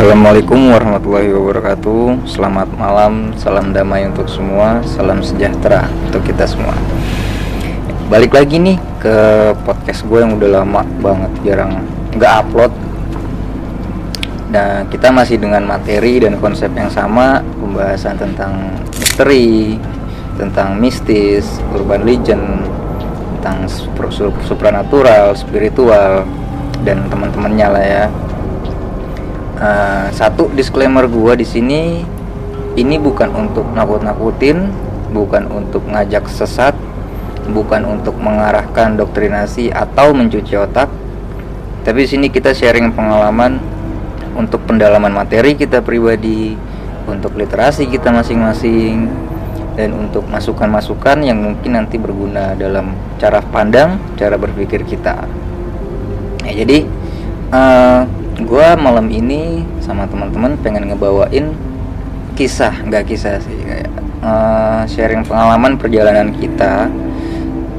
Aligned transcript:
Assalamualaikum 0.00 0.72
warahmatullahi 0.72 1.28
wabarakatuh. 1.28 2.24
Selamat 2.24 2.72
malam, 2.72 3.36
salam 3.36 3.68
damai 3.76 4.08
untuk 4.08 4.32
semua 4.32 4.80
Salam 4.88 5.20
sejahtera 5.20 5.92
untuk 6.08 6.24
kita 6.24 6.48
semua. 6.48 6.72
Balik 8.08 8.32
lagi 8.32 8.56
nih 8.56 8.80
ke 8.96 9.16
podcast 9.60 10.08
gue 10.08 10.24
yang 10.24 10.40
udah 10.40 10.64
lama 10.64 10.88
banget 11.04 11.32
Jarang 11.44 11.84
nggak 12.16 12.32
upload. 12.32 12.72
Nah 14.48 14.88
kita 14.88 15.12
masih 15.12 15.36
dengan 15.36 15.68
materi 15.68 16.16
dan 16.16 16.40
konsep 16.40 16.72
yang 16.72 16.88
sama 16.88 17.44
Pembahasan 17.60 18.16
tentang 18.16 18.80
misteri 18.96 19.76
Tentang 20.40 20.80
mistis, 20.80 21.60
urban 21.76 22.08
legend 22.08 22.64
Tentang 23.36 23.68
supranatural, 24.48 25.36
spiritual 25.36 26.24
Dan 26.88 27.04
teman-temannya 27.12 27.68
lah 27.68 27.84
ya 27.84 28.04
uh, 29.60 30.08
satu 30.10 30.48
disclaimer 30.56 31.06
gua 31.06 31.36
di 31.36 31.44
sini 31.44 32.02
ini 32.74 32.96
bukan 32.96 33.30
untuk 33.36 33.68
nakut-nakutin 33.76 34.72
bukan 35.12 35.46
untuk 35.52 35.84
ngajak 35.86 36.26
sesat 36.26 36.74
bukan 37.50 37.84
untuk 37.84 38.16
mengarahkan 38.18 38.96
doktrinasi 38.96 39.70
atau 39.70 40.16
mencuci 40.16 40.54
otak 40.56 40.88
tapi 41.84 42.04
di 42.04 42.08
sini 42.08 42.26
kita 42.28 42.56
sharing 42.56 42.92
pengalaman 42.92 43.60
untuk 44.36 44.64
pendalaman 44.64 45.12
materi 45.12 45.56
kita 45.56 45.82
pribadi 45.84 46.54
untuk 47.08 47.34
literasi 47.34 47.90
kita 47.90 48.14
masing-masing 48.14 49.10
dan 49.74 49.96
untuk 49.96 50.28
masukan-masukan 50.28 51.24
yang 51.24 51.40
mungkin 51.40 51.72
nanti 51.72 51.96
berguna 51.96 52.52
dalam 52.52 52.92
cara 53.16 53.40
pandang, 53.40 53.96
cara 54.20 54.36
berpikir 54.36 54.84
kita. 54.84 55.24
Ya, 56.44 56.52
jadi 56.52 56.84
uh, 57.48 58.04
gue 58.44 58.68
malam 58.76 59.06
ini 59.10 59.64
sama 59.82 60.06
teman-teman 60.08 60.56
pengen 60.60 60.88
ngebawain 60.92 61.52
kisah 62.38 62.72
nggak 62.86 63.04
kisah 63.10 63.36
sih 63.42 63.58
kayak 63.64 63.90
uh, 64.24 64.82
sharing 64.88 65.24
pengalaman 65.26 65.76
perjalanan 65.76 66.32
kita 66.32 66.88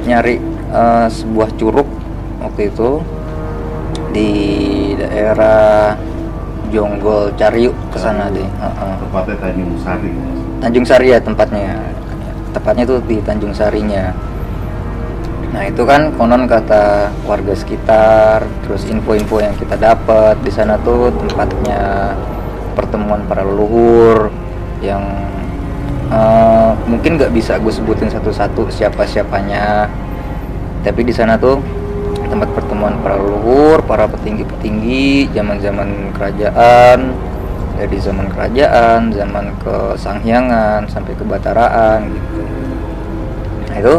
nyari 0.05 0.41
uh, 0.73 1.07
sebuah 1.09 1.49
curug 1.57 1.87
waktu 2.41 2.69
itu 2.73 3.01
di 4.11 4.31
daerah 4.97 5.95
Jonggol 6.71 7.35
Cariuk 7.35 7.75
ke 7.91 7.97
sana 7.99 8.31
deh 8.31 8.47
uh 8.59 8.65
-uh. 8.67 8.93
tempatnya 9.01 9.35
Tanjung 9.39 9.73
Sari 9.79 10.11
Tanjung 10.61 10.85
Sari 10.87 11.07
ya 11.11 11.19
tempatnya 11.19 11.75
tepatnya 12.51 12.83
tuh 12.87 12.99
di 13.07 13.17
Tanjung 13.23 13.55
Sarinya 13.55 14.11
Nah 15.51 15.67
itu 15.67 15.83
kan 15.83 16.15
konon 16.15 16.47
kata 16.47 17.11
warga 17.27 17.51
sekitar, 17.51 18.47
terus 18.63 18.87
info-info 18.87 19.43
yang 19.43 19.51
kita 19.59 19.75
dapat 19.75 20.39
di 20.39 20.51
sana 20.51 20.79
tuh 20.79 21.11
tempatnya 21.11 22.15
pertemuan 22.71 23.19
para 23.27 23.43
leluhur 23.43 24.31
yang 24.79 25.03
uh, 26.07 26.71
mungkin 26.87 27.19
nggak 27.19 27.35
bisa 27.35 27.59
gue 27.59 27.71
sebutin 27.71 28.07
satu-satu 28.07 28.71
siapa-siapanya. 28.71 29.91
Tapi 30.81 31.03
di 31.03 31.13
sana 31.13 31.35
tuh 31.35 31.59
tempat 32.31 32.47
pertemuan 32.55 32.95
para 33.03 33.19
leluhur, 33.19 33.83
para 33.83 34.07
petinggi-petinggi 34.07 35.35
zaman-zaman 35.35 36.15
kerajaan, 36.15 37.11
dari 37.75 37.97
zaman 37.99 38.31
kerajaan, 38.31 39.11
zaman 39.11 39.51
ke 39.59 39.99
Sanghyangan 39.99 40.87
sampai 40.87 41.11
ke 41.11 41.27
Bataraan 41.27 42.07
gitu. 42.07 42.41
Nah 43.67 43.75
itu 43.77 43.95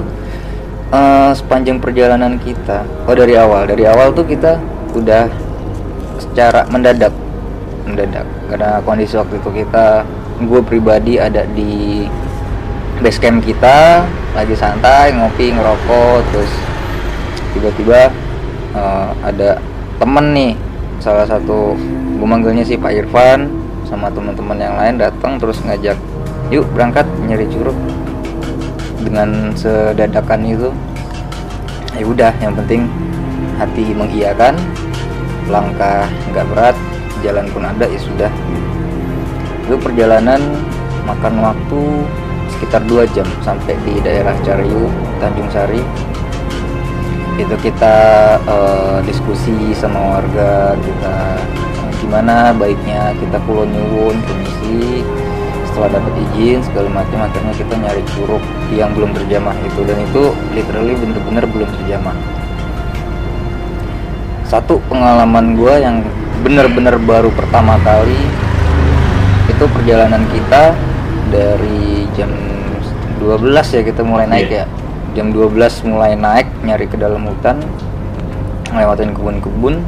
uh, 0.92 1.32
sepanjang 1.32 1.80
perjalanan 1.80 2.36
kita. 2.38 2.84
Oh 3.08 3.16
dari 3.16 3.34
awal. 3.34 3.64
Dari 3.66 3.88
awal 3.88 4.12
tuh 4.12 4.28
kita 4.28 4.60
udah 4.92 5.26
secara 6.20 6.68
mendadak. 6.68 7.10
Mendadak. 7.88 8.28
Karena 8.52 8.78
kondisi 8.84 9.16
waktu 9.16 9.40
itu 9.40 9.50
kita 9.64 10.04
gue 10.42 10.60
pribadi 10.62 11.16
ada 11.16 11.48
di 11.56 12.04
base 13.02 13.18
camp 13.18 13.42
kita 13.42 14.04
lagi 14.36 14.54
santai 14.54 15.10
ngopi 15.14 15.50
ngerokok 15.50 16.18
terus 16.30 16.52
tiba-tiba 17.56 18.12
uh, 18.76 19.10
ada 19.24 19.58
temen 19.96 20.26
nih. 20.36 20.52
Salah 21.02 21.26
satu 21.26 21.74
gue 22.20 22.28
manggilnya 22.28 22.62
si 22.62 22.78
Pak 22.78 22.94
Irfan 22.94 23.50
sama 23.82 24.06
teman-teman 24.14 24.54
yang 24.54 24.78
lain 24.78 24.94
datang 25.02 25.36
terus 25.42 25.58
ngajak 25.66 25.98
yuk 26.54 26.64
berangkat 26.70 27.02
nyari 27.26 27.48
curug 27.50 27.74
dengan 29.02 29.52
sedadakan 29.52 30.40
itu 30.46 30.70
ya 31.92 32.04
udah 32.08 32.32
yang 32.40 32.56
penting 32.56 32.88
hati 33.60 33.92
mengiyakan 33.92 34.56
langkah 35.50 36.08
nggak 36.32 36.46
berat 36.48 36.76
jalan 37.20 37.46
pun 37.52 37.62
ada 37.66 37.86
ya 37.86 38.00
sudah. 38.00 38.32
Itu 39.66 39.78
perjalanan 39.78 40.40
makan 41.06 41.34
waktu 41.42 41.82
sekitar 42.56 42.82
dua 42.86 43.06
jam 43.10 43.26
sampai 43.42 43.78
di 43.86 44.02
daerah 44.02 44.34
Cariu 44.42 44.90
Tanjung 45.22 45.50
Sari. 45.50 45.82
Itu 47.38 47.54
kita 47.58 47.96
uh, 48.44 48.98
diskusi 49.06 49.72
sama 49.72 50.20
warga 50.20 50.76
kita 50.78 51.16
gimana 52.02 52.50
baiknya 52.52 53.14
kita 53.16 53.38
pulau 53.46 53.62
nyuwun 53.64 54.18
permisi 54.26 55.00
setelah 55.72 55.96
dapat 55.96 56.14
izin 56.28 56.60
segala 56.60 56.88
macam 56.92 57.24
akhirnya 57.24 57.54
kita 57.56 57.74
nyari 57.80 58.04
curug 58.12 58.44
yang 58.76 58.92
belum 58.92 59.16
terjamah 59.16 59.56
itu 59.64 59.80
dan 59.88 59.96
itu 60.04 60.22
literally 60.52 60.92
bener-bener 61.00 61.44
belum 61.48 61.68
terjamah. 61.80 62.12
Satu 64.44 64.84
pengalaman 64.92 65.56
gue 65.56 65.74
yang 65.80 66.04
bener-bener 66.44 67.00
baru 67.00 67.32
pertama 67.32 67.80
kali 67.80 68.20
itu 69.48 69.64
perjalanan 69.72 70.28
kita 70.28 70.76
dari 71.32 72.04
jam 72.12 72.28
12 73.16 73.48
ya 73.48 73.80
kita 73.80 74.04
mulai 74.04 74.28
naik 74.28 74.52
yeah. 74.52 74.68
ya. 74.68 75.16
Jam 75.16 75.32
12 75.32 75.56
mulai 75.88 76.12
naik 76.20 76.52
nyari 76.68 76.84
ke 76.84 77.00
dalam 77.00 77.24
hutan 77.24 77.64
ngelewatin 78.68 79.16
kebun-kebun. 79.16 79.80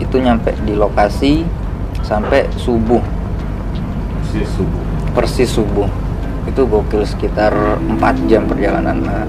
Itu 0.00 0.16
nyampe 0.24 0.56
di 0.64 0.72
lokasi 0.72 1.44
sampai 2.00 2.48
subuh 2.56 3.19
persis 4.30 4.50
subuh. 4.54 4.82
Persis 5.10 5.50
subuh. 5.50 5.88
Itu 6.46 6.62
gokil 6.70 7.02
sekitar 7.02 7.52
4 7.82 8.30
jam 8.30 8.46
perjalanan. 8.46 8.96
Nah, 9.02 9.26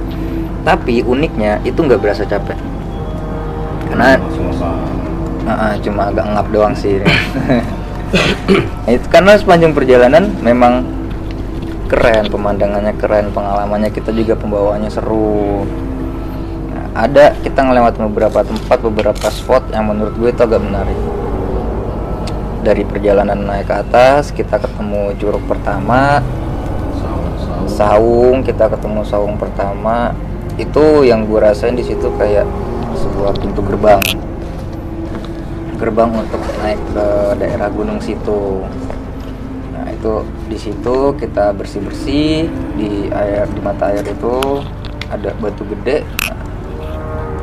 tapi 0.61 1.01
uniknya 1.01 1.57
itu 1.65 1.81
nggak 1.81 1.97
berasa 1.97 2.23
capek. 2.23 2.57
Karena 3.89 4.15
uh, 4.21 5.49
uh, 5.49 5.73
cuma 5.81 6.13
agak 6.13 6.25
ngap 6.29 6.47
doang 6.53 6.75
sih. 6.77 7.01
Nah, 8.11 8.91
itu 8.91 9.07
karena 9.07 9.39
sepanjang 9.39 9.71
perjalanan 9.71 10.35
memang 10.43 10.83
keren 11.87 12.27
pemandangannya 12.27 12.91
keren 12.99 13.31
pengalamannya 13.31 13.87
kita 13.87 14.11
juga 14.11 14.35
pembawaannya 14.35 14.91
seru. 14.91 15.63
Nah, 16.75 17.07
ada 17.07 17.31
kita 17.39 17.63
ngelewat 17.63 18.03
beberapa 18.03 18.43
tempat 18.43 18.83
beberapa 18.83 19.27
spot 19.31 19.71
yang 19.71 19.87
menurut 19.95 20.11
gue 20.19 20.27
itu 20.27 20.43
agak 20.43 20.59
menarik 20.59 20.99
dari 22.61 22.85
perjalanan 22.85 23.41
naik 23.41 23.67
ke 23.67 23.75
atas 23.81 24.29
kita 24.29 24.61
ketemu 24.61 25.17
curug 25.17 25.43
pertama 25.49 26.21
saung, 27.71 28.43
kita 28.45 28.69
ketemu 28.69 29.01
saung 29.07 29.35
pertama. 29.39 30.13
Itu 30.59 31.01
yang 31.01 31.25
gue 31.25 31.39
rasain 31.41 31.73
di 31.73 31.81
situ 31.81 32.11
kayak 32.19 32.45
sebuah 32.93 33.33
pintu 33.39 33.63
gerbang. 33.65 34.03
Gerbang 35.81 36.13
untuk 36.13 36.41
naik 36.61 36.77
ke 36.93 37.07
daerah 37.41 37.71
gunung 37.73 37.97
situ. 37.97 38.61
Nah 39.73 39.87
itu 39.89 40.21
di 40.45 40.57
situ 40.59 41.15
kita 41.17 41.55
bersih 41.57 41.81
bersih 41.81 42.45
di 42.77 43.09
air 43.09 43.49
di 43.49 43.61
mata 43.63 43.89
air 43.89 44.05
itu 44.05 44.61
ada 45.09 45.33
batu 45.41 45.65
gede. 45.65 46.05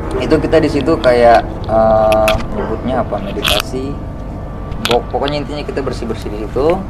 Nah, 0.09 0.23
itu 0.23 0.35
kita 0.41 0.57
di 0.57 0.69
situ 0.71 0.95
kayak 1.03 1.43
uh, 1.67 2.31
nyebutnya 2.55 3.03
apa? 3.03 3.19
Meditasi 3.19 3.91
pokoknya 4.97 5.45
intinya 5.45 5.61
kita 5.61 5.85
bersih 5.85 6.09
bersih 6.09 6.33
di 6.33 6.41
situ. 6.41 6.81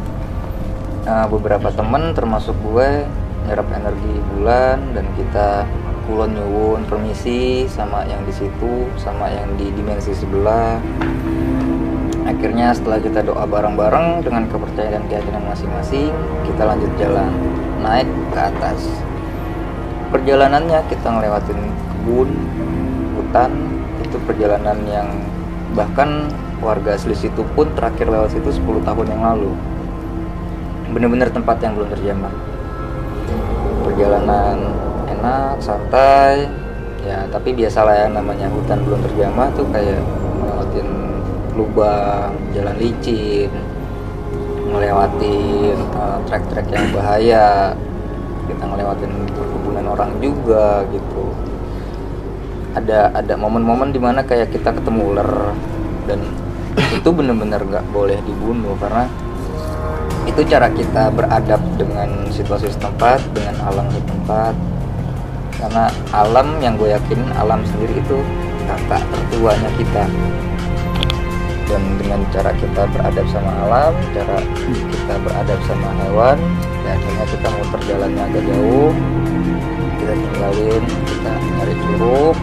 Uh, 1.03 1.27
beberapa 1.27 1.73
temen 1.73 2.15
termasuk 2.15 2.55
gue 2.63 3.03
nyerap 3.49 3.65
energi 3.75 4.13
bulan 4.35 4.77
dan 4.93 5.05
kita 5.17 5.65
kulon 6.05 6.37
nyuwun 6.37 6.81
permisi 6.85 7.65
sama 7.69 8.05
yang 8.05 8.21
di 8.25 8.33
situ 8.33 8.85
sama 8.95 9.27
yang 9.29 9.49
di 9.59 9.73
dimensi 9.73 10.13
sebelah. 10.13 10.77
Akhirnya 12.29 12.71
setelah 12.77 13.01
kita 13.01 13.25
doa 13.25 13.43
bareng-bareng 13.49 14.21
dengan 14.21 14.45
kepercayaan 14.47 15.01
dan 15.01 15.03
keyakinan 15.09 15.43
masing-masing 15.49 16.13
kita 16.45 16.61
lanjut 16.61 16.91
jalan 17.01 17.31
naik 17.81 18.09
ke 18.31 18.39
atas. 18.39 18.79
Perjalanannya 20.13 20.79
kita 20.89 21.07
ngelewatin 21.09 21.59
kebun 21.89 22.29
hutan 23.17 23.51
itu 24.01 24.17
perjalanan 24.25 24.77
yang 24.89 25.09
bahkan 25.77 26.29
warga 26.59 26.97
asli 26.97 27.15
situ 27.15 27.45
pun 27.53 27.69
terakhir 27.77 28.09
lewat 28.09 28.33
situ 28.33 28.49
10 28.49 28.83
tahun 28.83 29.05
yang 29.09 29.21
lalu. 29.21 29.51
Bener-bener 30.89 31.29
tempat 31.29 31.61
yang 31.61 31.77
belum 31.77 31.89
terjamah. 31.93 32.33
Perjalanan 33.85 34.57
enak 35.09 35.61
santai. 35.61 36.49
Ya 37.05 37.23
tapi 37.31 37.55
biasalah 37.55 37.95
ya 37.95 38.07
namanya 38.11 38.51
hutan 38.51 38.83
belum 38.83 38.99
terjamah 39.07 39.47
tuh 39.55 39.63
kayak 39.71 40.03
ngelewatin 40.43 40.87
lubang 41.55 42.31
jalan 42.51 42.75
licin 42.75 43.51
ngelewatin 44.69 45.77
uh, 45.97 46.19
trek-trek 46.29 46.67
yang 46.69 46.85
bahaya. 46.93 47.73
Kita 48.45 48.63
ngelewatin 48.65 49.11
perkebunan 49.33 49.85
orang 49.89 50.11
juga 50.21 50.85
gitu 50.89 51.48
ada 52.77 53.13
ada 53.13 53.33
momen-momen 53.33 53.89
di 53.89 54.01
mana 54.01 54.21
kayak 54.21 54.53
kita 54.53 54.75
ketemu 54.75 55.15
ular 55.15 55.53
dan 56.05 56.21
itu 56.97 57.09
bener-bener 57.09 57.61
nggak 57.65 57.85
boleh 57.89 58.17
dibunuh 58.25 58.77
karena 58.77 59.09
itu 60.29 60.45
cara 60.45 60.69
kita 60.69 61.09
beradab 61.09 61.61
dengan 61.75 62.29
situasi 62.29 62.69
setempat 62.69 63.17
dengan 63.33 63.57
alam 63.65 63.89
setempat. 63.89 64.53
Karena 65.59 65.91
alam 66.15 66.61
yang 66.63 66.79
gue 66.79 66.93
yakin 66.93 67.19
alam 67.35 67.65
sendiri 67.67 67.99
itu 67.99 68.17
kakak 68.69 69.03
tertuanya 69.09 69.69
kita. 69.75 70.05
Dan 71.67 71.81
dengan 72.01 72.23
cara 72.33 72.49
kita 72.55 72.87
beradab 72.89 73.25
sama 73.29 73.51
alam 73.67 73.93
cara 74.17 74.37
kita 74.65 75.13
beradab 75.21 75.59
sama 75.69 75.89
hewan 76.01 76.37
ya 76.81 76.97
akhirnya 76.97 77.25
kita 77.29 77.47
muter 77.53 77.81
jalannya 77.85 78.23
agak 78.25 78.43
jauh 78.49 78.93
kita 80.01 80.13
tinggalin 80.17 80.83
kita 81.05 81.31
nyari 81.37 81.75
curug 81.77 82.35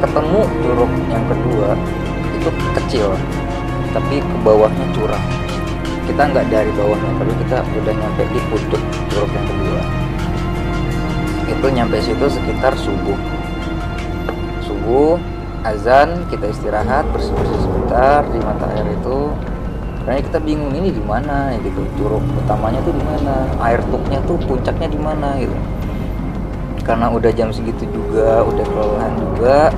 ketemu 0.00 0.40
curug 0.62 0.92
yang 1.08 1.24
kedua 1.24 1.68
itu 2.36 2.48
kecil 2.76 3.08
tapi 3.96 4.20
ke 4.20 4.36
bawahnya 4.44 4.86
curang. 4.92 5.24
Kita 6.04 6.22
nggak 6.28 6.46
dari 6.52 6.70
bawahnya 6.76 7.10
tapi 7.16 7.32
kita 7.44 7.56
udah 7.64 7.94
nyampe 7.96 8.22
di 8.28 8.40
pucuk 8.52 8.82
curug 9.08 9.30
yang 9.32 9.46
kedua. 9.48 9.80
Itu 11.46 11.66
nyampe 11.72 11.96
situ 12.04 12.26
sekitar 12.28 12.76
subuh. 12.76 13.18
Subuh 14.62 15.16
azan 15.64 16.28
kita 16.28 16.52
istirahat 16.52 17.08
bersih 17.10 17.32
bersih 17.34 17.60
sebentar 17.64 18.20
di 18.28 18.38
mata 18.44 18.68
air 18.76 18.86
itu. 18.92 19.32
Karena 20.06 20.22
kita 20.22 20.38
bingung 20.38 20.70
ini 20.70 20.94
di 20.94 21.02
mana 21.02 21.56
ya 21.56 21.58
gitu. 21.64 21.82
Curug 21.98 22.22
utamanya 22.44 22.78
tuh 22.84 22.94
di 22.94 23.02
mana 23.02 23.48
air 23.64 23.80
tuknya 23.90 24.20
tuh 24.28 24.38
puncaknya 24.44 24.86
di 24.92 25.00
mana 25.00 25.34
gitu 25.40 25.56
karena 26.86 27.10
udah 27.10 27.34
jam 27.34 27.50
segitu 27.50 27.82
juga 27.90 28.46
udah 28.46 28.62
kelelahan 28.62 29.14
juga 29.18 29.74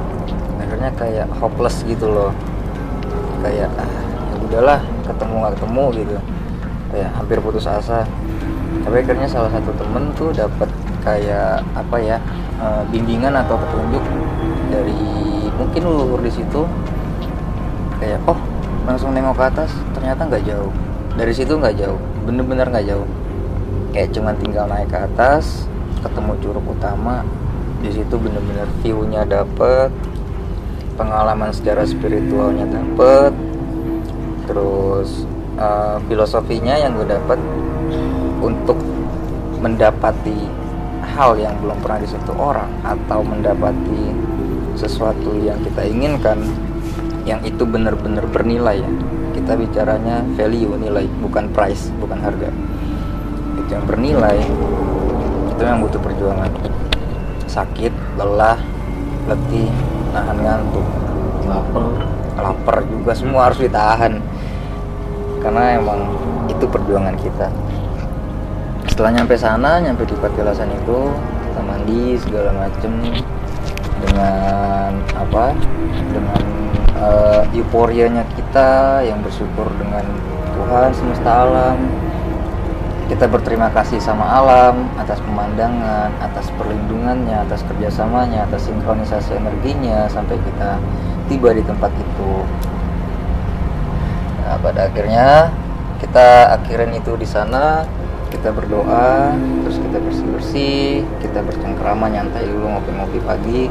akhirnya 0.60 0.90
kayak 0.92 1.26
hopeless 1.40 1.80
gitu 1.88 2.04
loh. 2.04 2.30
Kayak 3.40 3.72
ah 3.80 3.88
ya 4.28 4.36
udahlah 4.44 4.80
ketemu 5.08 5.34
nggak 5.40 5.52
ketemu 5.56 5.84
gitu. 5.96 6.16
Kayak 6.92 7.08
hampir 7.16 7.38
putus 7.40 7.64
asa. 7.64 8.04
Tapi 8.84 8.96
akhirnya 9.00 9.24
salah 9.24 9.48
satu 9.48 9.72
temen 9.80 10.12
tuh 10.12 10.36
dapat 10.36 10.68
kayak 11.00 11.64
apa 11.72 11.96
ya 11.96 12.20
eh, 12.60 12.82
bimbingan 12.92 13.32
atau 13.32 13.56
petunjuk 13.56 14.04
dari 14.68 15.00
mungkin 15.56 15.82
leluhur 15.88 16.20
di 16.20 16.30
situ. 16.30 16.68
Kayak 17.98 18.20
oh 18.28 18.36
langsung 18.84 19.16
nengok 19.16 19.40
ke 19.40 19.44
atas 19.48 19.72
ternyata 19.96 20.28
nggak 20.28 20.44
jauh. 20.44 20.72
Dari 21.16 21.32
situ 21.32 21.56
nggak 21.56 21.80
jauh 21.80 21.98
bener-bener 22.28 22.68
nggak 22.68 22.84
jauh. 22.84 23.08
Kayak 23.96 24.12
cuman 24.12 24.36
tinggal 24.36 24.68
naik 24.68 24.92
ke 24.92 25.00
atas 25.00 25.64
ketemu 26.00 26.32
curug 26.42 26.66
utama 26.68 27.26
di 27.78 27.90
situ 27.94 28.14
bener-bener 28.18 28.66
view-nya 28.82 29.22
dapet 29.22 29.90
pengalaman 30.98 31.54
secara 31.54 31.86
spiritualnya 31.86 32.66
dapet 32.66 33.30
terus 34.50 35.28
eh, 35.58 35.96
filosofinya 36.10 36.74
yang 36.74 36.98
gue 36.98 37.06
dapet 37.06 37.38
untuk 38.42 38.78
mendapati 39.58 40.58
hal 41.02 41.34
yang 41.38 41.54
belum 41.58 41.78
pernah 41.82 41.98
disentuh 42.02 42.36
orang 42.38 42.70
atau 42.86 43.22
mendapati 43.26 44.14
sesuatu 44.78 45.34
yang 45.42 45.58
kita 45.66 45.82
inginkan 45.90 46.38
yang 47.26 47.42
itu 47.42 47.66
benar-benar 47.66 48.24
bernilai 48.30 48.80
ya. 48.80 48.90
Kita 49.34 49.54
bicaranya 49.54 50.22
value 50.34 50.78
nilai 50.78 51.06
bukan 51.20 51.50
price 51.50 51.90
bukan 51.98 52.18
harga. 52.22 52.50
Itu 53.58 53.70
yang 53.70 53.84
bernilai 53.84 54.38
itu 55.58 55.66
yang 55.66 55.82
butuh 55.82 55.98
perjuangan. 55.98 56.54
Sakit 57.50 57.90
lelah 58.14 58.54
letih 59.26 59.66
nahan 60.14 60.38
ngantuk. 60.38 60.86
Lapar. 61.50 61.86
Lapar 62.38 62.76
juga 62.86 63.10
semua 63.18 63.50
harus 63.50 63.58
ditahan. 63.58 64.22
Karena 65.42 65.74
emang 65.74 66.14
itu 66.46 66.62
perjuangan 66.62 67.18
kita. 67.18 67.50
Setelah 68.86 69.18
nyampe 69.18 69.34
sana 69.34 69.82
nyampe 69.82 70.06
di 70.06 70.14
patilasan 70.22 70.70
itu 70.78 71.10
kita 71.50 71.60
mandi 71.66 72.14
segala 72.22 72.54
macem. 72.54 72.94
Dengan 73.98 74.94
apa? 75.18 75.58
Dengan 76.14 76.42
eh, 77.02 77.42
euforianya 77.58 78.22
kita 78.38 79.02
yang 79.02 79.18
bersyukur 79.26 79.66
dengan 79.74 80.06
Tuhan 80.54 80.94
semesta 80.94 81.50
alam 81.50 81.82
kita 83.08 83.24
berterima 83.24 83.72
kasih 83.72 83.96
sama 84.04 84.28
alam 84.28 84.84
atas 85.00 85.16
pemandangan, 85.24 86.12
atas 86.20 86.52
perlindungannya, 86.60 87.40
atas 87.48 87.64
kerjasamanya, 87.64 88.44
atas 88.44 88.68
sinkronisasi 88.68 89.32
energinya 89.32 90.04
sampai 90.12 90.36
kita 90.36 90.76
tiba 91.32 91.56
di 91.56 91.64
tempat 91.64 91.88
itu. 91.96 92.32
Nah, 94.44 94.60
pada 94.60 94.92
akhirnya 94.92 95.48
kita 96.04 96.60
akhirin 96.60 97.00
itu 97.00 97.16
di 97.16 97.24
sana, 97.24 97.88
kita 98.28 98.52
berdoa, 98.52 99.32
terus 99.64 99.80
kita 99.80 99.98
bersih-bersih, 100.04 101.00
kita 101.24 101.40
bercengkrama 101.40 102.12
nyantai 102.12 102.44
dulu 102.44 102.76
ngopi-ngopi 102.76 103.18
pagi. 103.24 103.62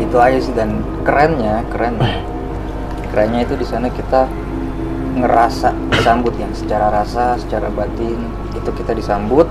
Itu 0.00 0.16
aja 0.16 0.40
sih 0.40 0.56
dan 0.56 0.80
kerennya, 1.04 1.60
kerennya, 1.68 2.24
kerennya 3.12 3.40
itu 3.44 3.54
di 3.60 3.66
sana 3.68 3.92
kita 3.92 4.26
ngerasa 5.14 5.70
disambut 5.94 6.34
yang 6.36 6.50
secara 6.50 6.90
rasa 6.90 7.38
secara 7.38 7.70
batin 7.70 8.18
itu 8.54 8.70
kita 8.74 8.92
disambut 8.92 9.46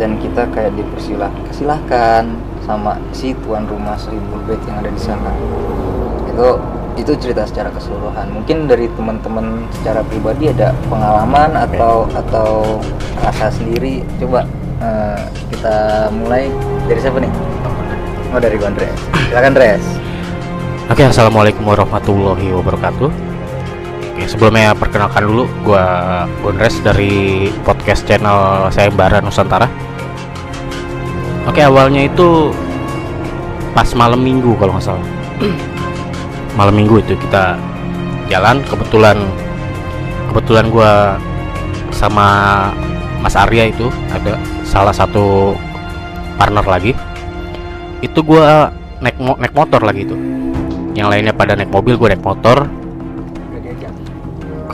dan 0.00 0.18
kita 0.18 0.48
kayak 0.50 0.74
dipersilahkan 0.74 1.52
silahkan 1.54 2.24
sama 2.64 2.96
si 3.12 3.36
tuan 3.44 3.68
rumah 3.68 3.94
seribu 4.00 4.40
bed 4.48 4.58
yang 4.64 4.80
ada 4.80 4.90
di 4.90 5.00
sana. 5.00 5.30
Itu 6.32 6.58
itu 6.94 7.12
cerita 7.20 7.44
secara 7.44 7.68
keseluruhan. 7.74 8.32
Mungkin 8.32 8.70
dari 8.70 8.88
teman-teman 8.96 9.68
secara 9.80 10.00
pribadi 10.06 10.50
ada 10.50 10.72
pengalaman 10.88 11.52
atau 11.68 12.08
atau 12.16 12.80
rasa 13.20 13.52
sendiri. 13.52 14.00
Coba 14.18 14.48
eh, 14.80 15.22
kita 15.52 16.08
mulai. 16.16 16.48
Dari 16.88 17.00
siapa 17.00 17.20
nih? 17.20 17.32
Oh 18.34 18.40
dari 18.42 18.56
Gondres. 18.58 18.98
Silakan 19.30 19.52
Dres. 19.54 19.84
Oke, 20.90 21.00
assalamualaikum 21.06 21.64
warahmatullahi 21.64 22.52
wabarakatuh. 22.52 23.33
Oke, 24.14 24.30
sebelumnya 24.30 24.78
perkenalkan 24.78 25.26
dulu, 25.26 25.50
gua 25.66 26.22
Gondres 26.38 26.78
dari 26.86 27.50
podcast 27.66 28.06
channel 28.06 28.70
saya 28.70 28.86
Bara 28.86 29.18
Nusantara. 29.18 29.66
Oke, 31.50 31.58
awalnya 31.58 32.06
itu 32.06 32.54
pas 33.74 33.90
malam 33.98 34.22
minggu 34.22 34.54
kalau 34.54 34.78
nggak 34.78 34.86
salah. 34.86 35.02
malam 36.58 36.78
minggu 36.78 37.02
itu 37.02 37.18
kita 37.26 37.58
jalan, 38.30 38.62
kebetulan 38.70 39.18
kebetulan 40.30 40.70
gua 40.70 41.18
sama 41.90 42.70
Mas 43.18 43.34
Arya 43.34 43.66
itu 43.66 43.90
ada 44.14 44.38
salah 44.62 44.94
satu 44.94 45.58
partner 46.38 46.62
lagi. 46.62 46.94
Itu 47.98 48.22
gua 48.22 48.70
naik 49.02 49.18
mo- 49.18 49.42
naik 49.42 49.58
motor 49.58 49.82
lagi 49.82 50.06
itu. 50.06 50.14
Yang 50.94 51.08
lainnya 51.10 51.34
pada 51.34 51.58
naik 51.58 51.74
mobil, 51.74 51.98
gue 51.98 52.14
naik 52.14 52.22
motor. 52.22 52.70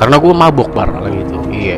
Karena 0.01 0.17
gue 0.17 0.33
mabuk 0.33 0.73
parah 0.73 0.97
lagi 1.05 1.21
itu. 1.21 1.37
Iya. 1.53 1.77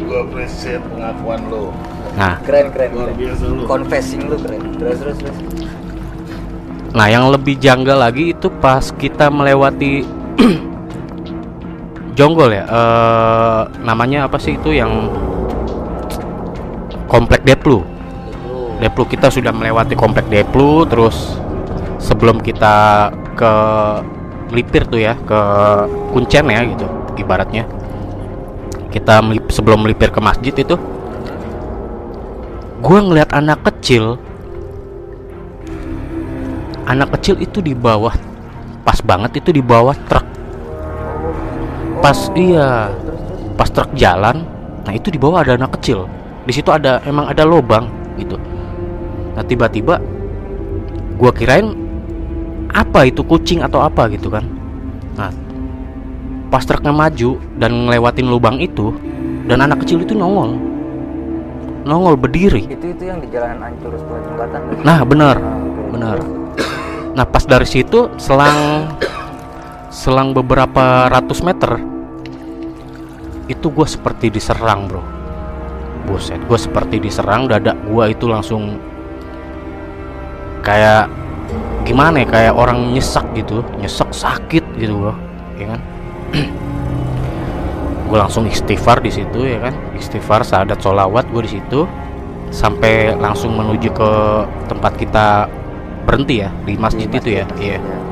Gue 0.00 0.18
appreciate 0.24 0.80
pengakuan 0.88 1.44
lo 1.52 1.68
nah. 2.16 2.40
Keren 2.40 2.72
keren, 2.72 2.88
luar 2.96 3.12
keren. 3.12 3.20
biasa 3.20 3.42
lo 3.52 3.62
confessing 3.68 4.32
lu 4.32 4.40
keren. 4.40 4.80
Terus 4.80 4.96
terus 4.96 5.16
terus. 5.20 5.36
Nah 6.96 7.12
yang 7.12 7.28
lebih 7.28 7.60
janggal 7.60 8.00
lagi 8.00 8.32
itu 8.32 8.48
pas 8.48 8.88
kita 8.96 9.28
melewati 9.28 10.08
jonggol 12.16 12.48
ya. 12.48 12.64
Eh 12.64 13.62
namanya 13.84 14.24
apa 14.24 14.40
sih 14.40 14.56
itu 14.56 14.72
yang 14.72 15.12
komplek 17.12 17.44
Deplu? 17.44 17.84
Deplu. 18.80 19.04
Kita 19.04 19.28
sudah 19.28 19.52
melewati 19.52 19.92
komplek 19.92 20.32
Deplu 20.32 20.88
terus 20.88 21.36
sebelum 22.00 22.40
kita 22.40 23.12
ke 23.36 23.52
melipir 24.48 24.88
tuh 24.88 25.00
ya 25.00 25.12
ke 25.28 25.40
kuncen 26.12 26.48
ya 26.48 26.60
gitu 26.64 27.01
ibaratnya. 27.22 27.64
Kita 28.92 29.24
melip- 29.24 29.48
sebelum 29.48 29.86
melipir 29.86 30.12
ke 30.12 30.20
masjid 30.20 30.52
itu 30.52 30.76
gua 32.82 32.98
ngeliat 33.00 33.30
anak 33.32 33.64
kecil. 33.72 34.20
Anak 36.84 37.14
kecil 37.16 37.38
itu 37.40 37.62
di 37.62 37.72
bawah 37.72 38.12
pas 38.82 38.98
banget 39.00 39.38
itu 39.38 39.54
di 39.54 39.62
bawah 39.62 39.94
truk. 40.10 40.26
Pas 42.02 42.18
iya 42.34 42.90
pas 43.54 43.70
truk 43.70 43.94
jalan 43.94 44.42
nah 44.82 44.90
itu 44.90 45.14
di 45.14 45.16
bawah 45.16 45.40
ada 45.40 45.54
anak 45.54 45.78
kecil. 45.78 46.10
Di 46.42 46.52
situ 46.52 46.68
ada 46.68 46.98
emang 47.06 47.30
ada 47.30 47.46
lobang 47.46 47.86
gitu. 48.18 48.36
Nah 49.32 49.46
tiba-tiba 49.46 50.02
gua 51.16 51.30
kirain 51.32 51.70
apa 52.72 53.06
itu 53.08 53.22
kucing 53.24 53.62
atau 53.64 53.80
apa 53.80 54.10
gitu 54.10 54.28
kan? 54.28 54.44
Nah 55.16 55.30
pas 56.52 56.68
truknya 56.68 56.92
maju 56.92 57.40
dan 57.56 57.88
ngelewatin 57.88 58.28
lubang 58.28 58.60
itu 58.60 58.92
dan 59.48 59.64
anak 59.64 59.80
kecil 59.88 60.04
itu 60.04 60.12
nongol. 60.12 60.60
Nongol 61.88 62.20
berdiri. 62.20 62.68
Itu 62.68 62.92
itu 62.92 63.08
yang 63.08 63.24
di 63.24 63.32
jalanan 63.32 63.72
ancur 63.72 63.96
setelah 63.96 64.20
jembatan. 64.20 64.60
Nah 64.84 65.00
benar. 65.00 65.36
Ah, 65.40 65.56
oke. 65.56 65.88
benar. 65.96 66.18
Nah 67.16 67.24
pas 67.24 67.44
dari 67.48 67.64
situ 67.64 68.12
selang 68.20 68.92
selang 69.88 70.36
beberapa 70.36 71.08
ratus 71.08 71.40
meter 71.40 71.80
itu 73.48 73.66
gue 73.72 73.88
seperti 73.88 74.28
diserang 74.28 74.92
bro. 74.92 75.00
Buset 76.04 76.38
gue 76.44 76.58
seperti 76.60 77.00
diserang 77.00 77.48
dada 77.48 77.72
gue 77.72 78.04
itu 78.12 78.28
langsung 78.28 78.76
kayak 80.60 81.08
gimana 81.88 82.22
ya 82.22 82.28
kayak 82.28 82.54
orang 82.60 82.92
nyesek 82.92 83.24
gitu. 83.40 83.64
Nyesek 83.80 84.12
sakit 84.12 84.76
gitu 84.76 85.00
bro. 85.00 85.16
Ya 85.56 85.74
kan 85.74 85.91
gue 88.08 88.18
langsung 88.18 88.44
istighfar 88.44 89.00
di 89.00 89.08
situ 89.08 89.44
ya 89.44 89.58
kan 89.68 89.74
istighfar 89.96 90.44
sahadat 90.44 90.80
solawat 90.80 91.28
gue 91.32 91.42
di 91.48 91.60
situ 91.60 91.88
sampai 92.52 93.16
langsung 93.16 93.56
menuju 93.56 93.88
ke 93.96 94.10
tempat 94.68 94.92
kita 95.00 95.48
berhenti 96.04 96.44
ya 96.44 96.52
di 96.68 96.76
masjid 96.76 97.08
Di 97.08 97.16
itu 97.16 97.28
ya 97.40 97.44
masjid, 97.48 97.64
iya 97.64 97.78
iya. 97.80 98.02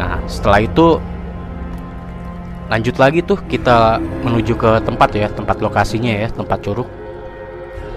Nah, 0.00 0.16
setelah 0.24 0.64
itu 0.64 0.96
lanjut 2.72 2.96
lagi 2.96 3.20
tuh 3.20 3.38
kita 3.44 4.00
menuju 4.00 4.56
ke 4.56 4.70
tempat 4.88 5.10
ya, 5.12 5.28
tempat 5.28 5.60
lokasinya 5.60 6.08
ya, 6.08 6.32
tempat 6.32 6.58
curug. 6.64 6.88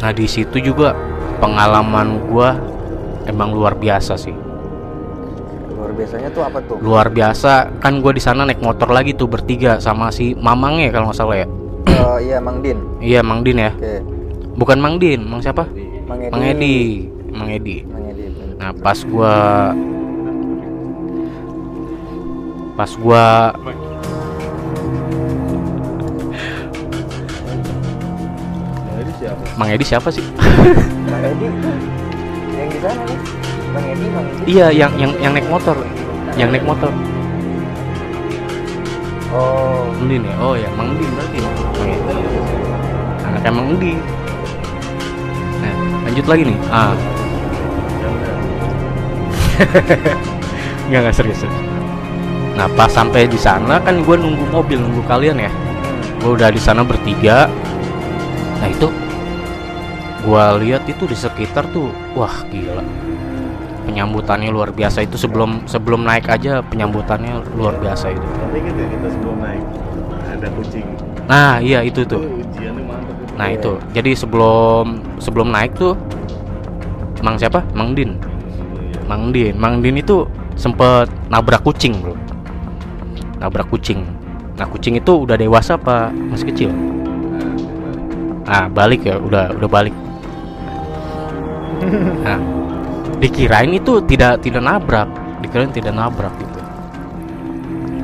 Nah, 0.04 0.12
di 0.12 0.28
situ 0.28 0.60
juga 0.60 0.92
pengalaman 1.40 2.28
gua 2.28 2.60
emang 3.24 3.56
luar 3.56 3.80
biasa 3.80 4.20
sih. 4.20 4.36
Biasanya 5.94 6.30
tuh 6.34 6.44
apa 6.44 6.60
tuh 6.66 6.78
Luar 6.82 7.08
biasa. 7.14 7.80
Kan 7.80 8.02
gua 8.02 8.12
di 8.12 8.22
sana 8.22 8.44
naik 8.44 8.60
motor 8.60 8.90
lagi 8.90 9.14
tuh 9.14 9.30
bertiga 9.30 9.78
sama 9.78 10.10
si 10.10 10.34
Mamang 10.36 10.82
ya 10.82 10.90
kalau 10.92 11.10
nggak 11.10 11.18
salah 11.18 11.38
ya. 11.40 11.48
Eh, 11.84 12.18
iya 12.32 12.38
Mang 12.42 12.60
Din 12.64 12.80
Iya, 13.00 13.20
Mang 13.24 13.42
Din 13.46 13.60
ya. 13.60 13.72
oke 13.76 13.94
Bukan 14.54 14.78
Mang 14.78 14.98
Din, 15.02 15.26
Mang 15.26 15.42
siapa? 15.42 15.66
Mang 16.10 16.20
Edi 16.22 16.32
Mang 16.34 16.44
Edi. 16.44 16.78
Mang 17.34 17.50
Edi. 17.50 17.76
Mang 17.86 18.06
Edi. 18.12 18.26
Nah, 18.60 18.72
pas 18.76 19.00
gua 19.06 19.34
pas 22.74 22.90
siapa? 29.24 29.44
Mang 29.56 29.70
Edi 29.72 29.86
siapa 29.88 30.10
sih? 30.12 30.26
Mang 31.08 31.24
Edi 31.24 31.48
yang 32.54 32.70
di 32.70 32.80
sana 32.84 33.02
nih 33.08 33.18
Edi 33.82 34.06
Edi 34.06 34.08
Iya, 34.46 34.68
yang 34.70 34.92
yang 35.02 35.12
yang 35.18 35.34
naik 35.34 35.48
motor, 35.50 35.78
yang 36.38 36.50
naik 36.54 36.62
motor. 36.62 36.94
oh 39.34 39.90
Mendin 39.98 40.30
ya? 40.30 40.36
Oh 40.38 40.54
ya, 40.54 40.70
Mang 40.78 40.94
berarti. 40.94 41.38
ya? 41.42 41.50
Mang 41.50 41.90
Edi. 41.90 42.14
Anaknya 43.26 43.52
Mang. 43.52 43.94
Nah, 45.64 45.74
lanjut 46.06 46.26
lagi 46.30 46.44
nih. 46.54 46.58
Ah, 46.70 46.94
nggak 50.90 51.00
nggak 51.08 51.16
serius. 51.16 51.40
serius. 51.42 51.62
Nah, 52.54 52.70
pas 52.78 52.86
sampai 52.92 53.26
di 53.26 53.40
sana 53.40 53.82
kan 53.82 54.06
gue 54.06 54.14
nunggu 54.14 54.46
mobil, 54.54 54.78
nunggu 54.78 55.02
kalian 55.10 55.42
ya. 55.42 55.52
Gue 56.22 56.38
udah 56.38 56.54
di 56.54 56.62
sana 56.62 56.86
bertiga. 56.86 57.50
Nah 58.62 58.70
itu, 58.70 58.88
gue 60.22 60.44
lihat 60.64 60.86
itu 60.86 61.04
di 61.10 61.18
sekitar 61.18 61.66
tuh, 61.74 61.90
wah 62.14 62.32
gila. 62.48 62.86
Penyambutannya 63.84 64.50
luar 64.50 64.72
biasa 64.72 65.04
itu 65.04 65.20
sebelum 65.20 65.68
sebelum 65.68 66.08
naik 66.08 66.32
aja 66.32 66.64
penyambutannya 66.64 67.44
luar 67.60 67.76
biasa 67.78 68.16
itu. 68.16 68.24
Tapi 68.24 68.58
gitu 68.64 68.80
ya 68.80 68.88
kita 68.96 69.08
sebelum 69.12 69.38
naik 69.44 69.64
ada 70.24 70.48
kucing. 70.56 70.88
Nah 71.28 71.60
iya 71.60 71.84
itu 71.84 72.08
tuh. 72.08 72.24
ujiannya 72.24 72.84
mantap. 72.88 73.16
itu. 73.16 73.34
Nah 73.36 73.48
itu. 73.52 73.72
Jadi 73.92 74.12
sebelum 74.16 74.86
sebelum 75.20 75.48
naik 75.52 75.76
tuh, 75.76 76.00
Mang 77.24 77.40
siapa? 77.40 77.64
Mang 77.72 77.96
Din. 77.96 78.20
Mang 79.08 79.32
Din. 79.32 79.56
Mang 79.56 79.80
Din 79.80 79.96
itu 79.96 80.28
sempet 80.60 81.08
nabrak 81.32 81.64
kucing 81.64 82.04
bro. 82.04 82.20
Nabrak 83.40 83.72
kucing. 83.72 84.04
Nah 84.60 84.68
kucing 84.68 85.00
itu 85.00 85.24
udah 85.24 85.40
dewasa 85.40 85.80
apa 85.80 86.12
masih 86.12 86.52
kecil? 86.52 86.70
Ah 88.44 88.68
balik 88.68 89.08
ya, 89.08 89.16
udah 89.16 89.56
udah 89.56 89.70
balik. 89.72 89.96
Nah, 92.24 92.40
dikirain 93.24 93.72
itu 93.72 94.04
tidak 94.04 94.44
tidak 94.44 94.60
nabrak, 94.60 95.08
dikirain 95.40 95.72
tidak 95.72 95.96
nabrak 95.96 96.36
gitu. 96.36 96.60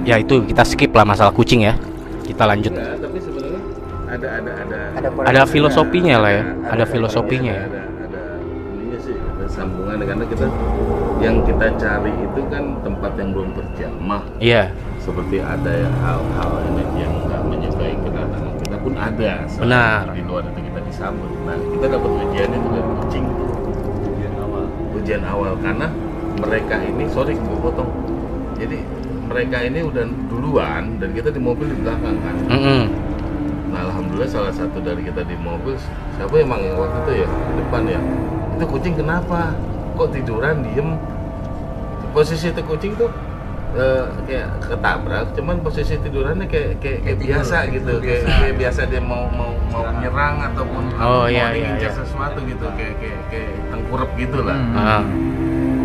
Ya 0.07 0.15
itu 0.15 0.47
kita 0.47 0.63
skip 0.63 0.95
lah 0.95 1.03
masalah 1.03 1.35
kucing 1.35 1.67
ya. 1.67 1.75
Kita 2.23 2.47
lanjut. 2.47 2.71
Enggak, 2.71 3.03
tapi 3.03 3.17
sebenarnya 3.19 3.61
ada 4.07 4.27
ada 4.39 4.51
ada 4.63 4.77
ada 4.95 5.07
Ada 5.27 5.41
filosofinya 5.43 6.15
lah 6.23 6.31
ya, 6.31 6.43
ada 6.71 6.85
filosofinya 6.87 7.51
ya. 7.51 7.65
Ada 7.67 7.81
ada 8.07 8.21
ininya 8.71 8.99
sih, 9.03 9.15
ada 9.19 9.45
sambungan 9.51 9.99
karena 9.99 10.25
kita 10.31 10.45
yang 11.19 11.35
kita 11.43 11.67
cari 11.75 12.13
itu 12.15 12.41
kan 12.47 12.63
tempat 12.79 13.11
yang 13.19 13.29
belum 13.35 13.51
terjamah 13.51 14.23
Iya, 14.39 14.71
seperti 15.03 15.43
ada 15.43 15.67
ya 15.67 15.89
hal-hal 15.99 16.51
ini 16.71 16.83
yang 16.95 17.13
nggak 17.27 17.41
menyukai 17.43 17.93
kedatangan 18.07 18.53
kita 18.63 18.77
pun 18.79 18.93
ada 18.95 19.31
Benar. 19.43 20.01
di 20.15 20.21
luar 20.23 20.43
itu 20.47 20.59
kita 20.63 20.79
disambut 20.87 21.31
nah 21.43 21.57
kita 21.59 21.85
dapat 21.91 22.11
ujian 22.23 22.49
itu 22.55 22.67
dari 22.71 22.89
kucing 23.03 23.25
itu 23.27 23.45
ujian 25.09 25.25
awal 25.25 25.57
karena 25.57 25.89
mereka 26.37 26.77
ini 26.85 27.09
sorry 27.09 27.33
gue 27.33 27.57
potong. 27.57 27.89
Jadi 28.61 28.77
mereka 29.25 29.65
ini 29.65 29.81
udah 29.81 30.05
duluan 30.29 31.01
dan 31.01 31.17
kita 31.17 31.33
di 31.33 31.41
mobil 31.41 31.65
di 31.65 31.81
belakang 31.81 32.13
kan? 32.21 32.35
Mm-mm. 32.45 32.83
nah 33.73 33.89
alhamdulillah 33.89 34.29
salah 34.29 34.53
satu 34.53 34.77
dari 34.81 35.05
kita 35.05 35.25
di 35.25 35.33
mobil 35.41 35.77
siapa 36.13 36.41
emang 36.41 36.61
yang 36.61 36.77
waktu 36.77 36.97
itu 37.01 37.11
ya 37.25 37.27
di 37.29 37.53
depan 37.57 37.81
ya? 37.89 38.01
Itu 38.53 38.65
kucing 38.69 39.01
kenapa? 39.01 39.57
Kok 39.97 40.13
tiduran 40.13 40.61
diem? 40.61 40.93
Posisi 42.13 42.53
itu 42.53 42.61
kucing 42.61 42.93
tuh 42.93 43.09
eh, 43.77 44.05
kayak 44.25 44.47
ketabrak 44.65 45.25
cuman 45.37 45.55
posisi 45.61 45.93
tidurannya 46.01 46.49
kayak 46.49 46.81
kayak, 46.81 46.99
kayak 47.05 47.17
biasa 47.21 47.57
gitu. 47.69 47.93
kayak, 48.01 48.23
kayak 48.25 48.55
biasa 48.57 48.81
dia 48.89 49.01
mau 49.03 49.29
mau 49.29 49.53
mau 49.69 49.83
menyerang 49.93 50.41
ataupun 50.53 50.83
Oh, 50.97 51.25
mau 51.25 51.29
iya, 51.29 51.53
iya, 51.53 51.77
ngincar 51.77 51.91
iya. 51.93 51.99
sesuatu 52.01 52.39
gitu. 52.49 52.65
Kayak 52.73 52.95
kayak 52.97 53.19
kayak 53.29 53.51
tengkurap 53.69 54.09
gitu 54.17 54.39
lah. 54.41 54.57
Hmm. 54.57 54.77
Ah, 54.77 55.03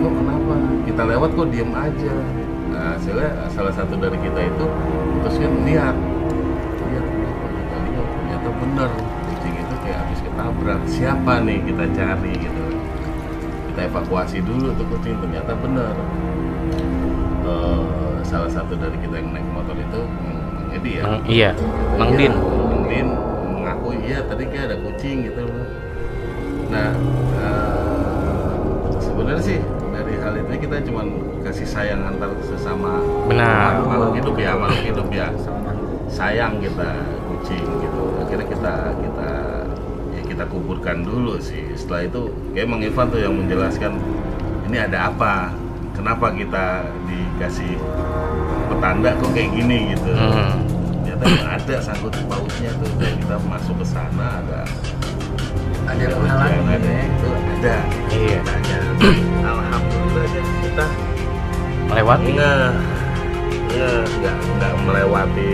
kok 0.00 0.12
kenapa? 0.16 0.54
Kita 0.88 1.02
lewat 1.04 1.30
kok 1.36 1.48
diem 1.52 1.72
aja. 1.76 2.14
Nah 2.72 2.82
hasilnya 2.96 3.30
salah 3.52 3.74
satu 3.76 3.94
dari 4.00 4.18
kita 4.18 4.40
itu 4.40 4.64
terus 5.24 5.36
kan 5.40 5.52
lihat 5.64 5.96
lihat 6.88 7.04
kenapa 7.04 7.44
kita 7.52 7.76
lihat? 7.84 8.06
Ternyata 8.08 8.48
bener. 8.60 8.90
Kucing 9.28 9.54
itu 9.60 9.74
kayak 9.84 9.98
habis 10.00 10.20
ketabrak. 10.24 10.80
Siapa 10.88 11.32
nih 11.44 11.58
kita 11.68 11.84
cari 11.92 12.32
gitu? 12.32 12.64
Kita 13.74 13.80
evakuasi 13.90 14.38
dulu 14.40 14.72
tuh 14.72 14.86
kucing 14.88 15.18
ternyata 15.20 15.52
bener 15.58 15.94
Eh, 17.44 17.80
salah 18.24 18.48
satu 18.48 18.72
dari 18.74 18.96
kita 18.96 19.20
yang 19.20 19.30
naik 19.30 19.48
motor 19.52 19.76
itu 19.76 20.00
Mang- 20.00 20.72
Edi 20.72 20.90
ya 20.96 21.02
Mang- 21.04 21.24
iya, 21.28 21.50
Mang 21.94 22.10
Iya, 22.10 22.18
Din. 22.18 22.32
Mang 22.64 22.84
Din 22.84 23.08
mengaku 23.46 23.88
iya 24.00 24.18
tadi 24.24 24.42
kayak 24.48 24.64
ada 24.66 24.76
kucing 24.80 25.16
gitu 25.22 25.40
loh. 25.44 25.66
Nah 26.68 26.90
eh, 27.36 28.52
sebenarnya 28.98 29.42
sih 29.44 29.58
dari 29.92 30.14
hal 30.16 30.34
itu 30.34 30.52
kita 30.58 30.76
cuma 30.82 31.02
kasih 31.44 31.68
sayang 31.68 32.00
antar 32.02 32.32
sesama 32.40 32.98
Benar. 33.28 33.84
makhluk- 33.84 34.16
hidup 34.16 34.36
ya 34.36 34.52
makhluk 34.56 34.82
hidup 34.82 35.08
ya 35.10 35.28
sayang 36.08 36.58
kita 36.58 36.88
kucing 37.28 37.60
gitu 37.78 38.02
akhirnya 38.18 38.46
kita 38.48 38.72
kita 38.96 39.28
ya 40.10 40.22
kita 40.24 40.44
kuburkan 40.46 41.04
dulu 41.04 41.36
sih 41.38 41.62
setelah 41.74 42.02
itu 42.02 42.22
kayak 42.52 42.66
Mang 42.66 42.80
Ivan 42.80 43.06
tuh 43.06 43.20
yang 43.20 43.34
menjelaskan 43.36 43.92
ini 44.66 44.78
ada 44.80 45.12
apa 45.12 45.52
kenapa 45.92 46.32
kita 46.32 46.88
dikasih 47.34 47.70
petanda 48.70 49.10
kok 49.18 49.30
kayak 49.34 49.50
gini 49.50 49.78
gitu 49.92 50.10
Hmm. 50.14 50.54
ternyata 51.04 51.24
nggak 51.26 51.50
ada 51.60 51.74
sangkut 51.80 52.14
pautnya 52.26 52.70
tuh 52.78 52.90
kayak 52.96 53.14
kita 53.18 53.36
masuk 53.44 53.74
ke 53.76 53.86
sana 53.86 54.40
ada 54.40 54.60
ada 55.84 56.04
pengalaman 56.10 56.78
ada 56.80 56.92
itu 57.02 57.28
ada 57.28 57.76
Iya. 58.08 58.38
Adanya. 58.40 58.78
alhamdulillah 59.50 60.26
ya 60.26 60.42
kita 60.62 60.86
melewati. 61.84 62.30
nggak 62.32 62.56
nggak 63.68 63.98
nggak 64.14 64.36
nggak 64.54 64.72
melewati 64.86 65.52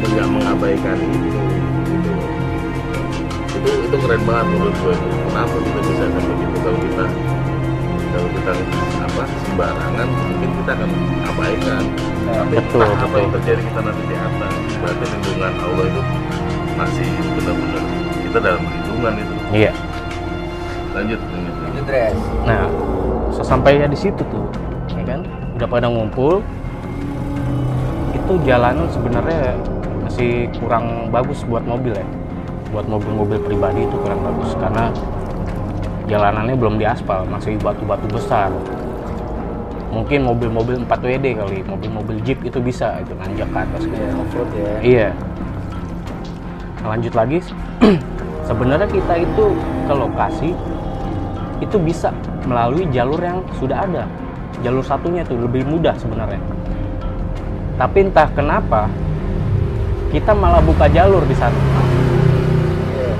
nggak 0.00 0.28
mengabaikan 0.28 0.96
itu 0.98 1.18
gitu. 1.20 2.12
itu 3.54 3.70
itu 3.86 3.96
keren 3.96 4.22
banget 4.24 4.46
menurut 4.48 4.76
gue 4.76 4.94
kenapa 5.28 5.54
kita 5.60 5.80
bisa 5.84 6.04
sampai 6.08 6.34
gitu 6.34 6.56
kalau 6.58 6.78
kita 6.80 7.04
kalau 8.10 8.28
kita 8.34 8.52
apa 9.20 9.36
sembarangan 9.44 10.08
mungkin 10.08 10.50
kita 10.64 10.70
akan 10.72 10.90
abaikan. 11.28 11.82
Tapi 12.30 12.54
Betul, 12.56 12.80
entah 12.80 12.96
apa 12.96 13.04
betul. 13.04 13.20
yang 13.20 13.32
terjadi 13.36 13.60
kita 13.68 13.80
nanti 13.84 14.02
di 14.08 14.16
atas. 14.16 14.54
Berarti 14.80 15.04
lindungan 15.12 15.52
Allah 15.60 15.84
itu 15.84 16.02
masih 16.78 17.08
benar-benar 17.36 17.84
kita 18.24 18.38
dalam 18.40 18.62
lindungan 18.64 19.12
itu. 19.20 19.34
Iya. 19.52 19.72
lanjut 20.90 21.20
lanjut 21.22 21.84
dress 21.86 22.18
Nah, 22.42 22.66
sesampainya 23.30 23.86
di 23.86 23.94
situ 23.94 24.22
tuh, 24.26 24.46
ya 24.90 25.04
kan? 25.06 25.20
Udah 25.54 25.68
pada 25.70 25.86
ngumpul. 25.86 26.42
Itu 28.10 28.32
jalanan 28.42 28.90
sebenarnya 28.90 29.54
masih 30.02 30.50
kurang 30.58 31.14
bagus 31.14 31.46
buat 31.46 31.62
mobil 31.62 31.94
ya. 31.94 32.06
Buat 32.74 32.86
mobil-mobil 32.90 33.38
pribadi 33.42 33.86
itu 33.86 33.96
kurang 34.02 34.22
bagus. 34.22 34.54
Karena 34.58 34.90
jalanannya 36.10 36.58
belum 36.58 36.74
diaspal 36.78 37.22
masih 37.30 37.54
batu-batu 37.62 38.06
besar 38.10 38.50
mungkin 39.90 40.22
mobil-mobil 40.22 40.86
4 40.86 41.02
WD 41.02 41.26
kali 41.34 41.58
mobil-mobil 41.66 42.16
jeep 42.22 42.38
itu 42.46 42.62
bisa 42.62 43.02
itu 43.02 43.10
nanjak 43.18 43.50
ke 43.50 43.58
atas 43.58 43.82
gitu. 43.82 43.98
ya 43.98 44.06
ya 44.06 44.78
Iya. 44.80 45.08
Lanjut 46.80 47.12
lagi, 47.12 47.38
sebenarnya 48.48 48.88
kita 48.88 49.14
itu 49.20 49.44
ke 49.84 49.92
lokasi 49.92 50.50
itu 51.60 51.76
bisa 51.76 52.08
melalui 52.48 52.88
jalur 52.88 53.20
yang 53.20 53.44
sudah 53.60 53.84
ada. 53.84 54.08
Jalur 54.64 54.80
satunya 54.80 55.26
itu 55.26 55.36
lebih 55.36 55.68
mudah 55.68 55.92
sebenarnya. 56.00 56.40
Tapi 57.76 57.98
entah 58.08 58.28
kenapa 58.32 58.88
kita 60.08 60.32
malah 60.32 60.64
buka 60.64 60.88
jalur 60.88 61.22
di 61.28 61.36
sana. 61.36 61.56
Iya. 62.96 63.12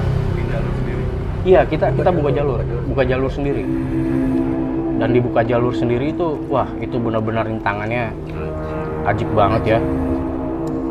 Iya, 1.41 1.61
kita 1.69 1.93
kita 1.93 2.11
buka 2.12 2.31
jalur, 2.33 2.61
buka 2.89 3.03
jalur 3.05 3.29
sendiri. 3.29 3.65
Dan 5.00 5.16
dibuka 5.16 5.40
jalur 5.40 5.73
sendiri 5.73 6.12
itu, 6.12 6.37
wah 6.52 6.69
itu 6.76 7.00
benar-benar 7.00 7.49
rintangannya 7.49 8.12
ajib 9.09 9.33
banget 9.33 9.76
ya. 9.76 9.80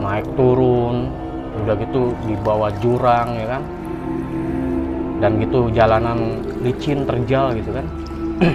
Naik 0.01 0.25
turun 0.33 1.13
udah 1.61 1.77
gitu 1.77 2.17
di 2.25 2.33
bawah 2.41 2.73
jurang 2.81 3.37
ya 3.37 3.45
kan? 3.53 3.61
Dan 5.21 5.37
gitu 5.37 5.69
jalanan 5.69 6.41
licin 6.65 7.05
terjal 7.05 7.53
gitu 7.53 7.69
kan? 7.69 7.85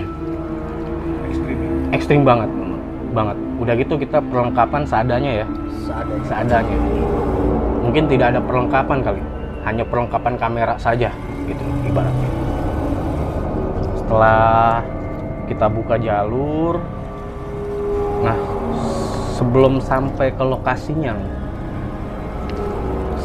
Ekstrim 1.30 1.58
ekstrim 1.94 2.20
banget 2.26 2.50
banget. 3.14 3.36
Udah 3.62 3.74
gitu 3.78 3.94
kita 3.94 4.18
perlengkapan 4.18 4.82
seadanya 4.82 5.30
ya. 5.30 5.46
Seadanya. 5.86 6.24
Seadanya. 6.26 6.78
Mungkin 7.86 8.04
tidak 8.10 8.34
ada 8.34 8.40
perlengkapan 8.42 8.98
kali 9.06 9.22
hanya 9.62 9.84
perlengkapan 9.86 10.34
kamera 10.34 10.74
saja 10.82 11.14
gitu 11.46 11.62
ibaratnya. 11.86 12.30
Setelah 14.02 14.82
kita 15.44 15.68
buka 15.68 16.00
jalur. 16.00 16.80
Nah 18.24 18.38
sebelum 19.36 19.82
sampai 19.82 20.32
ke 20.32 20.44
lokasinya 20.46 21.12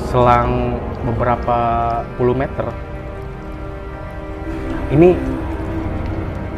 selang 0.09 0.81
beberapa 1.05 1.57
puluh 2.17 2.33
meter 2.33 2.65
ini 4.89 5.13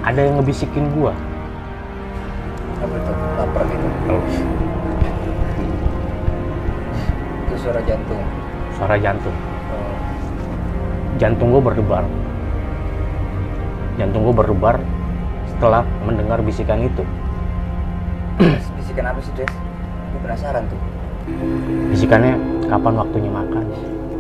ada 0.01 0.23
yang 0.23 0.39
ngebisikin 0.39 0.87
gua. 0.95 1.11
Apa 2.81 2.95
itu? 2.95 3.11
Lapar 3.37 3.63
gitu? 3.69 3.87
Itu 7.45 7.55
suara 7.61 7.81
jantung. 7.85 8.23
Suara 8.73 8.95
jantung. 8.97 9.35
Oh. 9.69 9.95
jantung 11.21 11.53
gue 11.53 11.61
berdebar. 11.61 12.01
Jantung 13.99 14.25
gue 14.25 14.33
berdebar 14.33 14.81
setelah 15.61 15.85
mendengar 16.01 16.41
bisikan 16.41 16.81
itu. 16.81 17.05
Bisikan 18.81 19.13
apa 19.13 19.21
sih 19.21 19.29
Des? 19.37 19.45
gue 19.45 20.19
penasaran 20.25 20.65
tuh. 20.65 20.79
Bisikannya 21.93 22.33
kapan 22.65 22.93
waktunya 22.97 23.29
makan? 23.29 23.69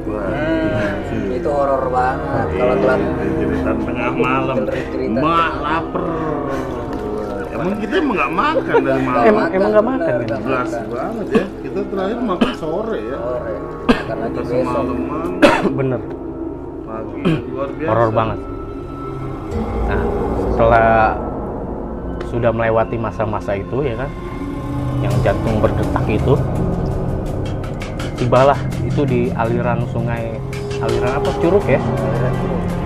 Hmm, 0.05 1.33
itu 1.33 1.49
horor 1.49 1.89
banget 1.89 2.47
kalau 2.61 2.75
telat. 2.77 3.01
cerita 3.41 3.71
tengah 3.73 4.13
malam. 4.13 4.55
mak 5.17 5.53
lapar. 5.65 6.05
Emang 7.57 7.73
kita 7.81 7.93
emang 7.97 8.15
nggak 8.21 8.33
makan 8.37 8.75
dari 8.85 9.01
malam? 9.01 9.25
Emang- 9.25 9.49
emang 9.49 9.69
nggak 9.73 9.87
makan, 9.89 10.13
gas 10.21 10.41
makan. 10.45 10.83
banget 10.93 11.27
ya. 11.33 11.45
Kita 11.65 11.79
terakhir 11.89 12.17
makan 12.21 12.51
sore 12.53 12.99
ya. 13.01 13.17
Sore. 13.17 13.53
Makan 13.89 14.17
lagi 14.21 14.39
besok. 14.45 14.85
bener. 15.81 16.01
Pagi 16.85 17.21
luar 17.49 17.69
biasa. 17.73 17.89
Horor 17.89 18.09
banget. 18.13 18.39
Nah 19.89 20.01
setelah 20.61 21.17
sudah 22.31 22.55
melewati 22.55 22.95
masa-masa 22.95 23.59
itu 23.59 23.83
ya 23.83 23.99
kan? 23.99 24.09
Yang 25.03 25.15
jantung 25.27 25.59
berdetak 25.59 26.05
itu. 26.07 26.33
Tibalah 28.15 28.57
itu 28.87 29.01
di 29.03 29.21
aliran 29.35 29.83
sungai 29.91 30.39
aliran 30.79 31.19
apa? 31.19 31.29
Curug 31.43 31.67
ya? 31.67 31.83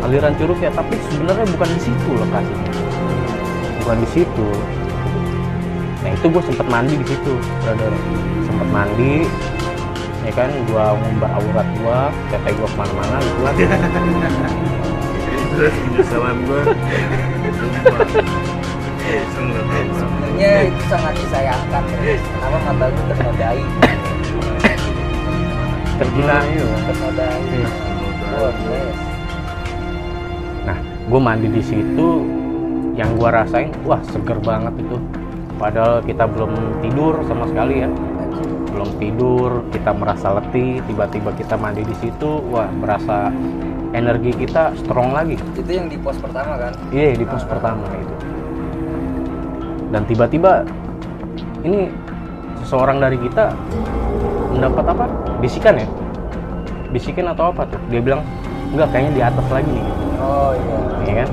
Aliran 0.02 0.34
curug. 0.42 0.58
Ya. 0.58 0.74
Tapi 0.74 0.98
sebenarnya 1.14 1.46
bukan 1.54 1.70
di 1.70 1.80
situ 1.86 2.10
lokasinya. 2.18 2.72
Bukan 3.86 3.98
di 4.02 4.08
situ. 4.10 4.48
Nah 6.02 6.10
itu 6.10 6.26
gue 6.26 6.42
sempet 6.42 6.66
mandi 6.66 6.98
di 6.98 7.06
situ 7.06 7.34
brother. 7.62 7.94
Sempet 8.50 8.70
mandi 8.74 9.30
ya 10.26 10.34
kan? 10.34 10.50
Gua 10.66 10.98
ngumbar 10.98 11.30
aurat 11.38 11.68
gua 11.78 12.10
tete 12.34 12.50
gua 12.58 12.66
ke 12.66 12.78
mana-mana 12.82 13.18
gitu 13.22 13.70
kan. 13.70 13.82
Penyesalan 15.56 16.38
gua 16.50 16.62
sebenarnya 19.06 20.52
itu 20.68 20.84
sangat 20.90 21.14
disayangkan. 21.22 21.84
Kenapa 21.86 22.58
mata 22.66 22.86
lu 22.90 23.02
ternodai 23.14 23.62
tergila. 25.96 26.38
Itu 26.44 26.66
ternodai 26.90 27.42
nah 30.66 30.78
gue 30.82 31.20
mandi 31.22 31.48
di 31.54 31.64
situ. 31.64 32.10
Yang 32.96 33.12
gua 33.20 33.44
rasain 33.44 33.76
wah 33.84 34.00
seger 34.08 34.40
banget 34.40 34.72
itu. 34.80 34.96
Padahal 35.60 36.00
kita 36.08 36.32
belum 36.32 36.80
tidur 36.80 37.20
sama 37.28 37.44
sekali 37.52 37.84
ya. 37.84 37.92
Belum 38.72 38.88
tidur 39.04 39.68
kita 39.76 39.92
merasa 39.92 40.40
letih 40.40 40.80
tiba-tiba 40.88 41.36
kita 41.36 41.60
mandi 41.60 41.84
di 41.84 41.96
situ 42.00 42.40
wah 42.48 42.72
berasa 42.80 43.36
energi 43.92 44.32
kita 44.40 44.72
strong 44.80 45.12
lagi. 45.12 45.36
Itu 45.60 45.68
yang 45.68 45.92
di 45.92 46.00
pos 46.00 46.16
pertama 46.24 46.56
kan? 46.56 46.72
Iya 46.96 47.20
di 47.20 47.28
pos 47.28 47.44
pertama 47.44 47.84
itu 48.00 48.35
dan 49.96 50.04
tiba-tiba 50.04 50.68
ini 51.64 51.88
seseorang 52.60 53.00
dari 53.00 53.16
kita 53.16 53.56
mendapat 54.52 54.92
apa? 54.92 55.06
Bisikan 55.40 55.80
ya? 55.80 55.88
Bisikan 56.92 57.32
atau 57.32 57.56
apa 57.56 57.64
tuh? 57.64 57.80
Dia 57.88 58.04
bilang 58.04 58.20
enggak 58.76 58.92
kayaknya 58.92 59.12
di 59.16 59.22
atas 59.24 59.48
lagi 59.48 59.72
nih. 59.72 59.88
Oh 60.20 60.52
iya. 60.52 60.78
Iya 61.00 61.14
kan? 61.24 61.30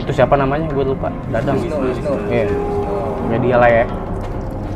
Itu 0.00 0.10
siapa 0.16 0.40
namanya? 0.40 0.72
Gue 0.72 0.88
lupa. 0.88 1.12
Dadang. 1.28 1.60
Wisnu 1.60 1.76
Wisnu. 1.92 2.16
Iya. 2.32 2.48
Ya 3.28 3.36
dia 3.44 3.56
lah 3.60 3.70
ya. 3.76 3.84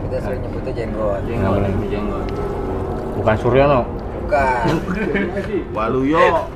Kita 0.05 0.17
sering 0.21 0.41
nyebutnya 0.45 0.73
jenggot. 0.77 1.21
Nggak 1.25 1.53
boleh. 1.57 1.73
bukan 3.17 3.37
Suryono. 3.41 3.81
Bukan. 4.29 4.65
Waluyo. 5.73 6.53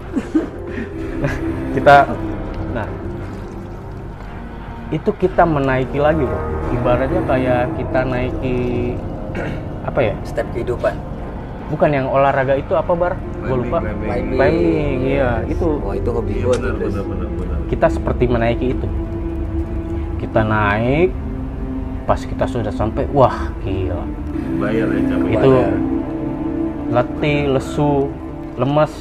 Kita 1.80 2.04
nah 2.76 2.84
itu 4.94 5.10
kita 5.18 5.42
menaiki 5.42 5.98
lagi 5.98 6.22
loh 6.22 6.56
ibaratnya 6.74 7.22
kayak 7.26 7.62
kita 7.78 8.00
naiki 8.06 8.56
apa 9.88 10.00
ya? 10.02 10.14
Step 10.26 10.46
kehidupan. 10.54 10.94
Bukan 11.66 11.90
yang 11.90 12.06
olahraga 12.06 12.54
itu 12.54 12.78
apa 12.78 12.92
bar? 12.94 13.14
Gue 13.42 13.66
lupa. 13.66 13.82
Climbing, 13.82 14.06
climbing. 14.06 14.38
climbing 14.38 14.96
iya 15.02 15.30
itu. 15.50 15.66
Wah 15.82 15.94
itu 15.94 16.10
hobi 16.10 16.32
iya 16.38 16.46
gue 16.46 16.56
kita 17.66 17.86
seperti 17.90 18.24
menaiki 18.30 18.66
itu. 18.74 18.86
Kita 20.22 20.40
naik 20.46 21.10
pas 22.06 22.22
kita 22.22 22.46
sudah 22.46 22.70
sampai 22.70 23.02
wah 23.10 23.50
gila. 23.66 24.06
Bayar 24.62 24.86
ya 24.94 25.02
capek 25.10 25.30
itu 25.34 25.50
Bayar. 25.50 25.74
letih 26.86 27.40
lesu 27.50 27.92
lemes 28.54 28.94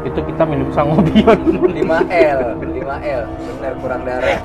itu 0.00 0.20
kita 0.22 0.42
minum 0.42 0.68
sangobion 0.70 1.38
5L 1.58 2.40
5L 2.56 3.22
bener 3.28 3.72
kurang 3.78 4.02
darah. 4.02 4.40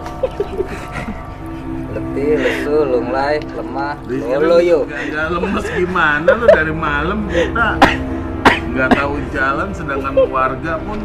Letih 1.94 2.32
lesu 2.36 2.76
lunglai 2.84 3.38
lemah 3.48 3.94
loloyo 4.10 4.80
nggak- 4.84 5.06
nggak 5.10 5.28
lemes 5.32 5.66
gimana 5.70 6.30
lu 6.32 6.46
dari 6.48 6.74
malam 6.74 7.20
kita 7.30 7.68
nggak 8.74 8.90
tahu 8.92 9.14
jalan 9.30 9.70
sedangkan 9.70 10.14
warga 10.28 10.74
pun 10.82 10.98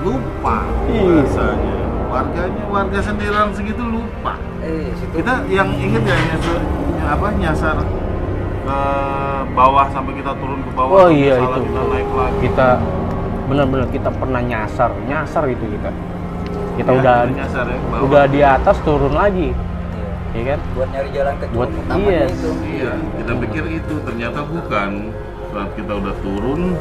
lupa 0.00 0.62
Iya. 0.86 1.22
rasanya. 1.22 1.74
Warganya 2.06 2.64
warga 2.70 2.98
sendirian 3.00 3.50
segitu 3.50 3.82
lupa. 3.82 4.38
Eh 4.62 4.94
situ. 4.94 5.18
Kita 5.18 5.42
yang 5.48 5.74
inget 5.74 6.02
ya 6.04 6.14
nyasar 6.14 6.60
apa 7.04 7.26
nyasar 7.34 7.76
ke 8.64 8.78
bawah 9.50 9.86
sampai 9.90 10.12
kita 10.14 10.32
turun 10.38 10.62
ke 10.62 10.70
bawah 10.72 10.96
oh 10.96 11.10
iya 11.10 11.36
salah 11.36 11.58
itu. 11.58 11.66
kita 11.66 11.82
naik 11.84 12.10
lagi. 12.14 12.36
Kita 12.40 12.68
benar-benar 13.44 13.86
kita 13.88 14.08
pernah 14.08 14.40
nyasar 14.40 14.90
nyasar 15.04 15.44
itu 15.46 15.64
kita 15.70 15.90
kita 16.74 16.90
Ya, 16.90 16.98
udah 16.98 17.16
nyasar 17.28 17.64
ya 17.66 17.78
bawah. 17.78 18.00
udah 18.02 18.24
di 18.26 18.40
atas 18.42 18.76
turun 18.82 19.12
lagi. 19.12 19.54
Iya. 19.54 20.08
ya 20.34 20.42
kan? 20.44 20.58
Buat 20.74 20.88
nyari 20.90 21.08
jalan 21.10 21.34
ke 21.38 21.44
Buat- 21.48 21.72
iya. 21.96 22.20
itu. 22.26 22.50
Iya, 22.66 22.92
kita 23.14 23.32
pikir 23.38 23.64
itu. 23.72 23.94
Ternyata 24.02 24.40
bukan. 24.42 24.90
Saat 25.54 25.70
kita 25.78 25.92
udah 25.94 26.14
turun, 26.18 26.74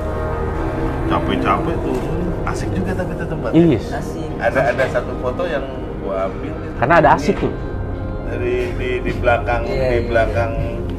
capek-capek 1.06 1.78
turun, 1.78 2.20
asik 2.44 2.70
juga 2.74 2.92
tapi 2.96 3.12
itu 3.14 3.26
tempatnya. 3.28 3.62
yes 3.70 3.86
asik. 3.94 4.30
Ada 4.40 4.60
ada 4.74 4.84
satu 4.90 5.14
foto 5.20 5.44
yang 5.46 5.66
gua 6.02 6.26
ambil 6.26 6.54
karena 6.76 6.96
ada 6.98 7.10
asik 7.14 7.38
tuh. 7.38 7.54
Di 8.34 8.74
di, 8.74 8.90
di 9.00 9.12
belakang 9.14 9.62
Iya, 9.64 9.78
di 9.86 9.94
iya, 9.94 10.10
belakang 10.10 10.52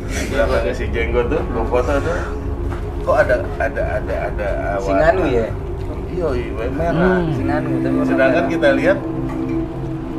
di 0.06 0.24
belakangnya 0.30 0.70
si 0.72 0.86
jenggot 0.88 1.26
tuh 1.26 1.42
gue 1.42 1.64
foto 1.66 1.92
tuh 1.98 2.16
kok 3.04 3.16
ada 3.18 3.36
ada 3.58 3.82
ada 3.98 4.14
ada 4.26 4.48
Singanu 4.80 5.22
ya? 5.26 5.46
iya 6.08 6.28
iya 6.32 6.66
merah 6.70 7.20
Hmm. 7.20 7.32
Singanu 7.32 7.68
tapi 7.78 7.96
sedangkan 8.02 8.32
merah. 8.40 8.50
kita 8.50 8.68
lihat 8.74 8.98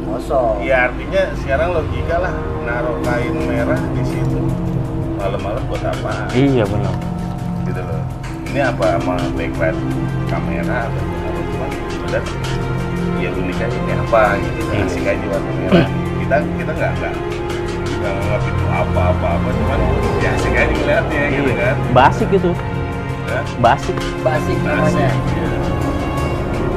kosong. 0.06 0.56
ya 0.62 0.78
artinya 0.86 1.21
sekarang 1.36 1.69
logika 1.74 2.15
lah 2.19 2.34
naruh 2.63 2.98
kain 3.02 3.36
merah 3.43 3.80
di 3.91 4.04
situ 4.04 4.39
malam-malam 5.15 5.63
buat 5.65 5.84
apa 5.84 6.13
iya 6.32 6.63
benar 6.63 6.95
gitu 7.63 7.82
loh 7.82 8.02
ini 8.45 8.60
apa 8.62 8.86
sama 8.95 9.15
backlight 9.34 9.78
kamera 10.28 10.78
atau 10.86 11.02
apa 11.02 11.41
cuma 11.43 11.65
udah 12.06 12.24
ya 13.17 13.30
unik 13.32 13.58
aja 13.60 13.76
ini 13.76 13.93
apa 13.98 14.21
gitu 14.38 14.62
Iya. 14.67 14.84
asik 14.86 15.06
aja 15.06 15.26
warna 15.26 15.52
merah 15.58 15.88
kita 16.15 16.36
kita 16.54 16.71
nggak 16.71 16.91
nggak 16.95 17.13
nggak 17.95 18.12
nganggap 18.13 18.41
itu 18.43 18.63
apa 18.67 19.02
apa 19.10 19.28
apa 19.36 19.48
cuman 19.52 19.80
ya 20.19 20.30
asik 20.32 20.54
aja 20.54 20.74
ngeliatnya 20.74 21.21
gitu 21.32 21.50
Iya. 21.50 21.56
kan 21.60 21.76
basic 21.91 22.30
itu 22.32 22.52
ya 23.26 23.42
basic 23.60 23.96
Basik 24.22 24.58
asik 24.58 24.58
namanya. 24.62 25.10
ya. 25.10 25.50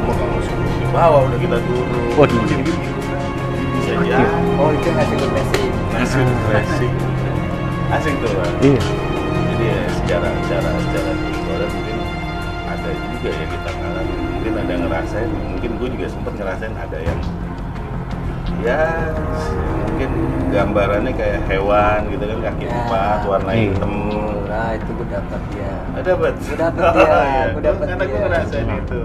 mau 0.04 0.14
kamu 0.14 0.38
suruh 0.40 0.72
di 0.74 0.86
bawah 0.88 1.20
udah 1.26 1.38
kita 1.38 1.58
turun 1.62 2.28
gitu 2.48 2.72
kan. 3.04 3.20
bisa 3.76 3.92
aja 4.00 4.18
Oh 4.58 4.70
itu 4.72 4.88
ngasih 4.88 5.16
ke 5.16 5.26
basic. 5.28 5.68
asik 5.98 6.28
asik 6.52 6.92
asik 7.88 8.14
tuh 8.20 8.30
Bang. 8.32 8.54
iya 8.60 8.80
jadi 9.48 9.64
ya 9.64 9.80
secara 9.92 10.28
secara 10.44 10.70
secara 10.78 11.10
visualnya 11.18 11.68
mungkin 11.68 11.96
ada 12.68 12.90
juga 12.92 13.30
ya 13.32 13.46
kita 13.48 13.70
ngalamin 13.72 14.18
mungkin 14.28 14.52
ada 14.54 14.70
yang 14.70 14.82
ngerasain 14.86 15.30
mungkin 15.32 15.70
gue 15.76 15.88
juga 15.96 16.06
sempet 16.06 16.32
ngerasain 16.36 16.74
ada 16.74 16.98
yang 17.00 17.18
ya 18.58 18.80
mungkin 19.88 20.10
gambarannya 20.48 21.12
kayak 21.12 21.38
hewan 21.46 22.00
gitu 22.08 22.24
kan 22.24 22.38
kaki 22.44 22.64
Ya. 22.64 22.74
empat 22.76 23.20
warna 23.24 23.50
Iya. 23.52 23.62
hitam 23.68 23.92
Nah 24.48 24.68
itu 24.72 24.90
gue 24.90 25.06
dapat 25.06 25.42
ya. 25.52 25.72
ada 25.92 26.10
bet 26.16 26.36
Gua 26.40 26.56
dapet 26.56 26.82
dia, 26.88 27.06
gua 27.52 27.62
dapet 27.62 27.84
karena 27.86 28.04
gue 28.04 28.18
ngerasain 28.18 28.66
Nah. 28.66 28.78
itu 28.80 29.00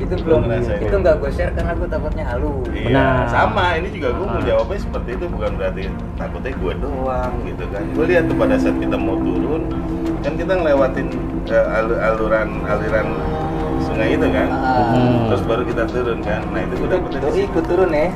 Itu 0.00 0.14
belum 0.18 0.40
ngerasain 0.44 0.80
itu 0.80 0.96
nggak 0.96 1.16
gue 1.16 1.30
share 1.30 1.52
karena 1.52 1.72
gue 1.74 1.84
takutnya 1.86 2.24
halu. 2.26 2.52
Iya, 2.66 2.88
Benar. 2.88 3.24
sama. 3.28 3.64
Ini 3.76 3.88
juga 3.92 4.08
gue 4.10 4.26
mau 4.26 4.40
jawabnya 4.40 4.78
seperti 4.80 5.10
itu 5.12 5.24
bukan 5.28 5.50
berarti 5.54 5.82
takutnya 6.16 6.52
gue 6.54 6.72
doang 6.80 7.32
gitu 7.44 7.64
kan. 7.68 7.82
Gue 7.92 8.04
lihat 8.08 8.24
tuh 8.24 8.36
pada 8.36 8.54
saat 8.56 8.76
kita 8.76 8.96
mau 8.96 9.16
turun, 9.16 9.62
kan 10.18 10.32
kita 10.34 10.52
ngelewatin 10.54 11.08
alur- 11.46 12.00
aluran 12.00 12.48
aliran 12.64 13.06
sungai 13.78 14.16
itu 14.16 14.26
kan. 14.26 14.48
Hmm. 14.50 15.28
Terus 15.28 15.42
baru 15.44 15.62
kita 15.62 15.82
turun 15.86 16.18
kan. 16.20 16.40
Nah 16.48 16.60
itu 16.60 16.74
gue 16.74 16.88
situ. 17.14 17.44
ikut 17.46 17.64
turun 17.68 17.90
ya. 17.92 18.08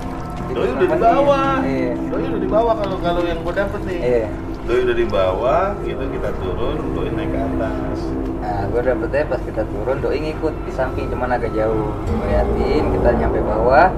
Doi 0.51 0.69
udah 0.69 0.81
di 0.83 0.99
bawah. 0.99 1.55
Iya. 1.63 1.93
Doi 2.05 2.23
udah 2.27 2.41
di 2.41 2.51
bawah 2.51 2.75
kalau 2.75 2.97
kalau 2.99 3.23
yang 3.23 3.41
gue 3.41 3.55
dapet 3.55 3.81
nih. 3.85 3.99
Iya. 3.99 4.29
Doi 4.65 4.79
udah 4.81 4.97
di 4.97 5.07
bawah, 5.07 5.65
gitu 5.81 6.05
kita 6.11 6.31
turun, 6.37 6.77
doi 6.93 7.09
naik 7.11 7.29
ke 7.29 7.39
atas. 7.39 7.99
Nah, 8.41 8.61
gue 8.67 8.81
dapetnya 8.83 9.25
pas 9.27 9.41
kita 9.41 9.63
turun, 9.65 9.97
doi 10.01 10.19
ngikut 10.19 10.55
di 10.65 10.73
samping 10.73 11.07
cuman 11.09 11.31
agak 11.31 11.53
jauh. 11.53 11.93
Ngeliatin, 12.11 12.83
kita 12.91 13.09
nyampe 13.15 13.41
bawah, 13.41 13.89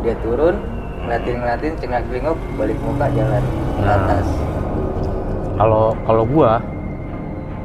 dia 0.00 0.14
turun, 0.20 0.54
ngeliatin 1.00 1.34
ngeliatin, 1.36 1.72
cengak 1.76 2.02
celinguk, 2.06 2.38
balik 2.54 2.78
muka 2.80 3.06
jalan 3.08 3.42
ke 3.42 3.82
Nah. 3.82 3.94
atas. 3.96 4.26
kalau 5.56 5.96
kalau 6.04 6.24
gua 6.26 6.60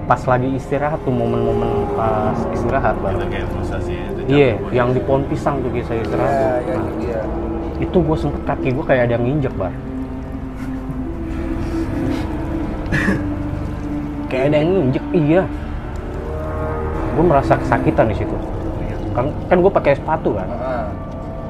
pas 0.08 0.22
lagi 0.24 0.56
istirahat 0.56 0.96
tuh 1.04 1.12
momen-momen 1.12 1.68
pas 1.92 2.36
istirahat 2.50 2.96
Kita 2.96 3.04
bang 3.06 3.28
kayak 3.28 3.48
frustasi 3.48 3.92
itu. 3.92 4.22
iya 4.28 4.50
yang 4.72 4.92
di 4.92 5.00
pohon 5.00 5.28
pisang 5.28 5.60
tuh 5.60 5.68
guys 5.70 5.84
saya 5.86 6.00
istirahat 6.00 6.32
Iya, 6.32 6.48
tuh. 6.64 6.88
ya 7.04 7.20
Nah, 7.20 7.51
itu 7.82 7.98
gue 7.98 8.18
sempet 8.18 8.42
kaki 8.46 8.70
gue 8.72 8.86
kayak 8.86 9.10
ada 9.10 9.14
yang 9.18 9.26
nginjek 9.26 9.54
bar. 9.58 9.74
Kayak 14.30 14.44
ada 14.48 14.58
yang 14.58 14.70
nginjek 14.72 15.06
iya. 15.12 15.44
Gue 17.12 17.26
merasa 17.28 17.60
kesakitan 17.60 18.08
di 18.08 18.16
situ. 18.16 18.36
Kan 19.12 19.28
kan 19.52 19.58
gue 19.60 19.68
pakai 19.68 20.00
sepatu 20.00 20.32
kan 20.32 20.48
Ah, 20.56 20.88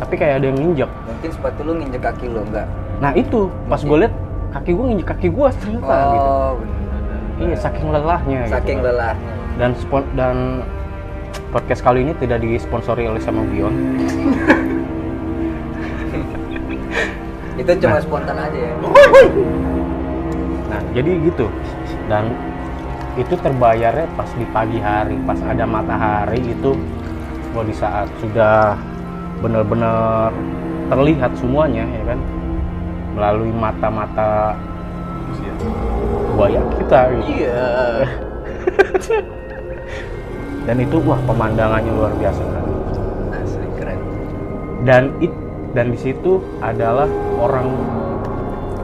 tapi 0.01 0.17
kayak 0.17 0.41
ada 0.41 0.45
yang 0.49 0.57
nginjek. 0.57 0.89
Mungkin 0.89 1.29
sepatu 1.29 1.59
lu 1.61 1.77
nginjek 1.77 2.01
kaki 2.01 2.25
lu 2.27 2.41
enggak? 2.41 2.65
nah 2.97 3.13
itu. 3.13 3.49
Pas 3.65 3.77
gue 3.77 3.97
liat 3.97 4.13
kaki 4.51 4.71
gue 4.73 4.85
nginjek 4.89 5.07
kaki 5.09 5.27
gue 5.29 5.47
ternyata 5.59 5.95
gitu. 6.09 6.25
Oh, 6.25 6.51
bener. 6.57 7.43
iya 7.43 7.55
saking 7.57 7.87
lelahnya 7.89 8.39
gitu. 8.45 8.53
Saking 8.53 8.79
lelahnya. 8.81 9.31
dan 9.59 9.71
spon 9.77 10.03
dan 10.15 10.35
podcast 11.53 11.81
kali 11.81 12.01
ini 12.01 12.13
tidak 12.17 12.41
disponsori 12.41 13.05
oleh 13.05 13.21
sama 13.21 13.43
Bion 13.45 13.73
Itu 17.61 17.71
cuma 17.77 17.97
Nah. 17.97 18.03
spontan 18.03 18.37
aja 18.41 18.57
ya. 18.57 18.73
Nah, 20.65 20.81
jadi 20.97 21.11
gitu. 21.29 21.45
Dan 22.09 22.33
itu 23.19 23.33
terbayarnya 23.37 24.07
pas 24.17 24.29
di 24.33 24.45
pagi 24.49 24.79
hari, 24.81 25.19
pas 25.27 25.37
ada 25.45 25.67
matahari 25.69 26.41
itu 26.41 26.73
gua 27.53 27.61
di 27.67 27.75
saat 27.75 28.07
sudah 28.23 28.73
benar-benar 29.43 30.31
terlihat 30.87 31.31
semuanya 31.37 31.83
ya 31.85 32.03
kan 32.15 32.19
melalui 33.13 33.51
mata-mata 33.51 34.55
buaya 36.33 36.61
kita 36.79 36.99
gitu. 37.19 37.45
Iya. 37.45 37.67
Dan 40.67 40.77
itu 40.77 40.97
wah 41.03 41.19
pemandangannya 41.25 41.91
luar 41.91 42.13
biasa. 42.15 42.41
Asli 43.33 43.67
keren. 43.75 43.99
Dan 44.87 45.11
it 45.19 45.33
dan 45.71 45.91
di 45.91 45.99
situ 45.99 46.43
adalah 46.59 47.07
orang 47.41 47.67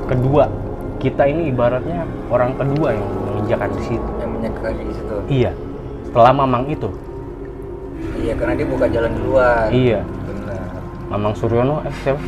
kedua. 0.10 0.50
Kita 0.98 1.30
ini 1.30 1.54
ibaratnya 1.54 2.10
orang 2.34 2.58
kedua 2.58 2.98
yang 2.98 3.06
menginjakan 3.06 3.70
di 3.78 3.82
situ. 3.86 4.10
Yang 4.18 4.32
minyak 4.34 4.54
kaki 4.66 4.82
di 4.82 4.94
situ. 4.98 5.16
Iya. 5.30 5.52
Setelah 6.10 6.32
Mamang 6.34 6.66
itu. 6.74 6.90
Iya, 8.18 8.34
karena 8.34 8.54
dia 8.58 8.66
buka 8.66 8.86
jalan 8.90 9.12
duluan. 9.14 9.70
Iya. 9.70 10.02
Benar. 10.02 10.68
Mamang 11.14 11.34
Suryono 11.38 11.86
eh 11.86 11.94
siapa? 12.02 12.22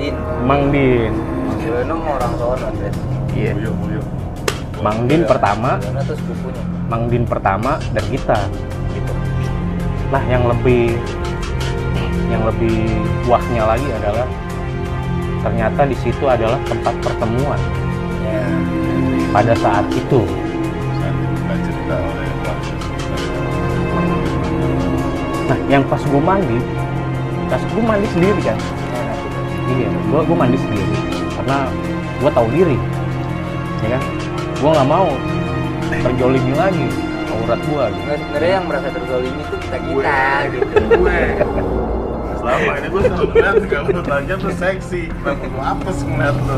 Din, 0.00 0.16
Mang 0.48 0.72
Din. 0.72 1.12
Mas 1.46 1.60
Yono 1.68 1.94
mau 2.00 2.16
orang 2.16 2.32
sono. 2.40 2.66
Iya. 3.36 3.52
Buyuk, 3.60 3.74
buyuk. 3.76 4.06
Mang 4.80 4.98
Din 5.06 5.22
pertama, 5.28 5.76
tuh 5.78 6.16
sepupunya. 6.16 6.62
Mang 6.88 7.04
Din 7.12 7.24
pertama 7.28 7.76
dan 7.92 8.04
kita 8.08 8.38
gitu. 8.96 9.12
Nah, 10.10 10.22
yang 10.26 10.48
lebih 10.48 10.96
yang 12.32 12.42
lebih 12.48 12.88
wahnya 13.28 13.68
lagi 13.68 13.88
adalah 13.92 14.26
ternyata 15.42 15.82
di 15.84 15.96
situ 15.98 16.24
adalah 16.24 16.58
tempat 16.64 16.94
pertemuan 17.02 17.58
Ya. 18.22 18.40
pada 19.34 19.52
saat 19.58 19.84
itu. 19.90 20.22
Nah, 25.42 25.58
yang 25.68 25.84
pas 25.84 26.00
gue 26.00 26.22
mandi, 26.22 26.58
pas 27.50 27.60
gue 27.60 27.82
mandi 27.82 28.06
sendiri 28.14 28.40
kan, 28.40 28.56
itu. 28.56 29.84
iya, 29.84 29.88
gue 29.90 30.20
gue 30.24 30.36
mandi 30.38 30.56
sendiri 30.56 30.96
karena 31.36 31.68
gue 32.22 32.30
tahu 32.32 32.46
diri, 32.54 32.78
ya 33.84 33.98
kan, 33.98 34.02
gue 34.56 34.70
nggak 34.70 34.88
mau 34.88 35.08
terjolimi 35.92 36.52
lagi 36.56 36.86
aurat 37.32 37.60
gue 37.60 37.84
gitu. 37.90 38.00
Nggak, 38.06 38.18
sebenarnya 38.22 38.52
yang 38.54 38.64
merasa 38.70 38.88
terzolimi 38.96 39.40
itu 39.44 39.56
kita 39.60 39.76
kita 39.82 40.24
gitu. 40.56 40.64
gue 40.96 41.20
selama 42.42 42.72
ini 42.74 42.86
gue 42.90 43.00
selalu 43.06 43.26
ngeliat 43.30 43.56
kalau 43.70 43.88
lu 43.88 44.02
tanya 44.02 44.34
tuh 44.36 44.52
seksi. 44.52 45.02
Kenapa 45.14 45.44
lu 45.46 45.60
apes 45.62 45.98
ngeliat 46.02 46.36
lu 46.36 46.56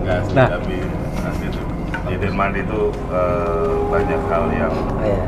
nggak 0.00 0.18
sih 0.24 0.34
Nah. 0.34 0.48
tapi 0.48 0.76
asli 1.20 1.46
tuh. 1.50 1.64
Jadi 2.06 2.26
mandi 2.30 2.60
tuh 2.64 2.86
eh, 3.10 3.74
banyak 3.86 4.20
hal 4.26 4.44
yang 4.50 4.74
Oh, 4.74 5.02
iya. 5.02 5.24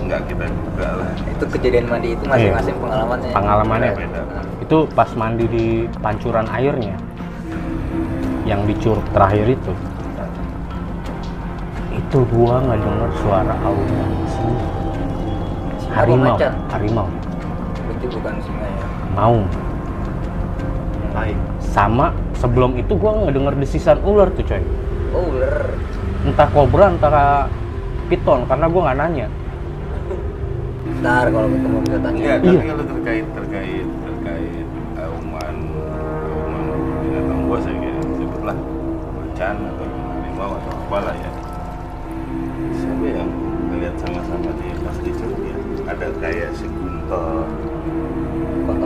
nggak 0.00 0.20
kita 0.26 0.44
duga 0.46 0.88
lah. 0.98 1.10
Itu 1.28 1.44
kejadian 1.48 1.86
mandi 1.86 2.08
itu 2.14 2.24
masing-masing 2.24 2.74
Iya. 2.74 2.82
pengalamannya. 2.82 3.30
Pengalamannya 3.30 3.90
beda. 3.94 4.22
Itu 4.60 4.76
pas 4.90 5.10
mandi 5.14 5.44
di 5.46 5.66
pancuran 5.98 6.46
airnya 6.48 6.94
yang 8.42 8.62
di 8.64 8.74
curug 8.78 9.04
terakhir 9.10 9.46
itu. 9.50 9.72
Itu 11.90 12.18
gua 12.32 12.58
nggak 12.60 12.78
dengar 12.80 13.10
suara 13.20 13.54
singa 14.26 14.66
harimau 15.90 16.36
harimau. 16.70 17.06
Itu 17.10 17.19
bukan 18.10 18.34
singa 18.40 18.66
ya. 18.66 18.86
mau 19.12 19.36
baik 21.10 21.38
sama 21.60 22.06
sebelum 22.34 22.74
itu 22.74 22.92
gua 22.94 23.10
nggak 23.18 23.34
dengar 23.34 23.54
desisan 23.56 23.98
ular 24.02 24.30
tuh 24.30 24.44
coy 24.44 24.62
Oh, 25.10 25.26
ular. 25.26 25.74
entah 26.22 26.48
kobra 26.48 26.86
entah 26.86 27.50
piton 28.06 28.46
karena 28.46 28.66
gua 28.66 28.80
nggak 28.90 28.98
nanya 28.98 29.28
Ntar 31.00 31.32
kalau 31.32 31.48
ketemu 31.48 31.78
kita 31.80 31.98
tanya. 31.98 32.20
Iya, 32.20 32.34
Iya. 32.36 32.52
tapi 32.52 32.66
kalau 32.68 32.84
terkait 32.84 33.26
terkait 33.32 33.88
terkait 34.04 34.66
auman 35.00 35.56
auman 36.28 36.64
binatang 37.00 37.40
buas 37.48 37.62
saya 37.64 37.76
kira 37.78 38.00
sebutlah 38.20 38.56
macan 39.16 39.56
atau 39.64 39.86
harimau 39.88 40.52
atau 40.60 40.72
apalah 40.76 41.16
ya. 41.16 41.30
Siapa 42.76 43.06
yang 43.06 43.30
melihat 43.72 43.96
sama-sama 43.96 44.50
di 44.60 44.68
pas 44.76 44.96
di 45.00 45.10
ya? 45.16 45.56
Ada 45.88 46.06
kayak 46.20 46.50
seguntor 46.52 47.48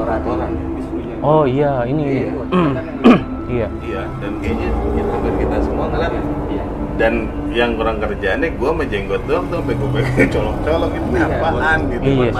Kotoran 0.04 0.52
isunya. 0.76 1.16
oh 1.20 1.44
iya 1.44 1.72
ini. 1.84 2.04
Iya. 2.04 2.28
ini. 2.52 3.14
Iya. 3.44 3.68
iya 3.84 4.02
dan 4.18 4.32
kayaknya 4.40 4.68
itu 4.72 5.00
hampir 5.04 5.32
kita 5.36 5.56
semua 5.60 5.86
ngeliat 5.88 6.12
Iya. 6.48 6.64
dan 6.96 7.12
yang 7.52 7.70
kurang 7.76 7.96
kerjaannya 7.98 8.48
gue 8.50 8.68
sama 8.68 8.84
jenggot 8.84 9.22
doang 9.26 9.44
tuh 9.46 9.56
sampai 9.60 9.74
gue 9.76 10.02
colok-colok 10.34 10.90
itu 10.90 11.06
Iya, 11.12 11.26
apaan 11.28 11.78
gitu? 11.86 12.02
Iya 12.02 12.30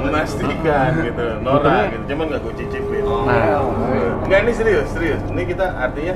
memastikan 0.00 0.90
gitu. 1.02 1.24
Nora 1.42 1.76
gitu 1.90 2.04
cuman 2.08 2.24
gak 2.28 2.40
gue 2.40 2.54
cicipin. 2.60 3.02
Nah. 3.04 3.60
Enggak 4.24 4.40
ini 4.44 4.52
serius 4.54 4.88
serius. 4.92 5.20
Ini 5.28 5.42
kita 5.44 5.66
artinya 5.74 6.14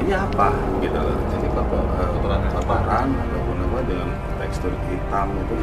ini 0.00 0.12
apa 0.12 0.48
gitu 0.80 0.96
loh. 0.96 1.16
Ini 1.18 1.48
kotor 1.52 1.82
eh, 1.82 2.08
kotoran 2.12 2.40
kotoran 2.48 3.06
ataupun 3.12 3.56
apa 3.60 3.78
dengan 3.84 4.08
tekstur 4.38 4.72
hitam 4.88 5.28
itu 5.36 5.54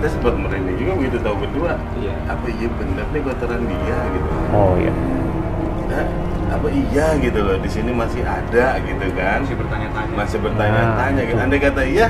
kita 0.00 0.08
sempat 0.10 0.32
merinding 0.32 0.76
juga 0.76 0.92
begitu 0.96 1.16
tahu 1.20 1.36
berdua 1.38 1.76
Iya. 1.94 2.14
apa 2.24 2.46
iya 2.48 2.68
bener 2.72 3.06
nih 3.06 3.20
kotoran 3.20 3.60
dia 3.62 3.98
gitu 4.10 4.28
Oh 4.50 4.72
iya. 4.74 4.92
Nah, 5.86 6.06
apa 6.50 6.66
iya 6.68 7.06
gitu 7.20 7.38
loh 7.38 7.56
di 7.60 7.68
sini 7.68 7.92
masih 7.92 8.24
ada 8.24 8.80
gitu 8.80 9.06
kan 9.12 9.44
Masih 9.44 9.56
bertanya-tanya. 9.60 10.14
masih 10.16 10.38
bertanya-tanya 10.40 11.12
Nah, 11.14 11.28
gitu 11.28 11.36
andai 11.38 11.60
kata 11.60 11.82
iya 11.84 12.08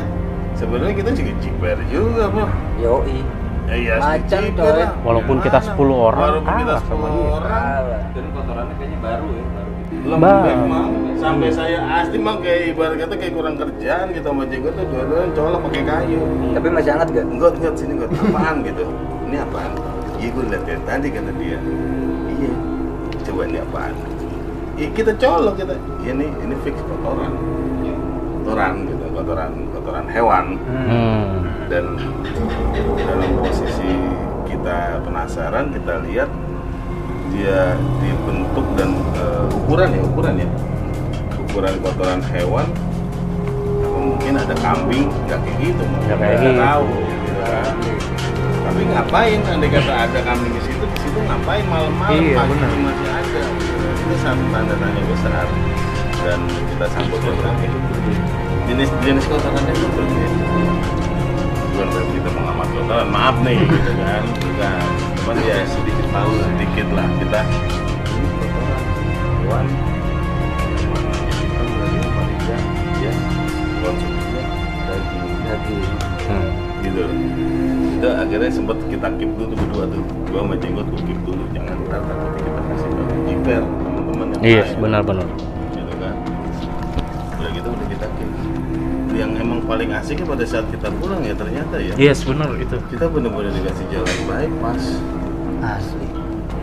sebenarnya 0.53 0.94
kita 0.94 1.11
juga 1.12 1.33
ciper 1.40 1.76
juga 1.90 2.22
bro 2.29 2.46
Yoi. 2.79 3.18
ya 3.66 3.74
iya 3.74 3.94
coy. 4.22 4.46
lah. 4.79 4.90
Walaupun 5.00 5.37
kita 5.40 5.59
Gimana? 5.59 5.74
10 5.74 6.07
orang, 6.07 6.20
walaupun 6.24 6.53
kita 6.53 6.70
kalah 6.70 6.83
sama 6.85 7.07
10 7.07 7.11
dia. 7.11 7.26
orang 7.33 7.66
Dan 8.11 8.24
kotorannya 8.31 8.74
kayaknya 8.76 8.98
baru 9.00 9.26
ya, 9.29 9.44
baru. 9.48 9.60
Lembek 10.01 10.57
mang 10.65 10.91
sampai 11.21 11.53
saya 11.53 11.79
asli 12.01 12.17
mang 12.17 12.41
kayak 12.41 12.73
ibarat 12.73 12.97
kata 12.97 13.15
kayak 13.21 13.35
kurang 13.37 13.55
kerjaan 13.61 14.07
gitu 14.17 14.27
sama 14.33 14.49
jenggot 14.49 14.73
tuh 14.73 14.87
dua-duanya 14.89 15.29
colok 15.37 15.61
pakai 15.69 15.83
kayu. 15.85 16.21
Tapi 16.57 16.67
masih 16.73 16.91
hangat 16.97 17.09
gak? 17.13 17.27
enggak 17.29 17.51
enggak 17.61 17.73
sini 17.77 17.93
enggak 18.01 18.11
apaan 18.17 18.57
gitu? 18.65 18.85
Ini 19.29 19.37
apaan? 19.45 19.73
Iya 20.17 20.29
gue 20.33 20.45
lihat 20.49 20.63
dari 20.65 20.83
tadi 20.89 21.09
kata 21.13 21.33
dia. 21.37 21.59
Iya. 22.33 22.53
Coba 23.29 23.41
ini 23.45 23.59
apaan? 23.61 23.95
Iya 24.81 24.89
kita 24.97 25.13
colok 25.21 25.55
kita. 25.61 25.75
Iya 26.01 26.13
nih 26.17 26.31
ini 26.49 26.55
fix 26.65 26.77
kotoran. 26.89 27.33
Kotoran 28.41 28.75
gitu 28.89 29.05
kotoran 29.13 29.53
kotoran 29.77 30.07
hewan. 30.09 30.47
Hmm. 30.65 31.45
dan 31.71 31.87
dalam 32.99 33.31
posisi 33.39 33.95
kita 34.43 34.99
penasaran 35.07 35.71
kita 35.71 36.03
lihat 36.03 36.27
dia 37.31 37.75
dibentuk 37.99 38.66
dan 38.75 38.90
eh, 39.14 39.45
ukuran 39.55 39.88
ya 39.90 40.03
ukuran 40.03 40.35
ya. 40.37 40.49
Ukuran 41.40 41.75
kotoran 41.81 42.21
hewan 42.31 42.66
apa 43.81 43.99
mungkin 43.99 44.33
ada 44.35 44.55
kambing 44.57 45.07
nggak 45.27 45.40
kayak 45.43 45.57
gitu 45.59 45.83
Nggak 46.07 46.19
kayak 46.19 46.38
gitu. 46.40 46.61
tahu. 46.61 46.87
Kan. 47.40 47.75
tapi 48.61 48.81
ngapain 48.87 49.40
andai 49.43 49.66
kata 49.66 49.93
ada 50.07 50.21
kambing 50.23 50.53
di 50.53 50.62
situ 50.62 50.85
di 50.85 50.99
situ 51.01 51.19
ngapain? 51.25 51.64
Malam-malam 51.66 52.23
Iya, 52.23 52.37
pagi 52.38 52.55
benar. 52.55 52.71
masih 52.87 53.09
ada. 53.11 53.43
Itu 53.99 54.14
satu 54.21 54.45
tanda 54.53 54.75
tanya 54.77 55.03
besar. 55.09 55.47
Dan 56.21 56.40
kita 56.47 56.87
sambut 56.93 57.19
berbagai 57.19 57.71
jenis 58.69 58.90
jenis 59.03 59.25
kotorannya 59.27 59.73
itu 59.73 59.87
berbeda 59.90 60.29
bukan 61.71 61.87
berarti 61.88 62.12
kita 62.14 62.31
mengamat 62.31 62.69
kotoran. 62.71 63.07
Maaf 63.09 63.37
nih 63.43 63.57
gitu 63.59 63.93
kan. 63.99 64.23
Bukan. 64.29 64.83
Cuman 65.19 65.37
ya 65.43 65.57
sedikit 65.66 66.00
tahu 66.11 66.31
sedikit 66.42 66.88
lah 66.90 67.07
kita 67.18 67.40
hewan 69.40 69.66
ya 73.01 73.12
konsumsinya 73.81 74.44
daging 74.87 75.29
Daging. 75.40 75.83
Hmm. 76.27 76.49
gitu 76.81 77.01
loh 77.01 77.14
itu 77.90 78.09
akhirnya 78.09 78.51
sempat 78.51 78.79
kita 78.87 79.09
keep 79.16 79.31
dulu 79.37 79.53
berdua 79.55 79.85
tuh 79.87 80.03
gua 80.27 80.40
sama 80.42 80.55
jenggot 80.57 80.87
gua 80.88 81.03
keep 81.03 81.20
dulu 81.23 81.42
jangan 81.51 81.77
ntar 81.87 82.01
nanti 82.01 82.40
kita 82.40 82.61
kasih 82.64 82.88
tahu 82.90 83.12
jiper 83.27 83.62
teman-teman 83.62 84.27
yang 84.31 84.40
Iya, 84.40 84.62
lain 84.64 84.79
benar-benar. 84.81 85.27
gitu 85.70 85.92
kan 85.96 86.14
udah 87.37 87.51
gitu 87.53 87.68
udah 87.68 87.87
kita 87.88 88.07
keep 88.11 88.31
yang 89.12 89.31
emang 89.37 89.61
paling 89.62 89.90
asiknya 89.92 90.25
pada 90.25 90.44
saat 90.44 90.64
kita 90.70 90.88
pulang 90.96 91.20
ya 91.20 91.35
ternyata 91.35 91.77
ya 91.77 91.92
Yes, 91.94 92.25
benar 92.25 92.49
itu. 92.57 92.77
kita 92.88 93.05
bener-bener 93.07 93.53
dikasih 93.53 93.87
jalan 93.90 94.16
baik 94.25 94.53
pas 94.59 94.83
Asli. 95.61 96.09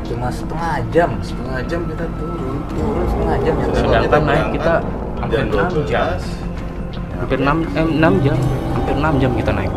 Cuma 0.04 0.28
setengah 0.30 0.74
jam. 0.90 1.10
setengah 1.20 1.60
jam 1.66 1.82
kita 1.86 2.06
turun 2.16 2.58
Turun 2.68 3.06
setengah 3.06 3.38
jam 3.44 3.54
ya. 3.56 3.66
Sedangkan 3.72 4.22
naik 4.24 4.46
kita 4.56 4.74
hampir 5.18 5.40
6 5.44 5.52
jam. 5.52 5.68
12 5.70 6.24
Hampir 7.18 7.38
6 7.42 7.50
eh, 7.74 7.86
6 7.98 8.26
jam. 8.26 8.38
Hampir 8.74 8.96
6 8.96 9.22
jam 9.22 9.32
kita 9.36 9.52
naik. 9.52 9.72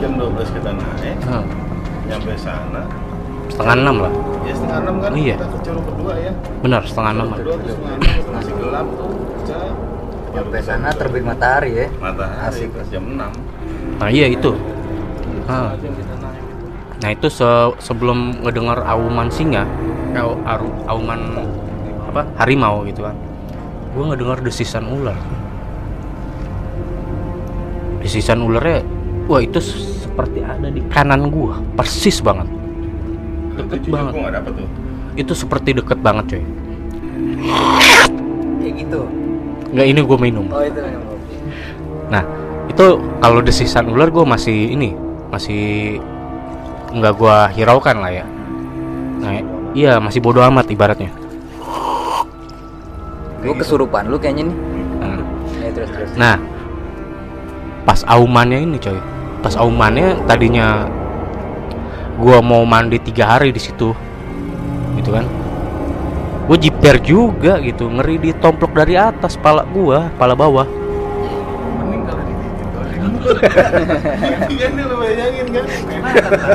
jam 0.00 0.12
12 0.16 0.48
kita 0.50 0.70
naik 0.72 1.16
Hmm. 1.28 1.44
nyampe 2.08 2.32
sana 2.34 2.82
Setengah 3.52 3.76
6 3.76 3.96
lah. 4.00 4.12
ya 4.40 4.52
setengah 4.56 4.78
enam 4.80 4.94
kan 4.98 5.10
Iya. 5.12 5.34
kita 5.36 5.46
ke 5.46 5.58
Curug 5.60 5.84
berdua 5.84 6.14
ya 6.16 6.32
Benar, 6.64 6.82
setengah 6.88 7.12
6 7.12 7.26
berdua 7.28 7.54
tuh 7.60 7.68
setengah 7.68 7.94
enam 8.00 8.32
masih 8.32 8.54
gelap 8.56 8.86
tuh 8.96 9.10
bisa 10.40 10.60
sana 10.64 10.88
terbit 10.94 11.22
matahari 11.22 11.70
ya. 11.76 11.86
matahari 12.00 12.64
Asik. 12.64 12.68
pas 12.72 12.86
jam 12.88 13.04
6 13.04 13.28
Nah, 14.00 14.08
iya 14.08 14.26
itu. 14.32 14.56
Ah. 15.44 15.76
jam 15.76 15.92
kita 15.92 16.14
naik 16.16 16.40
itu 16.40 16.66
Nah, 17.00 17.10
itu 17.10 17.32
se- 17.32 17.74
sebelum 17.80 18.44
ngedengar 18.44 18.84
auman 18.84 19.32
singa, 19.32 19.64
au- 20.12 20.36
aru- 20.44 20.76
auman 20.84 21.20
apa? 22.04 22.26
harimau 22.36 22.84
gitu 22.84 23.06
kan. 23.06 23.16
Gua 23.96 24.12
ngedengar 24.12 24.38
desisan 24.40 24.84
ular. 24.84 25.16
Desisan 28.00 28.40
ularnya 28.40 28.80
wah 29.24 29.38
itu 29.38 29.60
seperti 29.60 30.42
ada 30.42 30.68
di 30.68 30.82
kanan 30.88 31.28
gua, 31.28 31.60
persis 31.72 32.20
banget. 32.20 32.48
Deket 33.56 33.80
Itu 33.80 33.88
banget. 33.90 34.12
gua 34.12 34.20
nggak 34.20 34.34
dapet 34.40 34.52
tuh 34.56 34.68
Itu 35.16 35.32
seperti 35.34 35.70
deket 35.74 35.98
banget, 36.00 36.24
coy. 36.30 36.42
Kayak 38.60 38.74
gitu. 38.76 39.00
Nggak 39.70 39.86
ini 39.86 40.00
gua 40.02 40.18
minum. 40.18 40.46
Oh 40.48 40.60
itu 40.60 40.80
kopi. 40.80 41.34
Nah, 42.08 42.22
itu 42.66 42.86
kalau 43.18 43.40
desisan 43.40 43.86
ular 43.86 44.08
gue 44.08 44.24
masih 44.24 44.74
ini, 44.74 44.94
masih 45.28 45.96
nggak 46.90 47.14
gua 47.14 47.48
hiraukan 47.54 47.96
lah 48.02 48.12
ya. 48.12 48.24
Nah, 49.20 49.32
iya 49.76 49.98
masih 50.02 50.18
bodoh 50.18 50.42
amat 50.46 50.66
ibaratnya. 50.70 51.12
Gue 53.40 53.54
kesurupan 53.56 54.12
lu 54.12 54.20
kayaknya 54.20 54.52
nih. 54.52 54.56
Nah, 55.00 55.20
Ya 55.60 55.70
terus 55.76 55.90
terus. 55.94 56.10
Nah, 56.16 56.36
pas 57.86 58.00
aumannya 58.08 58.58
ini 58.64 58.76
coy, 58.80 58.98
pas 59.44 59.54
aumannya 59.54 60.18
tadinya 60.24 60.88
gua 62.18 62.42
mau 62.42 62.66
mandi 62.66 62.98
tiga 62.98 63.28
hari 63.36 63.54
di 63.54 63.60
situ, 63.62 63.94
gitu 64.98 65.10
kan? 65.12 65.24
Gue 66.50 66.58
jiper 66.58 66.98
juga 66.98 67.62
gitu, 67.62 67.86
ngeri 67.86 68.18
ditomplok 68.18 68.74
dari 68.74 68.98
atas 68.98 69.38
pala 69.38 69.62
gua, 69.68 70.10
pala 70.18 70.34
bawah. 70.34 70.66
Kan 74.60 74.70
nih 74.76 74.84
lu 74.84 74.94
bayangin 75.00 75.46
kan? 75.52 75.64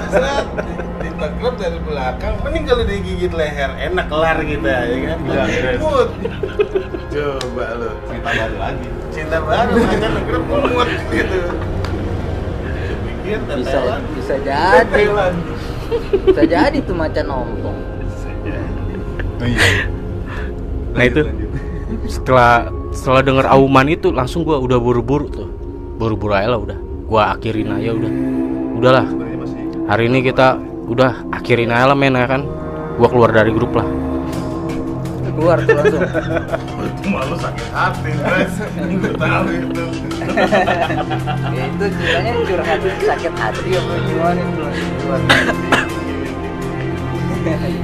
Set, 0.10 0.46
ditekrep 1.02 1.54
dari 1.58 1.80
belakang 1.82 2.34
mending 2.42 2.64
kalau 2.66 2.84
digigit 2.86 3.34
leher 3.34 3.72
enak 3.78 4.06
kelar 4.10 4.38
kita 4.42 4.74
ya 4.90 4.98
kan? 5.14 5.20
Mut. 5.80 6.10
coba 7.14 7.66
lu. 7.80 7.90
Cinta 8.10 8.30
baru 8.36 8.56
lagi. 8.60 8.88
Cinta 9.14 9.38
baru 9.40 9.72
macan 9.80 10.12
tekrep 10.18 10.44
mut 10.50 10.90
gitu. 11.14 11.40
Bisa 13.26 13.42
tetelan 13.50 14.02
bisa 14.14 14.36
jadi. 14.42 15.04
Bisa 16.30 16.44
jadi 16.46 16.78
tuh 16.86 16.96
macan 16.98 17.26
ompong. 17.30 17.78
Oh 19.42 19.48
iya. 19.48 19.90
Nah, 20.96 21.04
itu. 21.04 21.22
Setelah 22.06 22.70
setelah 22.94 23.22
denger 23.22 23.46
auman 23.50 23.90
itu 23.92 24.10
langsung 24.14 24.46
gua 24.48 24.58
udah 24.62 24.78
buru-buru 24.80 25.28
tuh, 25.28 25.50
buru-buru 25.96 26.34
aja 26.36 26.54
lah 26.54 26.60
udah. 26.62 26.78
Gua 27.06 27.36
akhirin 27.36 27.72
aja 27.72 27.90
udah. 27.96 28.12
Udahlah, 28.76 29.08
hari 29.88 30.12
ini 30.12 30.20
kita 30.20 30.60
udah 30.86 31.26
akhirin 31.32 31.72
aja 31.72 31.92
lah 31.92 31.98
men 31.98 32.16
ya 32.16 32.28
kan. 32.28 32.44
Gua 33.00 33.08
keluar 33.12 33.32
dari 33.32 33.52
grup 33.56 33.76
lah. 33.76 33.88
Keluar 35.36 35.60
tuh 35.68 35.76
langsung. 35.76 36.00
itu 36.00 37.08
malu 37.14 37.36
sakit 37.36 37.68
hati 37.76 38.12
guys 38.24 38.56
gue 38.72 39.12
tahu 39.20 39.48
itu 39.52 39.84
ya 41.52 41.64
itu 41.76 41.86
ceritanya 41.92 42.32
curhat 42.48 42.80
sakit 43.04 43.34
hati 43.36 43.70
apa 43.76 43.94
gimana 44.08 44.40
itu 44.40 44.64
keluar. 45.04 45.20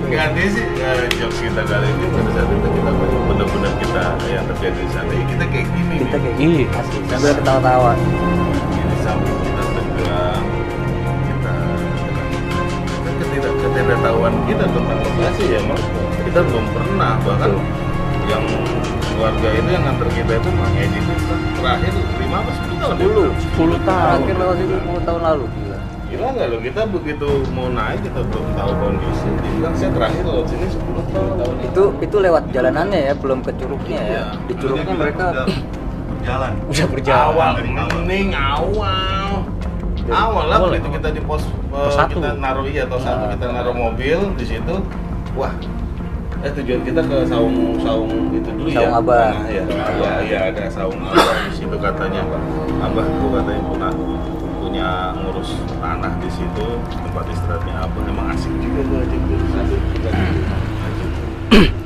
Nggak 0.08 0.24
ada 0.32 0.44
sih 0.48 0.66
ya, 0.80 0.90
jokes 1.20 1.38
kita 1.44 1.62
kali 1.68 1.88
ini 1.92 2.06
pada 2.10 2.30
saat 2.34 2.50
itu 2.50 2.68
kita 2.72 2.92
benar-benar 3.32 3.74
kita 3.80 4.04
yang 4.28 4.44
terjadi 4.46 4.78
di 4.78 4.92
sana 4.92 5.12
ya 5.12 5.24
kita 5.26 5.46
kayak 5.48 5.68
gini 5.72 5.96
Kita 6.02 6.18
kayak 6.18 6.36
Iya. 6.36 6.52
gitu. 6.60 6.76
Asli 6.76 6.98
sambil 7.08 7.34
ketawa-tawa. 7.34 7.92
Ini 7.96 8.96
sambil 9.02 9.34
kita 9.38 9.64
tegang 9.72 10.46
kita 11.24 11.54
ketidak 13.18 13.54
ketidaktahuan 13.58 14.34
kita 14.44 14.66
tentang 14.68 15.00
lokasi 15.00 15.44
ya 15.48 15.60
mas 15.64 15.82
kita 16.22 16.40
belum 16.42 16.66
pernah 16.70 17.14
bahkan 17.22 17.52
yang 18.28 18.44
keluarga 19.12 19.48
itu 19.52 19.70
yang 19.70 19.84
nganter 19.84 20.08
kita 20.12 20.32
itu 20.38 20.50
Mang 20.54 20.76
Edi 20.76 20.98
itu 20.98 21.14
terakhir 21.58 21.92
lima 22.18 22.38
apa 22.40 22.52
sepuluh 22.54 22.78
tahun? 22.80 22.96
10 22.96 23.80
10 23.82 23.88
tahun. 23.88 24.18
Terakhir 24.22 24.36
lewat 24.40 24.58
itu 24.58 24.76
10 24.78 25.08
tahun 25.08 25.22
lalu 25.22 25.46
gila. 26.12 26.28
Nggak 26.30 26.48
lo 26.48 26.58
kita 26.60 26.82
begitu 26.86 27.28
mau 27.50 27.68
naik 27.68 28.00
kita 28.04 28.20
belum 28.22 28.48
tahu 28.54 28.72
kondisi. 28.78 29.28
Dia 29.34 29.52
bilang 29.56 29.74
saya 29.74 29.92
terakhir 29.92 30.24
lewat 30.24 30.46
sini 30.46 30.66
10 30.68 31.10
tahun. 31.10 31.56
itu 31.62 31.84
itu 32.00 32.18
lewat 32.20 32.44
jalanannya 32.52 33.00
ya 33.02 33.14
belum 33.16 33.40
ke 33.42 33.52
curugnya 33.56 34.00
ya 34.00 34.12
Iya. 34.12 34.24
di 34.44 34.54
curugnya 34.54 34.94
mereka 34.94 35.26
jalan 36.22 36.52
udah 36.62 36.86
Awal 36.92 37.52
berjalan 37.58 37.88
mending 37.98 38.30
awal. 38.32 39.30
Awal 40.04 40.46
lah 40.46 40.58
begitu 40.62 40.88
kita 40.92 41.10
di 41.10 41.22
pos, 41.22 41.44
eh, 41.46 41.52
Pos 41.72 41.94
satu. 41.94 42.20
kita 42.20 42.36
naruh 42.36 42.66
iya 42.66 42.84
atau 42.84 43.00
satu 43.00 43.32
kita 43.32 43.46
naruh 43.48 43.72
mobil 43.72 44.18
di 44.36 44.44
situ. 44.44 44.76
Wah, 45.32 45.54
eh 46.42 46.52
tujuan 46.52 46.82
kita 46.84 47.00
ke 47.00 47.18
saung 47.24 47.56
saung 47.80 48.12
itu 48.30 48.50
dulu 48.52 48.68
ya. 48.68 48.84
Saung 48.84 48.96
Abah. 49.00 49.30
Nah, 49.32 49.48
ya, 49.48 49.64
Abah, 49.64 50.16
ya 50.26 50.40
ada 50.52 50.64
saung 50.68 51.00
abah 51.00 51.38
di 51.48 51.54
situ 51.56 51.76
katanya. 51.78 52.22
Abah 52.82 53.06
tuh 53.08 53.30
katanya 53.32 53.62
punya 53.64 53.90
punya 54.62 55.18
ngurus 55.18 55.58
tanah 55.82 56.14
di 56.22 56.30
situ 56.30 56.66
tempat 56.86 57.26
istirahatnya 57.34 57.74
abah. 57.82 58.02
Emang 58.06 58.28
asik 58.30 58.54
juga 58.62 58.80
tuh 58.86 58.98
aja 59.02 59.18
tuh. 59.18 59.38
Asik 59.58 59.82
juga. 59.98 60.10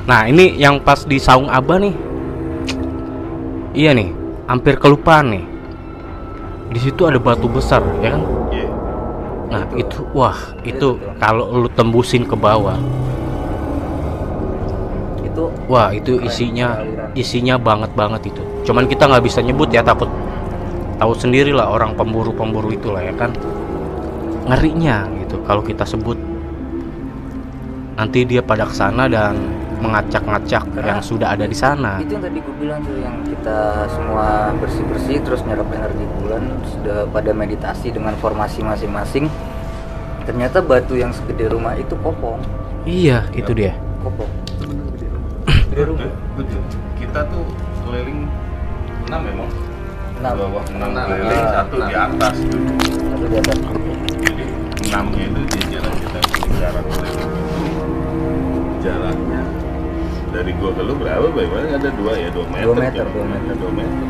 nah 0.06 0.22
ini 0.28 0.54
yang 0.54 0.78
pas 0.78 1.02
di 1.02 1.18
saung 1.18 1.50
abah 1.50 1.82
nih 1.82 1.94
iya 3.74 3.90
nih 3.90 4.14
hampir 4.46 4.78
kelupaan 4.78 5.34
nih 5.34 5.44
di 6.70 6.78
situ 6.78 7.02
ada 7.02 7.18
batu 7.18 7.50
besar 7.50 7.82
ya 7.98 8.14
kan 8.14 8.22
Iya. 8.54 8.68
nah 9.50 9.62
Itu. 9.74 9.82
itu 9.82 9.98
wah 10.14 10.38
itu 10.62 10.88
Itu. 10.94 11.18
kalau 11.18 11.50
lu 11.50 11.68
tembusin 11.74 12.22
ke 12.22 12.38
bawah 12.38 12.78
itu 15.20 15.50
wah 15.66 15.90
itu 15.90 16.22
isinya 16.22 16.86
isinya 17.18 17.58
banget 17.58 17.90
banget 17.98 18.30
itu 18.30 18.42
cuman 18.62 18.86
kita 18.86 19.10
nggak 19.10 19.24
bisa 19.26 19.42
nyebut 19.42 19.68
ya 19.74 19.82
takut 19.82 20.06
tahu 20.96 21.12
sendiri 21.16 21.52
lah 21.52 21.68
orang 21.72 21.92
pemburu 21.96 22.32
pemburu 22.32 22.72
itulah 22.72 23.04
ya 23.04 23.12
kan? 23.16 23.32
Ngerinya 24.46 25.08
gitu 25.24 25.42
kalau 25.44 25.60
kita 25.64 25.84
sebut. 25.84 26.18
Nanti 27.96 28.28
dia 28.28 28.44
pada 28.44 28.68
ke 28.68 28.74
sana 28.76 29.08
dan 29.08 29.36
mengacak-ngacak 29.80 30.64
yang 30.84 31.00
sudah 31.04 31.36
ada 31.36 31.44
di 31.44 31.56
sana. 31.56 32.00
Itu 32.00 32.16
yang 32.16 32.24
tadi 32.24 32.38
gue 32.40 32.54
bilang 32.60 32.80
tuh 32.84 32.96
yang 33.00 33.16
kita 33.28 33.88
semua 33.92 34.52
bersih 34.56 34.84
bersih 34.88 35.16
terus 35.20 35.40
nyerap 35.44 35.68
energi 35.72 36.04
bulan 36.20 36.42
sudah 36.76 37.08
pada 37.12 37.32
meditasi 37.36 37.92
dengan 37.92 38.16
formasi 38.20 38.64
masing-masing. 38.64 39.28
Ternyata 40.24 40.64
batu 40.64 40.96
yang 40.96 41.12
segede 41.12 41.52
rumah 41.52 41.76
itu 41.76 41.92
kopong. 42.00 42.40
Iya 42.88 43.28
itu 43.36 43.52
dia. 43.52 43.76
Kopong. 44.00 44.30
Gede 45.46 45.82
rumah. 45.88 46.08
Kita 46.96 47.20
tuh 47.28 47.44
keliling 47.84 48.28
enam 49.08 49.20
memang. 49.24 49.48
Enam 50.16 50.32
Bawah 50.36 50.64
enam 50.72 50.90
keliling, 50.96 51.46
satu 51.52 51.76
di 51.84 51.94
atas 51.94 52.36
tuh. 52.48 52.62
satu 53.04 53.24
di 53.28 53.36
atas 53.36 53.58
Jadi 54.24 54.44
enamnya 54.88 55.22
itu 55.28 55.40
di 55.44 55.60
jalan 55.76 55.92
kita 56.00 56.18
jarak 56.56 56.84
keliling. 56.88 57.30
Jaraknya 58.80 59.42
dari 60.32 60.52
gua 60.60 60.70
ke 60.72 60.82
lu 60.84 60.94
berapa? 60.96 61.26
Bagaimana 61.32 61.66
ada 61.76 61.90
dua 61.92 62.12
ya 62.16 62.28
dua 62.32 62.46
meter. 62.48 62.64
Dua 62.64 62.76
meter, 62.76 63.04
dua 63.08 63.24
meter. 63.24 63.54
Dua 63.56 63.72
meter. 63.72 64.04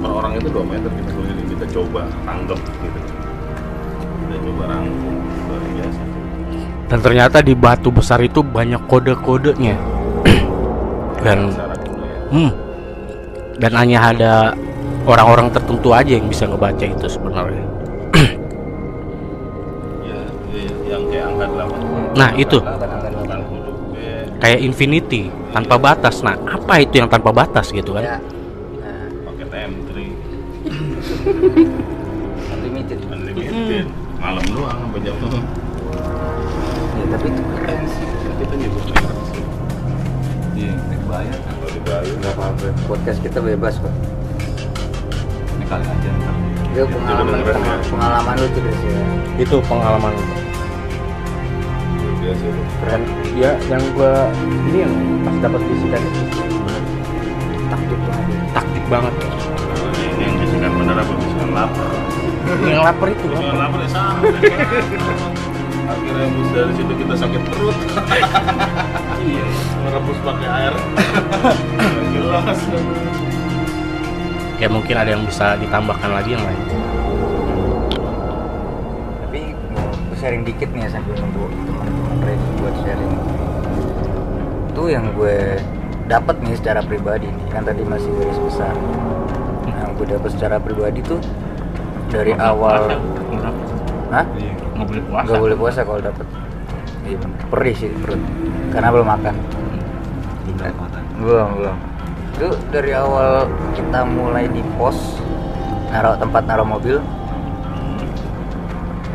Per 0.00 0.10
orang 0.10 0.32
itu 0.40 0.48
dua 0.48 0.64
meter 0.64 0.90
kita 0.92 1.10
keliling 1.12 1.48
kita 1.52 1.66
coba 1.76 2.00
tanggap 2.24 2.60
gitu. 2.60 3.00
Kita 4.20 4.36
coba 4.44 4.62
rangkum 4.68 5.14
luar 5.48 5.62
biasa. 5.76 6.02
dan 6.90 6.98
ternyata 7.06 7.38
di 7.38 7.54
batu 7.54 7.94
besar 7.94 8.18
itu 8.18 8.42
banyak 8.42 8.82
kode-kodenya 8.90 9.78
dan 11.22 11.54
Syarat 11.54 11.78
dulu 11.86 12.02
ya. 12.02 12.18
hmm 12.34 12.50
dan 13.60 13.72
hanya 13.76 13.98
ada 14.10 14.32
orang-orang 15.08 15.48
tertentu 15.52 15.92
aja 15.92 16.12
yang 16.16 16.28
bisa 16.28 16.46
ngebaca 16.48 16.84
itu 16.84 17.08
sebenarnya. 17.08 17.64
Ya, 20.04 20.18
ya, 20.52 20.72
yang 20.90 21.02
kayak 21.08 21.24
angka 21.30 21.46
delapan. 21.48 21.80
Nah, 22.16 22.30
itu. 22.36 22.58
B. 22.60 22.64
kayak 24.40 24.60
infinity 24.64 25.28
tanpa 25.52 25.76
batas. 25.76 26.24
Nah 26.24 26.32
apa 26.48 26.80
itu 26.80 26.96
yang 26.98 27.08
tanpa 27.12 27.30
batas 27.30 27.68
gitu 27.70 27.92
ya 27.92 28.00
kan? 28.00 28.04
Nah, 28.80 29.04
pakai 29.28 29.68
M3 29.68 29.90
unlimited. 32.56 32.98
Unlimited. 33.04 33.84
Malam 34.20 34.44
doang 34.52 34.76
sampai 34.80 35.00
jam 35.04 35.16
tuh 35.20 35.40
ya 37.00 37.04
tapi 37.16 37.32
itu 37.32 37.42
keren 37.56 37.80
sih. 37.88 38.04
Kita 38.40 38.54
nyebut 38.56 38.84
merek 38.92 39.18
sih. 39.32 39.44
Iya 40.56 40.72
dibayar 40.92 41.38
kan 41.40 41.54
kalau 41.56 41.72
dibayar 41.72 42.14
nggak 42.20 42.34
apa-apa. 42.36 42.66
Podcast 42.88 43.18
kita 43.24 43.40
bebas 43.40 43.80
kok 43.80 44.19
kali 45.70 45.86
aja 45.86 46.10
ntar. 46.18 46.34
Itu 46.74 46.84
pengalaman 46.90 47.34
beneran 47.46 47.62
ya. 47.62 47.74
pengalaman 47.86 48.34
lu 48.42 48.46
tuh 48.50 48.62
Des, 48.66 48.80
ya 48.82 49.02
itu 49.38 49.56
pengalaman. 49.70 50.12
Biasa 52.20 52.46
tuh 52.50 52.66
dan 52.84 53.00
ya 53.38 53.50
yang 53.70 53.82
gua 53.94 54.28
ini 54.66 54.78
yang 54.82 54.94
pas 55.22 55.36
dapat 55.46 55.60
bisikan 55.70 56.02
itu 56.02 56.22
takjub 57.70 58.00
banget. 58.02 58.26
Taktik 58.50 58.84
banget. 58.90 59.14
Ini 60.18 60.22
yang 60.26 60.36
bisikan 60.42 60.72
bener 60.74 60.96
apa 60.98 61.12
bisikan 61.14 61.50
lapar? 61.54 61.90
Yang 62.66 62.82
lapar 62.82 63.06
itu 63.14 63.24
bisikan 63.30 63.56
lapar 63.56 63.78
ya 63.78 63.88
sama. 63.94 64.26
Akhirnya 65.90 66.26
bus 66.34 66.48
dari 66.54 66.72
situ 66.74 66.92
kita 66.98 67.14
sakit 67.14 67.42
perut. 67.46 67.78
Iya 69.20 69.44
merebus 69.84 70.16
pakai 70.24 70.48
air. 70.48 70.74
Jelas 72.16 72.58
ya 74.60 74.68
mungkin 74.68 74.92
ada 74.92 75.16
yang 75.16 75.24
bisa 75.24 75.56
ditambahkan 75.56 76.10
lagi 76.12 76.36
yang 76.36 76.44
lain. 76.44 76.62
Tapi 79.24 79.40
mau 79.72 79.88
sharing 80.20 80.44
dikit 80.44 80.68
nih 80.76 80.84
ya 80.84 80.88
sambil 81.00 81.16
nunggu 81.16 81.48
teman-teman 81.64 82.16
ready 82.28 82.48
buat 82.60 82.74
sharing. 82.84 83.12
Itu 84.68 84.82
yang 84.92 85.04
gue 85.16 85.64
dapat 86.12 86.36
nih 86.44 86.54
secara 86.60 86.84
pribadi 86.84 87.32
nih. 87.32 87.46
Kan 87.48 87.64
tadi 87.64 87.80
masih 87.88 88.12
garis 88.20 88.38
besar. 88.44 88.76
Nah 89.64 89.88
gue 89.96 90.06
dapat 90.06 90.30
secara 90.36 90.60
pribadi 90.60 91.00
tuh 91.00 91.24
dari 92.12 92.36
awal 92.36 93.00
Hah? 94.10 94.26
iya 94.36 94.52
nggak 94.76 94.86
boleh 94.86 95.02
puasa. 95.08 95.30
Gak 95.32 95.40
boleh 95.40 95.56
puasa 95.56 95.80
kalau 95.88 96.00
dapat 96.04 96.26
iya 97.08 97.16
perih 97.48 97.74
sih 97.80 97.88
perut. 97.96 98.20
Karena 98.76 98.92
belum 98.92 99.08
makan. 99.08 99.34
Belum 100.52 100.76
makan 100.76 101.00
belum 101.20 101.48
belum 101.60 101.89
itu 102.40 102.48
dari 102.72 102.96
awal 102.96 103.44
kita 103.76 104.00
mulai 104.00 104.48
di 104.48 104.64
pos 104.80 104.96
naruh 105.92 106.16
tempat 106.16 106.48
naruh 106.48 106.64
mobil. 106.64 106.96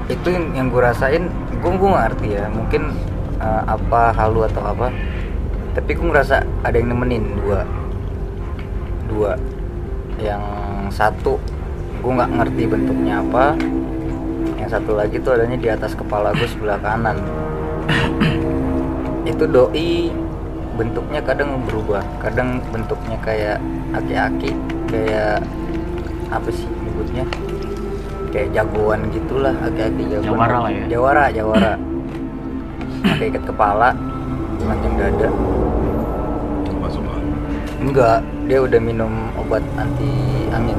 Itu 0.06 0.30
yang, 0.30 0.70
gue 0.70 0.78
rasain 0.78 1.34
gue 1.58 1.72
gue 1.74 1.90
ngerti 1.90 2.38
ya 2.38 2.46
mungkin 2.54 2.94
eh, 3.42 3.64
apa 3.66 4.14
halu 4.14 4.46
atau 4.46 4.62
apa. 4.62 4.94
Tapi 5.74 5.98
gue 5.98 6.06
ngerasa 6.06 6.46
ada 6.62 6.78
yang 6.78 6.94
nemenin 6.94 7.26
dua. 7.42 7.66
Dua. 9.10 9.34
Yang 10.22 10.46
satu 10.94 11.42
gue 12.06 12.12
nggak 12.14 12.30
ngerti 12.30 12.62
bentuknya 12.70 13.26
apa. 13.26 13.58
Yang 14.62 14.70
satu 14.70 15.02
lagi 15.02 15.18
tuh 15.18 15.34
adanya 15.34 15.58
di 15.58 15.70
atas 15.74 15.98
kepala 15.98 16.30
gue 16.38 16.46
sebelah 16.46 16.78
kanan. 16.78 17.18
Itu 19.26 19.50
doi 19.50 20.14
bentuknya 20.76 21.24
kadang 21.24 21.64
berubah 21.64 22.04
kadang 22.20 22.60
bentuknya 22.70 23.18
kayak 23.24 23.58
aki-aki 23.96 24.52
kayak 24.92 25.40
apa 26.30 26.50
sih 26.52 26.68
nyebutnya? 26.84 27.24
Kayak 28.36 28.50
jagoan 28.52 29.08
gitulah 29.16 29.56
aki-aki 29.64 30.04
jagoan. 30.12 30.36
Jawara 30.36 30.58
lah 30.60 30.72
ya. 30.72 30.86
jawara 30.92 31.26
jawara. 31.32 31.74
Pakai 33.06 33.28
ikat 33.32 33.44
kepala 33.48 33.90
panjang 34.60 34.94
dada. 35.00 35.30
Masuk 36.84 37.04
enggak 37.82 38.20
dia 38.46 38.60
udah 38.62 38.80
minum 38.82 39.12
obat 39.38 39.62
anti 39.78 40.10
angin 40.54 40.78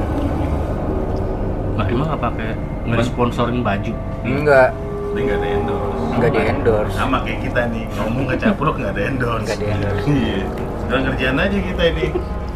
Lah 1.77 1.85
emang 1.87 2.09
apa 2.09 2.27
kayak 2.35 2.57
nge-sponsorin 2.89 3.61
baju? 3.61 3.93
Enggak 4.25 4.73
dia 5.07 5.21
nggak 5.23 5.37
ada 5.37 5.47
endorse. 5.49 6.01
Enggak 6.09 6.31
di 6.31 6.41
endorse. 6.43 6.93
sama 6.93 7.17
kayak 7.21 7.39
kita 7.41 7.61
nih 7.67 7.85
ngomong 7.93 8.23
ngecapruk 8.27 8.75
nggak 8.75 8.91
ada 8.91 9.01
endorse. 9.05 9.45
Nggak 9.45 9.57
di 9.57 9.67
endorse. 9.67 10.05
iya. 10.07 10.39
Udah 10.87 10.99
kerjaan 11.05 11.37
aja 11.37 11.57
kita 11.59 11.83
ini. 11.87 12.05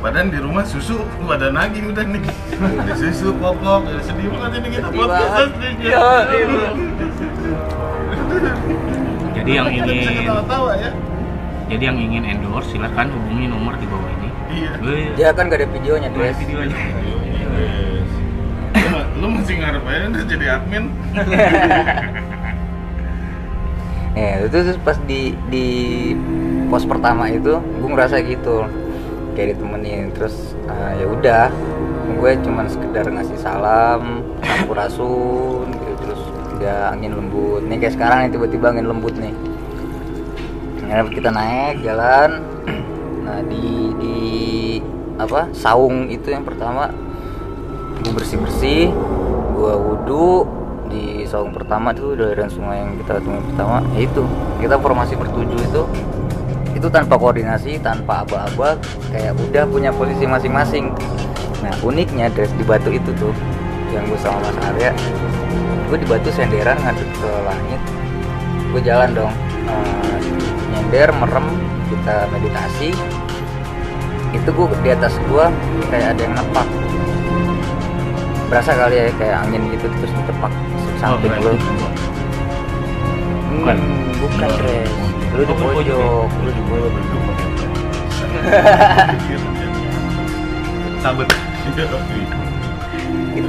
Padahal 0.02 0.28
di 0.28 0.40
rumah 0.42 0.66
susu 0.66 0.98
pada 1.22 1.48
nagih 1.50 1.84
udah 1.88 2.02
nih. 2.04 2.24
Ada 2.58 2.94
susu 2.96 3.28
popok 3.36 3.86
ada 3.86 4.02
sedih 4.02 4.28
banget 4.28 4.52
ini 4.56 4.68
kita 4.72 4.88
podcast 4.90 5.54
Iya, 5.78 6.06
iya. 6.28 6.70
jadi 9.32 9.52
yang 9.52 9.68
ingin 9.70 9.86
ketawa-tawa 10.18 10.72
ya. 10.76 10.92
jadi 11.66 11.84
yang 11.88 11.98
ingin 11.98 12.24
endorse 12.28 12.68
silahkan 12.70 13.08
hubungi 13.08 13.46
nomor 13.48 13.78
di 13.78 13.86
bawah 13.86 14.10
ini. 14.12 14.30
Iya. 14.52 14.72
Dia 15.16 15.30
kan 15.32 15.48
gak 15.48 15.62
ada 15.62 15.68
videonya 15.70 16.10
ada 16.10 16.18
Dres 16.18 16.36
videonya. 16.36 16.76
Yes. 17.52 18.10
lu, 18.72 18.88
ma- 18.90 19.08
lu 19.16 19.28
masih 19.32 19.56
ngarep 19.58 19.84
aja 19.84 20.06
udah 20.08 20.24
jadi 20.26 20.46
admin 20.58 20.84
Ya, 24.12 24.44
itu 24.44 24.52
terus 24.52 24.80
pas 24.84 25.00
di 25.08 25.32
di 25.48 25.68
pos 26.68 26.84
pertama 26.84 27.32
itu 27.32 27.60
gue 27.60 27.90
ngerasa 27.90 28.20
gitu. 28.28 28.68
Kayak 29.32 29.56
ditemenin 29.56 30.12
terus 30.12 30.56
eh, 30.68 30.92
ya 31.00 31.06
udah. 31.08 31.48
Gue 32.20 32.36
cuman 32.44 32.68
sekedar 32.68 33.08
ngasih 33.08 33.40
salam 33.40 34.22
sampurasun 34.44 35.72
gitu 35.72 35.94
terus 36.04 36.22
ada 36.60 36.92
angin 36.92 37.16
lembut. 37.16 37.64
Nih 37.66 37.80
kayak 37.80 37.96
sekarang 37.96 38.18
nih 38.28 38.32
tiba-tiba 38.36 38.76
angin 38.76 38.88
lembut 38.92 39.16
nih. 39.16 39.34
Akhirnya 40.84 41.04
kita 41.08 41.30
naik 41.32 41.76
jalan. 41.84 42.32
Nah 43.22 43.38
di 43.48 43.94
di 44.02 44.18
apa 45.16 45.54
saung 45.54 46.10
itu 46.10 46.34
yang 46.34 46.42
pertama 46.42 46.90
gue 48.02 48.12
bersih 48.18 48.42
bersih 48.42 48.90
gue 49.54 49.74
wudhu 49.78 50.50
di 50.90 51.21
saung 51.32 51.56
pertama 51.56 51.96
itu 51.96 52.12
dari 52.12 52.44
sungai 52.52 52.84
yang 52.84 52.92
kita 53.00 53.24
temuin 53.24 53.40
pertama 53.56 53.80
itu 53.96 54.28
kita 54.60 54.76
formasi 54.76 55.16
bertujuh 55.16 55.60
itu 55.64 55.84
itu 56.76 56.88
tanpa 56.92 57.16
koordinasi 57.16 57.80
tanpa 57.80 58.28
aba-aba 58.28 58.76
kayak 59.16 59.32
udah 59.40 59.64
punya 59.72 59.96
posisi 59.96 60.28
masing-masing. 60.28 60.92
Nah 61.64 61.72
uniknya 61.88 62.28
dari 62.36 62.52
di 62.60 62.64
batu 62.68 62.92
itu 62.92 63.16
tuh 63.16 63.32
yang 63.96 64.04
gue 64.12 64.20
sama 64.20 64.44
Mas 64.44 64.58
Arya 64.60 64.92
gue 65.88 65.98
di 66.04 66.08
batu 66.08 66.28
senderan 66.36 66.76
ngadep 66.84 67.08
ke 67.16 67.32
langit. 67.48 67.82
Gue 68.76 68.82
jalan 68.84 69.10
dong 69.16 69.34
eh, 69.72 70.18
nyender 70.76 71.16
merem 71.16 71.48
kita 71.88 72.28
meditasi. 72.28 72.92
Itu 74.36 74.50
gue 74.52 74.68
di 74.84 74.90
atas 74.92 75.16
gue 75.32 75.46
kayak 75.88 76.18
ada 76.18 76.22
yang 76.28 76.36
nepak. 76.36 76.68
Berasa 78.52 78.76
kali 78.76 79.00
ya 79.00 79.08
kayak 79.16 79.48
angin 79.48 79.64
gitu 79.72 79.88
terus 79.88 80.12
ditepak 80.12 80.71
samping 81.02 81.34
Oh, 81.34 81.42
lu. 81.42 81.52
Hmm, 81.58 81.82
Bukan. 83.58 83.78
bukan 84.22 84.50
Dres. 84.56 84.92
Lu 85.34 85.42
di 85.42 85.54
Oh, 85.54 85.58
pojok. 85.74 86.28
lu 86.46 86.50
di 86.52 86.62
pojok. 86.62 86.92
Tapi 91.02 91.22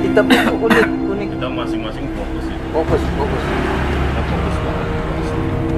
itu 0.02 0.20
unik 0.52 0.86
unik. 1.12 1.28
Kita 1.36 1.48
masing-masing 1.48 2.06
fokus 2.16 2.44
itu. 2.48 2.66
fokus 2.72 3.02
fokus. 3.16 3.42
Kita 3.44 4.22
fokus 4.24 4.56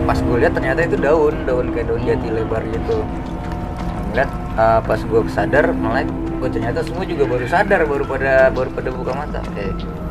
pas 0.05 0.19
gue 0.21 0.37
lihat 0.37 0.53
ternyata 0.53 0.85
itu 0.85 0.97
daun 1.01 1.33
daun 1.49 1.73
kayak 1.73 1.89
daun 1.89 2.03
jati 2.05 2.29
lebar 2.29 2.61
gitu. 2.69 3.01
Ngeliat 4.13 4.31
uh, 4.55 4.81
pas 4.85 5.01
gue 5.01 5.21
sadar 5.27 5.73
melek 5.73 6.07
gue 6.39 6.49
ternyata 6.53 6.85
semua 6.85 7.09
juga 7.09 7.25
baru 7.25 7.47
sadar 7.49 7.89
baru 7.89 8.05
pada 8.05 8.53
baru 8.53 8.69
pada 8.71 8.91
buka 8.93 9.13
mata. 9.17 9.41
Gua 9.43 10.04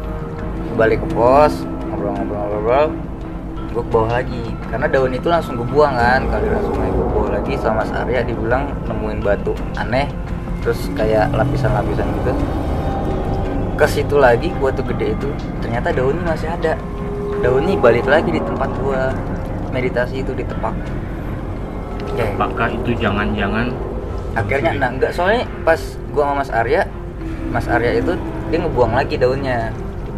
balik 0.73 0.99
ke 1.01 1.07
pos 1.13 1.53
ngobrol-ngobrol-ngobrol 1.89 2.87
gue 3.73 3.81
ke 3.81 3.89
bawah 3.89 4.09
lagi. 4.21 4.45
Karena 4.69 4.85
daun 4.85 5.13
itu 5.17 5.27
langsung 5.29 5.57
gue 5.57 5.65
buang 5.65 5.97
kan 5.97 6.21
kali 6.29 6.45
langsung 6.49 6.73
gue 6.77 7.07
bawa 7.09 7.41
lagi 7.41 7.53
sama 7.57 7.81
Mas 7.81 7.91
Arya 7.93 8.21
dibilang 8.21 8.69
nemuin 8.85 9.19
batu 9.25 9.53
aneh 9.77 10.05
terus 10.63 10.87
kayak 10.95 11.27
lapisan-lapisan 11.35 12.07
gitu. 12.21 12.31
Ke 13.75 13.85
situ 13.89 14.15
lagi 14.15 14.53
gua 14.61 14.71
tuh 14.71 14.85
gede 14.85 15.17
itu 15.17 15.29
ternyata 15.59 15.91
daunnya 15.91 16.23
masih 16.23 16.47
ada. 16.47 16.79
Daunnya 17.43 17.75
balik 17.75 18.07
lagi 18.07 18.31
di 18.31 18.39
tempat 18.39 18.69
gua 18.79 19.11
meditasi 19.73 20.21
itu 20.21 20.31
ditepak 20.31 20.71
ya 22.13 22.29
apakah 22.29 22.69
itu 22.69 22.93
jangan-jangan? 22.93 23.73
Akhirnya 24.37 24.71
nah 24.77 24.89
enggak. 24.93 25.11
Soalnya 25.11 25.49
pas 25.65 25.81
gua 26.13 26.31
sama 26.31 26.45
Mas 26.45 26.51
Arya 26.53 26.81
Mas 27.49 27.67
Arya 27.67 27.99
itu 27.99 28.13
dia 28.53 28.57
ngebuang 28.61 28.93
lagi 28.93 29.17
daunnya 29.17 29.73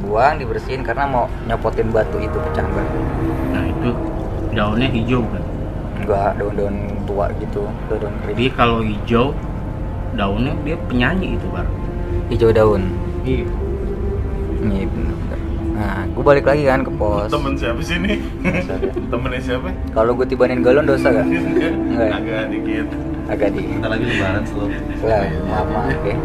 dibuang 0.06 0.38
dibersihin 0.38 0.86
karena 0.86 1.10
mau 1.10 1.26
nyopotin 1.50 1.90
batu 1.90 2.22
itu 2.22 2.38
pecah 2.38 2.62
banget 2.70 2.94
nah 3.50 3.64
itu 3.66 3.90
daunnya 4.54 4.88
hijau 4.94 5.26
kan 5.34 5.44
enggak 5.98 6.30
daun-daun 6.38 6.76
tua 7.10 7.26
gitu 7.42 7.66
daun 7.90 8.14
jadi 8.30 8.46
kering 8.46 8.54
kalau 8.54 8.80
hijau 8.86 9.34
daunnya 10.14 10.54
dia 10.62 10.78
penyanyi 10.86 11.34
itu 11.34 11.46
bar 11.50 11.66
hijau 12.30 12.54
daun 12.54 12.94
iya 13.26 13.50
Iya 14.66 14.90
bener. 14.90 15.14
Nah, 15.78 16.02
gue 16.10 16.24
balik 16.26 16.46
lagi 16.50 16.64
kan 16.66 16.82
ke 16.82 16.90
pos. 16.98 17.30
Temen 17.30 17.54
siapa 17.54 17.82
sih 17.86 18.02
nih? 18.02 18.18
Temennya 19.14 19.42
siapa? 19.46 19.70
Kalau 19.94 20.18
gue 20.18 20.26
tibanin 20.26 20.66
galon 20.66 20.90
dosa 20.90 21.14
gak? 21.14 21.22
Enggak. 21.22 21.70
ya? 21.94 22.18
Agak 22.18 22.44
dikit. 22.50 22.88
Agak 23.30 23.48
di. 23.54 23.62
Bentar 23.78 23.90
lagi 23.94 24.06
lebaran 24.10 24.44
slow. 24.50 24.66
Lah, 25.06 25.22
maaf 25.46 25.68
maaf 25.70 26.02
ya. 26.02 26.18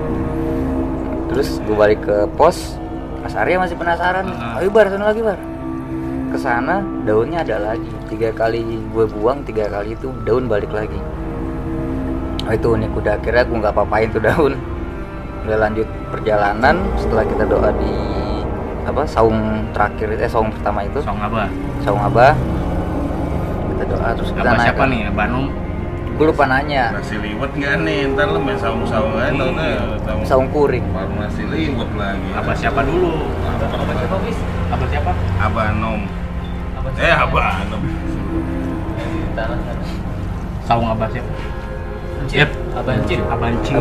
Terus 1.36 1.48
gue 1.68 1.76
balik 1.76 2.00
ke 2.00 2.16
pos. 2.40 2.79
Mas 3.30 3.46
Arya 3.46 3.62
masih 3.62 3.78
penasaran. 3.78 4.26
Ah. 4.26 4.58
Ayo 4.58 4.74
bar, 4.74 4.90
sana 4.90 5.14
lagi 5.14 5.22
bar. 5.22 5.38
Ke 6.34 6.38
sana 6.42 6.82
daunnya 7.06 7.46
ada 7.46 7.62
lagi. 7.62 7.86
Tiga 8.10 8.34
kali 8.34 8.58
gue 8.90 9.06
buang, 9.06 9.46
tiga 9.46 9.70
kali 9.70 9.94
itu 9.94 10.10
daun 10.26 10.50
balik 10.50 10.74
lagi. 10.74 10.98
Oh 12.42 12.50
itu 12.50 12.74
unik 12.74 12.90
udah 12.90 13.22
akhirnya 13.22 13.46
gue 13.46 13.58
nggak 13.62 13.70
apa-apain 13.70 14.10
tuh 14.10 14.18
daun. 14.18 14.58
Udah 15.46 15.56
lanjut 15.62 15.86
perjalanan 16.10 16.82
setelah 16.98 17.22
kita 17.22 17.46
doa 17.46 17.70
di 17.78 17.94
apa 18.82 19.06
saung 19.06 19.62
terakhir 19.70 20.10
eh 20.18 20.26
saung 20.26 20.50
pertama 20.50 20.82
itu 20.82 20.98
song 20.98 21.22
abah 21.22 21.46
saung 21.86 22.02
abah 22.02 22.34
kita 23.70 23.84
doa 23.94 24.08
terus 24.18 24.34
kita 24.34 24.42
abah 24.42 24.56
naik 24.56 24.66
siapa 24.66 24.84
nih 24.88 25.00
abah 25.14 25.26
Num 25.30 25.46
gue 26.20 26.28
lupa 26.28 26.44
nanya 26.44 26.92
Nasi 26.92 27.16
liwet 27.16 27.48
nggak 27.56 27.80
nih? 27.80 28.12
Ntar 28.12 28.28
lu 28.28 28.44
main 28.44 28.60
saung-saung 28.60 29.16
aja 29.16 29.32
tau 29.32 29.48
Iya. 29.56 29.80
nggak? 30.04 30.28
saung 30.28 30.52
kuring 30.52 30.84
Farmasi 30.92 31.48
liwet 31.48 31.90
lagi. 31.96 32.28
abah 32.36 32.52
siapa 32.52 32.80
dulu 32.84 33.24
abah 33.40 33.94
siapa 33.96 34.16
bis 34.20 34.38
abah 34.68 34.88
siapa 34.92 35.10
Abah 35.40 35.68
Nom. 35.80 36.00
Eh 37.00 37.08
Abah 37.08 37.64
Nom. 37.72 37.82
saung 40.68 40.86
abah 40.92 41.08
siapa 41.08 41.32
Yep. 42.28 42.28
Cip 42.28 42.50
abah 42.76 42.94
Cip 43.08 43.20
abah 43.24 43.48
Cip. 43.64 43.80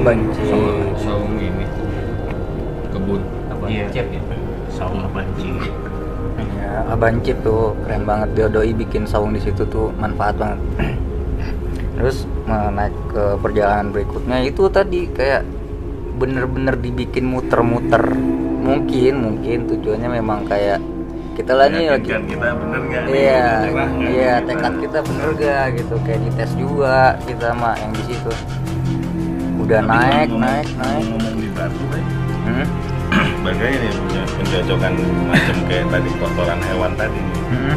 Saung 0.96 1.36
ini. 1.36 1.68
Kebun. 2.88 3.22
iya 3.68 3.84
saung 4.72 5.04
abah 5.04 5.28
Cip 5.36 5.60
Ya, 6.40 6.88
Abang 6.88 7.20
Cip 7.20 7.44
tuh 7.44 7.76
keren 7.84 8.08
banget 8.08 8.32
dia 8.32 8.48
doi 8.48 8.72
bikin 8.72 9.04
saung 9.04 9.36
di 9.36 9.44
situ 9.44 9.68
tuh 9.68 9.92
manfaat 10.00 10.40
banget. 10.40 10.60
Terus 12.00 12.24
naik 12.50 12.96
ke 13.10 13.24
perjalanan 13.38 13.94
berikutnya 13.94 14.38
itu 14.42 14.66
tadi 14.68 15.06
kayak 15.10 15.46
bener-bener 16.18 16.76
dibikin 16.76 17.30
muter-muter. 17.30 18.04
Mungkin 18.60 19.14
mungkin 19.18 19.58
tujuannya 19.72 20.10
memang 20.20 20.44
kayak 20.46 20.84
kita 21.40 21.56
lah 21.56 21.72
nih 21.72 21.88
lagi 21.88 22.12
kita 22.12 22.52
bener 22.52 22.80
nggak 22.84 23.02
nih? 23.08 23.12
Iya, 23.16 23.48
nggak 23.72 23.90
iya 24.12 24.34
tekad 24.44 24.74
kita 24.84 25.00
bener 25.08 25.30
gak 25.40 25.66
gitu 25.80 25.96
kayak 26.04 26.20
dites 26.28 26.52
juga 26.60 27.16
kita 27.24 27.56
mah 27.56 27.80
yang 27.80 27.96
di 27.96 28.04
situ. 28.12 28.32
Udah 29.56 29.80
Tapi 29.80 29.88
naik, 29.88 30.28
ngomong- 30.28 30.44
naik, 30.44 30.68
naik. 30.76 31.04
Ngomong 31.08 31.36
di 31.40 31.50
batu, 31.56 31.82
Bay. 31.88 32.04
Hmm? 32.44 32.68
Nih 33.50 33.92
punya 33.96 34.24
pencocokan 34.36 34.94
macam 35.32 35.58
kayak 35.66 35.86
tadi 35.90 36.10
kotoran 36.20 36.60
hewan 36.68 36.92
tadi 37.00 37.20
nih. 37.24 37.42
Hmm? 37.50 37.76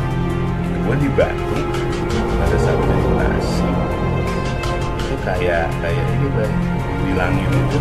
Gua 0.83 0.95
di 0.99 1.09
batu 1.15 1.57
meditasi 2.43 2.71
itu 2.75 2.92
kayak 5.23 5.71
kayak 5.79 6.05
ini 6.19 6.27
bay 6.35 6.51
di 7.03 7.13
langit 7.15 7.47
itu 7.47 7.79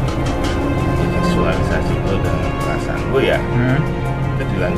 visualisasi 1.21 1.93
gue 2.05 2.15
dengan 2.21 2.51
perasaan 2.61 3.01
gue 3.09 3.21
ya. 3.25 3.39
Hmm? 3.41 3.79
itu 4.41 4.53
kayak, 4.57 4.73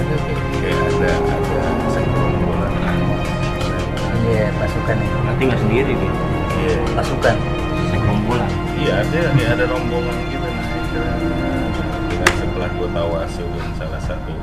kayak 0.59 0.79
ada 0.91 1.11
ada 1.31 1.59
segerombolan 1.91 2.71
Iya, 4.23 4.47
pasukan 4.55 4.95
nih. 4.95 5.09
nanti 5.27 5.41
nggak 5.47 5.61
sendiri 5.61 5.91
dia 5.95 6.13
iya. 6.63 6.75
Pasukan. 6.95 7.35
segerombolan. 7.91 8.51
Iya 8.79 8.91
ada 9.03 9.19
kayak 9.35 9.51
ada 9.59 9.65
rombongan 9.67 10.17
gitu 10.31 10.47
naik 10.47 10.83
dengan 10.91 11.19
setelah 12.39 12.69
gue 12.71 12.87
tawasul 12.91 13.47
dengan 13.51 13.71
salah 13.75 14.01
satu 14.03 14.33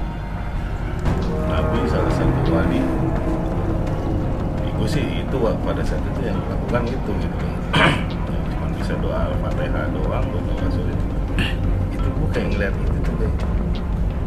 nabi 1.48 1.78
salah 1.88 2.12
satu 2.12 2.38
wali. 2.52 2.80
Itu 4.68 4.84
sih 4.88 5.04
itu 5.24 5.36
pada 5.40 5.82
saat 5.84 6.00
itu 6.04 6.20
yang 6.24 6.36
dilakukan 6.36 6.82
itu 6.88 7.10
gitu. 7.20 7.36
cuma 7.70 8.09
bisa 8.90 9.06
doa 9.06 9.22
al-fatihah 9.30 9.86
doang 9.94 10.24
gue 10.34 10.42
tawasul 10.50 10.90
itu 10.90 11.06
itu 11.94 12.08
gue 12.10 12.28
kayak 12.34 12.46
ngeliat 12.50 12.74
itu 12.74 12.98
tuh 13.06 13.14
deh 13.22 13.32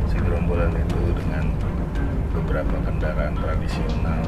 si 0.07 0.15
gerombolan 0.23 0.71
itu 0.71 0.99
dengan 1.19 1.51
beberapa 2.31 2.75
kendaraan 2.87 3.35
tradisional. 3.43 4.23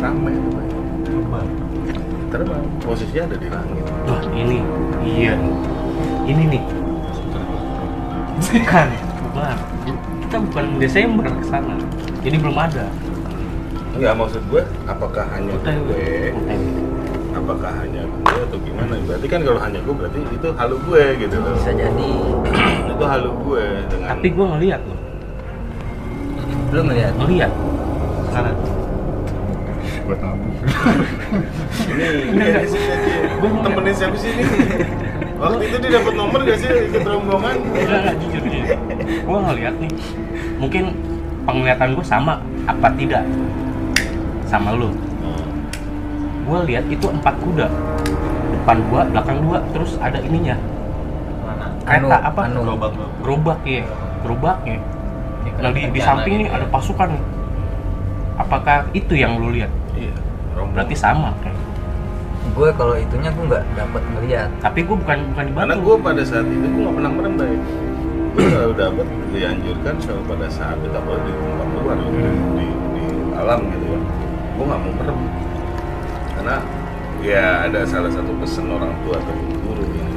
Ramai 0.00 0.40
tuh 0.40 0.52
Bay. 0.56 1.48
terbang. 2.32 2.64
Posisinya 2.80 3.28
ada 3.28 3.36
di 3.36 3.48
langit. 3.52 3.84
Wah 4.08 4.24
ini. 4.32 4.58
Iya. 5.04 5.34
Ini 6.24 6.42
nih. 6.48 6.62
Bukan. 8.40 8.88
Bukan. 9.20 9.56
Kita 10.24 10.36
bukan 10.48 10.64
Desember 10.80 11.28
ke 11.28 11.44
sana. 11.44 11.76
Jadi 12.24 12.36
belum 12.40 12.56
ada. 12.56 12.88
Enggak 13.92 14.16
maksud 14.16 14.40
gue, 14.48 14.64
apakah 14.88 15.28
hanya 15.28 15.60
gue. 15.60 16.32
Apakah 17.34 17.72
hanya 17.84 18.02
gue 18.04 18.40
atau 18.48 18.58
gimana? 18.62 18.94
Berarti 19.04 19.26
kan 19.28 19.40
kalau 19.44 19.60
hanya 19.60 19.80
gue 19.82 19.94
berarti 19.94 20.18
itu 20.24 20.48
halu 20.56 20.76
gue 20.88 21.04
gitu 21.20 21.36
loh. 21.40 21.52
Bisa 21.56 21.72
jadi. 21.76 22.12
itu 22.92 23.04
halu 23.04 23.30
gue 23.46 23.64
dengan. 23.88 24.06
tapi 24.16 24.26
gue 24.32 24.46
ngeliat 24.46 24.82
loh 24.82 24.98
Belum 26.68 26.84
melihat. 26.92 27.12
ngeliat 27.16 27.52
sana 28.28 28.50
gue 30.08 30.16
tahu. 30.16 30.36
ini 32.32 32.44
sih 32.64 32.80
tadi. 32.80 33.10
Temennya 33.44 33.92
siapa 33.92 34.16
sih 34.16 34.30
ini? 34.32 34.44
Waktu 35.36 35.62
itu 35.68 35.76
dia 35.84 35.90
dapat 36.00 36.14
nomor 36.16 36.40
gak 36.48 36.58
sih 36.58 36.70
ikut 36.90 37.04
rombongan? 37.04 37.56
Enggak, 37.60 37.98
enggak, 38.02 38.16
jujur 38.24 38.42
jujur 38.42 38.78
gue 39.08 39.38
ngeliat 39.44 39.74
nih 39.80 39.92
mungkin 40.60 40.84
penglihatan 41.48 41.96
gue 41.96 42.04
sama 42.04 42.40
apa 42.68 42.88
tidak 42.96 43.24
sama 44.44 44.76
lu 44.76 44.92
gue 46.48 46.58
lihat 46.72 46.84
itu 46.88 47.06
empat 47.12 47.34
kuda. 47.44 47.68
Depan 48.48 48.76
gua 48.88 49.04
belakang 49.04 49.38
dua 49.44 49.58
terus 49.76 50.00
ada 50.00 50.16
ininya. 50.24 50.56
Kereta 51.84 52.16
Anu, 52.16 52.28
apa? 52.32 52.40
anu. 52.48 52.60
gerobak 52.64 52.92
gerobak 53.24 53.60
ya 53.64 53.84
gerobaknya 54.24 54.76
yang 55.60 55.72
di, 55.72 55.82
di 55.92 56.00
samping 56.00 56.34
nih 56.44 56.48
ada 56.48 56.64
pasukan. 56.72 57.12
Nih 57.12 57.24
apakah 58.40 58.88
itu 58.96 59.12
yang 59.12 59.36
lu 59.36 59.52
lihat? 59.52 59.72
Iya 59.92 60.12
berarti 60.74 60.94
sama 60.96 61.34
kan? 61.44 61.54
Gue 62.56 62.68
kalau 62.74 62.96
itunya 62.96 63.30
gue 63.32 63.44
nggak 63.46 63.64
dapat 63.76 64.02
ngeliat. 64.16 64.50
Tapi 64.60 64.80
gue 64.84 64.96
bukan 64.96 65.18
bukan 65.32 65.44
di 65.44 65.52
karena 65.52 65.74
batu. 65.76 65.84
gue 65.84 65.96
pada 66.00 66.22
saat 66.24 66.46
itu 66.48 66.66
gue 66.66 66.80
nggak 66.82 66.94
pernah 66.96 67.12
merem 67.12 67.34
baik 67.36 67.62
gue 68.28 68.46
selalu 68.54 68.74
dapat 68.78 69.06
dianjurkan 69.34 69.94
kalau 69.98 70.22
pada 70.30 70.46
saat 70.46 70.78
itu 70.78 70.94
apalagi 70.94 71.26
di 71.26 71.42
tempat 71.42 71.68
luar 71.74 71.98
di, 71.98 72.10
di, 72.54 72.66
di 72.94 73.04
alam 73.34 73.60
gitu 73.66 73.86
ya. 73.90 74.00
Gue 74.54 74.64
nggak 74.68 74.80
mau 74.80 74.92
merem 75.02 75.18
karena 76.48 76.64
ya 77.20 77.68
ada 77.68 77.84
salah 77.84 78.08
satu 78.08 78.32
pesan 78.40 78.72
orang 78.72 78.96
tua 79.04 79.20
atau 79.20 79.36
guru 79.36 79.84
yang 79.92 80.08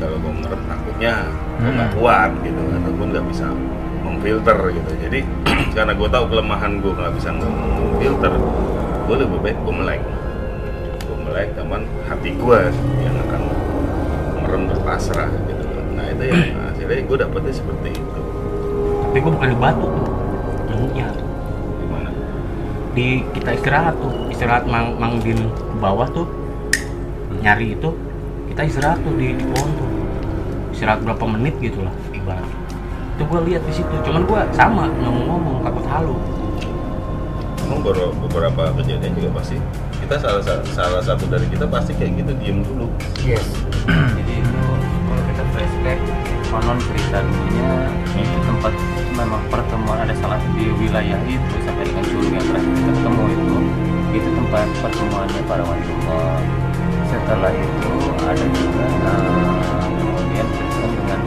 kalau 0.00 0.16
gue 0.16 0.32
merem 0.32 0.62
takutnya 0.64 1.14
gue 1.60 1.70
nggak 1.76 1.90
Hmm. 1.92 1.98
kuat 2.00 2.30
gitu 2.40 2.62
ataupun 2.72 3.06
nggak 3.12 3.26
bisa 3.28 3.46
memfilter 4.02 4.58
gitu. 4.72 4.90
Jadi 5.04 5.20
karena 5.76 5.92
gue 5.92 6.08
tahu 6.08 6.24
kelemahan 6.32 6.80
gue 6.80 6.92
nggak 6.96 7.12
bisa 7.20 7.28
memfilter 7.36 8.32
gue 9.04 9.16
lebih 9.20 9.38
baik 9.44 9.58
gue 9.60 9.74
melek. 9.76 10.02
Gue 11.04 11.16
melek 11.20 11.48
teman 11.52 11.84
hati 12.08 12.30
gue 12.32 12.58
yang 13.04 13.16
akan 13.28 13.42
merem 14.40 14.62
berpasrah 14.72 15.28
gitu. 15.44 15.64
Nah 15.92 16.04
itu 16.08 16.22
yang 16.32 16.42
akhirnya 16.72 17.02
gue 17.04 17.16
dapetnya 17.28 17.52
seperti 17.52 17.88
itu. 17.92 18.20
Tapi 19.12 19.18
gue 19.20 19.32
bukan 19.36 19.48
di 19.52 19.58
batu 19.60 19.84
tuh 19.84 20.08
di 22.92 23.24
kita 23.32 23.56
istirahat 23.56 23.96
tuh. 23.98 24.12
Istirahat 24.28 24.64
mang 24.68 24.96
mangdin 25.00 25.48
ke 25.48 25.76
bawah 25.80 26.08
tuh. 26.12 26.28
Nyari 27.42 27.74
itu 27.76 27.90
kita 28.52 28.68
istirahat 28.68 29.00
tuh 29.00 29.12
di, 29.16 29.32
di 29.36 29.44
pohon 29.48 29.70
tuh. 29.76 29.88
Istirahat 30.72 31.00
berapa 31.04 31.24
menit 31.24 31.56
gitu 31.60 31.80
lah 31.84 31.94
ibarat. 32.12 32.48
Itu 33.16 33.22
gue 33.28 33.40
lihat 33.52 33.62
di 33.68 33.72
situ 33.74 33.94
cuman 34.04 34.22
gue 34.24 34.40
sama 34.56 34.88
nggak 34.88 35.12
mau 35.12 35.24
ngomong 35.36 35.56
takut 35.64 35.84
halu. 35.88 36.16
Emang 37.62 37.80
beberapa, 37.80 38.12
beberapa 38.28 38.62
kejadian 38.82 39.12
juga 39.16 39.30
pasti 39.40 39.56
kita 40.02 40.18
salah 40.18 40.42
sa- 40.42 40.66
salah 40.74 41.02
satu 41.02 41.24
dari 41.30 41.46
kita 41.48 41.64
pasti 41.70 41.94
kayak 41.96 42.20
gitu 42.20 42.32
diem 42.42 42.60
dulu. 42.66 42.86
Yes. 43.24 43.44
Jadi 44.18 44.32
itu 44.42 44.60
kalau 45.08 45.22
kita 45.30 45.42
flashback 45.54 46.00
konon 46.50 46.78
cerita 46.84 47.18
dulunya 47.24 48.01
itu 48.20 48.38
tempat 48.44 48.74
memang 49.16 49.42
pertemuan 49.48 49.98
ada 50.04 50.14
salah 50.20 50.40
di 50.52 50.68
wilayah 50.76 51.20
itu 51.24 51.54
sampai 51.64 51.84
dengan 51.88 52.04
curug 52.04 52.32
yang 52.32 52.44
terakhir 52.44 52.72
kita 52.76 52.92
ketemu 52.92 53.24
itu. 53.32 53.56
Itu 54.12 54.28
tempat 54.36 54.66
pertemuannya 54.84 55.40
para 55.48 55.64
waliullah 55.64 56.36
setelah 57.08 57.52
itu 57.52 57.92
ada 58.24 58.44
juga 58.56 58.84
eh, 58.88 59.86
kemudian 59.96 60.46
berkaitan 60.48 60.90
dengan 60.96 61.20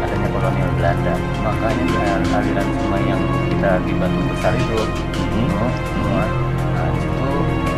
adanya 0.00 0.28
kolonial 0.32 0.70
Belanda. 0.76 1.14
Makanya 1.44 1.84
dengan 1.84 2.20
aliran 2.32 2.68
sungai 2.80 3.02
yang 3.04 3.22
kita 3.48 3.70
di 3.84 3.92
Batu 3.92 4.20
Besar 4.32 4.52
itu 4.56 4.76
itu 5.20 5.66
semua 5.92 6.24
nah 6.72 6.88
di 6.88 7.00
situ 7.04 7.32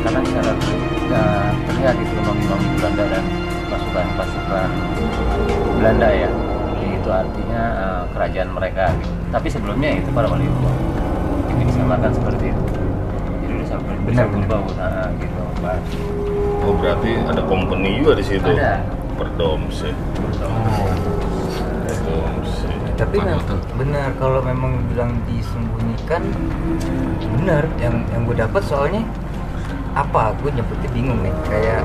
karena 0.06 0.20
secara 0.22 0.52
uh, 1.10 1.50
terlihat 1.66 1.96
itu 1.98 2.14
imam-imam 2.22 2.60
Belanda 2.78 3.04
dan 3.10 3.24
pasukan-pasukan 3.66 4.68
Belanda 5.78 6.08
ya 6.14 6.30
itu 7.02 7.10
artinya 7.10 7.62
uh, 7.74 8.02
kerajaan 8.14 8.50
mereka 8.54 8.94
gitu. 9.02 9.10
tapi 9.34 9.48
sebelumnya 9.50 9.90
itu 9.98 10.08
para 10.14 10.30
waliullah 10.30 10.74
itu 11.50 11.62
disamakan 11.66 12.10
seperti 12.14 12.44
itu. 12.54 12.62
Jadi 13.42 13.54
ber- 13.58 14.02
bisa 14.06 14.22
Benar, 14.22 14.26
berbau 14.30 14.64
nah, 14.78 15.10
gitu 15.18 15.42
Pak. 15.58 15.78
oh 16.62 16.74
berarti 16.78 17.10
ada 17.26 17.42
company 17.50 17.98
juga 17.98 18.12
di 18.14 18.24
situ? 18.24 18.46
Ada. 18.46 18.78
perdomse 19.18 19.90
perdomse 20.16 21.02
tapi 22.92 23.18
benar 23.74 24.14
kalau 24.20 24.38
memang 24.46 24.78
bilang 24.86 25.18
disembunyikan 25.26 26.22
benar. 27.40 27.66
Yang 27.82 27.94
yang 28.14 28.22
gue 28.30 28.36
dapat 28.38 28.62
soalnya 28.62 29.02
apa? 29.98 30.30
Gue 30.38 30.54
nyebutnya 30.54 30.86
bingung 30.94 31.18
nih 31.18 31.34
kayak 31.50 31.82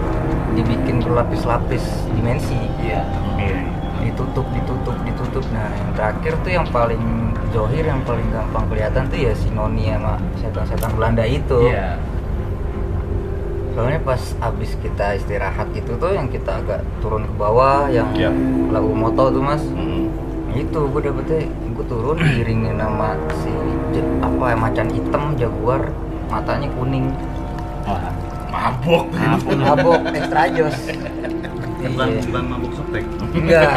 dibikin 0.53 1.01
berlapis-lapis 1.01 2.05
dimensi. 2.13 2.59
Iya 2.77 3.01
ditutup 4.37 4.45
ditutup 4.53 4.95
ditutup. 5.05 5.45
Nah 5.49 5.69
yang 5.73 5.89
terakhir 5.97 6.33
tuh 6.45 6.51
yang 6.53 6.67
paling 6.69 7.03
johir 7.49 7.85
yang 7.85 8.01
paling 8.05 8.27
gampang 8.29 8.65
kelihatan 8.69 9.03
tuh 9.09 9.17
ya 9.17 9.33
si 9.33 9.49
Noni 9.49 9.89
sama 9.89 10.21
setan-setan 10.37 10.91
Belanda 10.93 11.25
itu. 11.25 11.57
Iya. 11.65 11.97
Soalnya 13.73 13.99
pas 14.01 14.21
abis 14.41 14.73
kita 14.81 15.17
istirahat 15.17 15.69
itu 15.73 15.91
tuh 15.97 16.11
yang 16.13 16.29
kita 16.29 16.61
agak 16.61 16.81
turun 17.01 17.29
ke 17.29 17.33
bawah 17.37 17.89
yang 17.89 18.09
Iya. 18.13 18.33
lagu 18.73 18.93
moto 18.93 19.33
tuh 19.33 19.41
mas. 19.41 19.63
Hmm. 19.73 20.09
itu 20.57 20.89
gue 20.89 21.01
dapetnya 21.05 21.45
gue 21.69 21.85
turun 21.85 22.17
diiringin 22.17 22.81
sama 22.81 23.13
si 23.45 23.53
apa 24.25 24.43
ya 24.49 24.57
macan 24.57 24.89
hitam 24.89 25.23
jaguar 25.37 25.81
matanya 26.33 26.65
kuning. 26.73 27.13
Wah 27.85 28.09
mabok. 28.49 29.05
Mabok 29.53 30.01
extra 30.17 30.49
jos 30.49 30.73
bukan 31.77 32.07
iya. 32.09 32.21
bukan 32.25 32.43
mabuk 32.49 32.71
softtek 32.73 33.03
enggak 33.33 33.73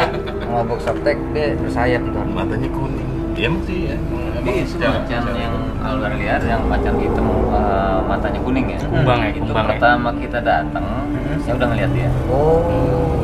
mabok 0.51 0.79
saptek 0.79 1.17
dia 1.31 1.55
bersayap 1.55 2.01
ntar 2.05 2.25
matanya 2.27 2.69
kuning 2.69 3.09
dia 3.31 3.47
sih 3.63 3.79
ya 3.87 3.95
Ini 4.41 4.65
macan 4.65 5.05
secara- 5.05 5.37
yang 5.37 5.55
algar 5.79 6.11
liar 6.13 6.41
yang 6.41 6.65
macan 6.65 6.97
hitam 6.97 7.25
uh, 7.47 8.01
matanya 8.03 8.41
kuning 8.41 8.65
ya. 8.67 8.79
Kumbang 8.81 9.21
ya, 9.21 9.29
Itu 9.29 9.39
kumbang 9.45 9.63
ya. 9.63 9.69
pertama 9.71 10.09
kita 10.17 10.39
datang, 10.41 10.85
Mhm. 11.07 11.37
saya 11.39 11.53
udah 11.55 11.67
ngeliat 11.69 11.91
dia. 11.93 12.09
oh 12.27 13.21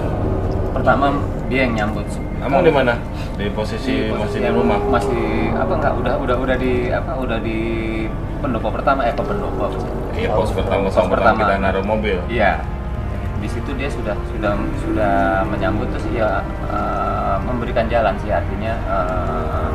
Pertama 0.71 1.05
dia 1.47 1.65
yang 1.65 1.73
nyambut. 1.75 2.05
Emang 2.38 2.61
di 2.61 2.69
mana? 2.69 2.93
Di 3.34 3.49
posisi 3.49 4.13
masih 4.13 4.39
di 4.39 4.49
rumah. 4.53 4.78
Masih 4.78 5.51
apa 5.53 5.73
enggak 5.73 5.93
udah 5.97 6.13
udah 6.21 6.36
udah 6.38 6.55
di 6.55 6.73
apa 6.93 7.11
udah 7.17 7.38
di 7.41 7.59
pendopo 8.38 8.69
pertama 8.69 9.01
eh 9.03 9.13
pendopo. 9.13 9.73
Iya, 10.13 10.30
pos 10.32 10.53
pertama 10.53 10.86
Pos 10.86 10.93
sama 10.93 11.09
pertama 11.11 11.34
pertama. 11.34 11.41
kita 11.43 11.53
naruh 11.59 11.82
mobil. 11.84 12.17
Iya. 12.28 12.61
Di 13.48 13.56
situ 13.56 13.72
dia 13.80 13.88
sudah 13.88 14.12
sudah 14.28 14.60
sudah 14.84 15.16
menyambut 15.48 15.88
terus 15.95 16.04
ya 16.12 16.43
uh, 16.68 17.39
memberikan 17.48 17.88
jalan 17.88 18.12
sih 18.20 18.28
artinya 18.28 18.76
uh, 18.91 19.72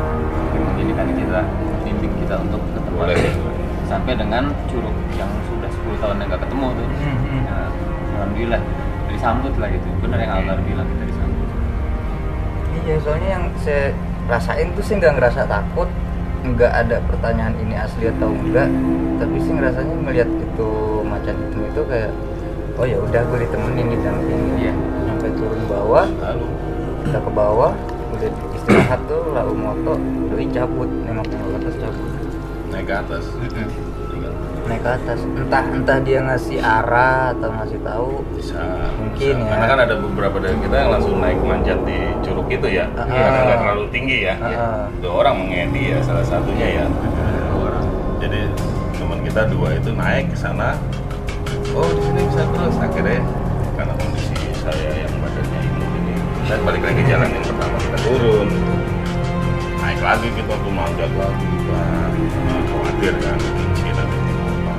menginginkan 0.77 1.09
kita 1.17 1.41
bimbing 1.81 2.13
kita 2.21 2.37
untuk 2.37 2.61
ke 2.61 2.79
tempat 2.85 3.09
Boleh. 3.09 3.17
itu. 3.17 3.49
sampai 3.89 4.13
dengan 4.13 4.53
curug 4.69 4.93
yang 5.17 5.29
sudah 5.49 5.69
10 5.73 6.01
tahun 6.05 6.17
yang 6.21 6.29
nggak 6.29 6.43
ketemu 6.45 6.67
tuh. 6.69 6.85
Mhm. 6.85 7.41
Nah, 7.49 7.69
alhamdulillah 8.13 8.63
disambut 9.09 9.53
lah 9.57 9.69
gitu. 9.73 9.89
Benar 10.05 10.19
yang 10.21 10.33
Algar 10.37 10.59
bilang 10.69 10.87
kita 10.93 11.05
disambut. 11.09 11.47
iya 12.83 12.97
soalnya 13.01 13.29
yang 13.41 13.45
saya 13.57 13.85
rasain 14.29 14.69
tuh 14.77 14.85
sih 14.85 15.01
nggak 15.01 15.17
ngerasa 15.17 15.49
takut 15.49 15.89
nggak 16.45 16.73
ada 16.77 17.01
pertanyaan 17.09 17.55
ini 17.57 17.79
asli 17.79 18.11
atau 18.11 18.33
enggak 18.35 18.69
tapi 19.17 19.37
sih 19.39 19.53
ngerasanya 19.55 19.95
ngelihat 20.03 20.29
itu 20.29 20.71
macan 21.07 21.35
hitam 21.39 21.63
itu 21.71 21.83
kayak 21.87 22.11
oh 22.75 22.85
ya 22.85 22.99
udah 22.99 23.21
gue 23.23 23.39
ditemenin 23.43 23.87
didampingin 23.91 24.53
Iya. 24.59 24.75
sampai 25.07 25.31
turun 25.37 25.63
bawah 25.67 26.07
Lalu 26.09 26.47
kita 27.03 27.19
ke 27.19 27.31
bawah 27.31 27.73
udah 28.13 28.29
istirahat 28.55 29.01
tuh 29.05 29.23
lalu 29.33 29.53
moto 29.55 29.93
doi 30.29 30.47
cabut 30.49 30.89
nengok 31.03 31.27
ke 31.27 31.37
atas 31.59 31.75
cabut 31.77 32.09
naik 32.71 32.85
ke 32.87 32.95
atas. 32.95 33.25
naik 34.63 34.81
ke 34.81 34.91
atas 34.95 35.19
entah 35.27 35.65
entah 35.69 35.99
dia 36.01 36.19
ngasih 36.23 36.59
arah 36.63 37.35
atau 37.35 37.51
ngasih 37.51 37.79
tahu 37.83 38.11
Bisa. 38.39 38.63
Mungkin 38.97 39.35
bisa. 39.37 39.45
ya. 39.45 39.51
Karena 39.53 39.67
kan 39.67 39.79
ada 39.83 39.95
beberapa 39.99 40.37
dari 40.39 40.57
kita 40.57 40.77
yang 40.79 40.91
langsung 40.95 41.15
naik 41.19 41.39
manjat 41.43 41.79
di 41.83 41.99
curug 42.23 42.47
itu 42.47 42.69
ya. 42.71 42.87
Ah. 42.95 43.05
Karena 43.05 43.41
nggak 43.45 43.59
terlalu 43.61 43.85
tinggi 43.91 44.19
ya. 44.25 44.35
Ah. 44.39 44.87
Dua 45.03 45.13
orang 45.21 45.35
mengedi 45.43 45.83
ya 45.91 45.99
salah 46.01 46.25
satunya 46.25 46.69
ya. 46.81 46.85
Dua 46.87 47.59
orang. 47.69 47.85
Jadi 48.23 48.41
teman 48.95 49.19
kita 49.21 49.43
dua 49.51 49.69
itu 49.75 49.91
naik 49.93 50.31
ke 50.31 50.37
sana. 50.39 50.79
Oh 51.73 51.89
di 51.89 52.05
sini 52.05 52.21
bisa 52.29 52.45
terus 52.53 52.77
akhirnya? 52.77 53.25
Karena 53.81 53.97
kondisi 53.97 54.37
saya 54.61 54.93
yang 54.93 55.15
badannya 55.25 55.61
ini 55.65 55.87
ini. 56.05 56.15
Saya 56.45 56.61
balik 56.69 56.85
lagi 56.85 57.01
jalan 57.09 57.33
yang 57.33 57.45
pertama 57.49 57.77
kita 57.81 57.99
turun. 58.05 58.49
Naik 59.81 60.01
lagi 60.05 60.29
kita 60.37 60.53
tuh 60.53 60.69
manjat 60.69 61.09
lagi 61.17 61.49
Wah, 61.73 62.13
khawatir 62.69 63.15
kan 63.25 63.39
kita 63.89 64.03
apa. 64.05 64.75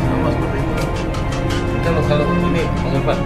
Sama 0.00 0.28
seperti 0.32 0.58
itu. 0.64 0.84
Kalau 1.84 2.02
kalau 2.08 2.24
ini 2.48 2.62
Bang 2.72 2.96
Irfan? 2.96 3.18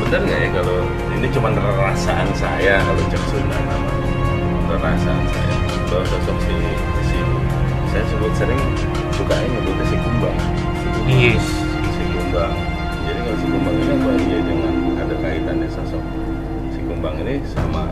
Benar 0.00 0.20
nggak 0.24 0.38
ya 0.40 0.48
kalau 0.56 0.76
ini 1.20 1.26
cuma 1.36 1.48
perasaan 1.52 2.28
saya 2.32 2.80
kalau 2.80 3.02
cek 3.12 3.22
Sunda 3.28 3.60
nama? 3.60 3.92
Perasaan 4.72 5.24
saya. 5.28 5.54
Bahwa 5.92 6.04
sosok 6.08 6.36
si 6.48 6.56
si 7.12 7.18
saya 7.92 8.04
sebut 8.08 8.32
sering 8.40 8.62
sukanya 9.22 9.46
nyebut 9.54 9.78
si 9.86 9.96
kumbang. 10.02 10.38
Iya 11.06 11.30
yes. 11.38 11.46
si 11.94 12.02
kumbang. 12.10 12.54
Jadi 13.06 13.18
kalau 13.22 13.38
si 13.38 13.46
kumbang 13.46 13.76
ini 13.78 13.92
apa 13.94 14.08
aja 14.18 14.38
dengan 14.42 14.74
ada 14.98 15.14
kaitannya 15.22 15.68
sosok. 15.70 16.04
Si 16.74 16.80
kumbang 16.82 17.14
ini 17.22 17.34
sama 17.46 17.86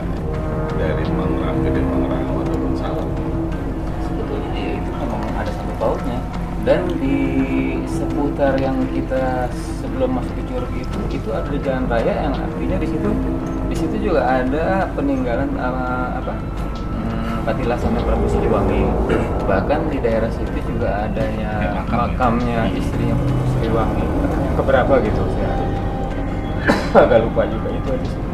dari 0.74 1.06
mangrang 1.14 1.58
ke 1.62 1.68
dari 1.70 1.86
mangrang 1.86 2.24
ataupun 2.34 2.72
salam 2.74 3.08
sebetulnya 4.02 4.74
itu 4.74 4.90
memang 4.90 5.22
ada 5.38 5.50
satu 5.54 5.72
bautnya 5.78 6.18
dan 6.66 6.82
di 6.98 7.18
seputar 7.86 8.58
yang 8.58 8.82
kita 8.90 9.46
sebelum 9.78 10.18
masuk 10.18 10.34
ke 10.34 10.42
Curug 10.50 10.72
itu 10.74 10.98
itu 11.14 11.28
ada 11.30 11.56
jalan 11.62 11.84
raya 11.86 12.14
yang 12.26 12.34
artinya 12.34 12.76
di 12.80 12.88
situ 12.90 13.10
di 13.70 13.76
situ 13.78 13.96
juga 14.10 14.26
ada 14.26 14.88
peninggalan 14.98 15.54
uh, 15.54 16.18
apa? 16.18 16.34
Hmm, 16.90 17.46
Patilasan 17.46 17.96
Prabu 18.02 18.26
Siliwangi. 18.26 18.82
Bahkan 19.46 19.80
di 19.94 19.98
daerah 20.02 20.28
situ 20.32 20.59
juga 20.80 21.04
adanya 21.04 21.84
makamnya 21.92 22.72
istrinya 22.72 23.12
Prabu 23.12 23.44
Siliwangi 23.52 24.00
yang 24.00 24.56
keberapa 24.56 24.94
gitu? 25.04 25.22
Saya 25.36 25.52
agak 27.04 27.20
lupa 27.20 27.44
juga 27.44 27.68
itu 27.68 27.88
ada 27.92 28.00
di 28.00 28.08
situ. 28.08 28.28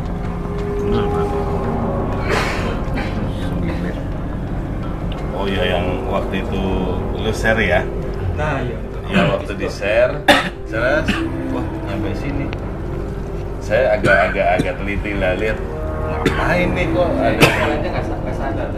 Oh 5.34 5.44
iya 5.50 5.74
yang 5.74 6.06
waktu 6.06 6.46
itu 6.46 6.62
lu 7.18 7.32
share 7.34 7.58
ya? 7.58 7.82
nah 8.38 8.62
iya. 8.62 8.78
Ya 9.10 9.22
waktu 9.26 9.58
di 9.58 9.66
share, 9.66 10.22
terus 10.70 11.06
wah 11.50 11.66
nyampe 11.90 12.14
sini. 12.14 12.46
Saya 13.58 13.98
agak-agak 13.98 14.46
agak 14.62 14.74
teliti 14.78 15.18
lah 15.18 15.34
lihat 15.34 15.58
ngapain 16.06 16.70
nih 16.78 16.86
kok 16.94 17.10
ada 17.18 17.42
aja 17.74 17.88
nggak 17.90 18.04
sa- 18.06 18.20
nggak 18.22 18.36
sadar. 18.38 18.68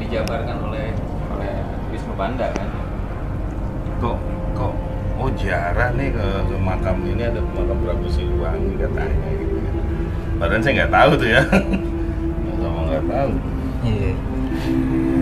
Dijabarkan 0.00 0.56
oleh 0.72 0.96
oleh 1.36 1.52
Wisnu 1.92 2.16
Banda 2.16 2.48
kan 2.56 2.77
oh 5.28 5.36
jarah 5.36 5.92
nih 5.92 6.08
ke, 6.08 6.24
ke 6.48 6.56
makam 6.56 6.96
ini 7.04 7.22
ada 7.22 7.40
makam 7.52 7.76
Prabu 7.84 8.08
Siliwangi 8.08 8.80
katanya 8.80 9.28
gitu 9.36 9.56
ya. 9.60 9.70
Padahal 10.40 10.60
saya 10.64 10.72
nggak 10.80 10.92
tahu 10.92 11.10
tuh 11.20 11.28
ya. 11.28 11.42
Sama 12.60 12.80
nggak 12.88 13.04
tahu. 13.04 13.30
Iya. 13.84 14.10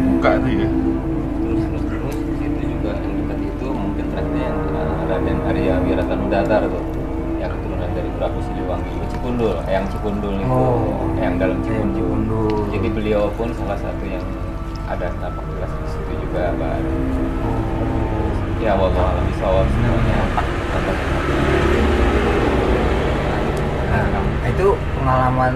Buka 0.07 0.30
tuh 0.38 0.52
ya. 0.54 0.68
terus 1.36 1.62
terus 1.66 1.84
terus 1.90 2.16
itu 2.38 2.61
juga 2.62 2.92
yang 2.94 3.14
dekat 3.18 3.38
itu 3.42 3.66
mungkin 3.66 4.04
terakhir 4.09 4.36
yang 4.38 4.59
uh, 4.72 5.09
Raden 5.11 5.38
Arya 5.44 5.74
Wiratanudatar 5.82 6.62
tuh 6.66 6.84
yang 7.36 7.50
keturunan 7.52 7.90
dari 7.92 8.11
Prabu 8.14 8.38
Siliwangi 8.40 8.90
itu 8.94 9.07
Cikundul 9.12 9.54
yang 9.66 9.84
Cikundul 9.90 10.34
itu 10.38 10.46
Oh. 10.46 11.11
yang 11.18 11.34
dalam 11.36 11.59
Cikundul. 11.61 12.00
Cikundul. 12.00 12.57
jadi 12.70 12.88
beliau 12.88 13.22
pun 13.34 13.48
salah 13.52 13.76
satu 13.76 14.04
yang 14.07 14.24
ada 14.86 15.11
tapak 15.18 15.42
jelas 15.50 15.72
di 15.74 15.86
situ 15.90 16.12
juga 16.22 16.54
Mbak 16.54 16.74
ya 18.61 18.72
wallah 18.76 19.12
alam 19.12 19.24
bisawab 19.32 19.66
semuanya 19.68 20.16
Nah, 23.86 24.52
itu 24.52 24.78
pengalaman 24.98 25.54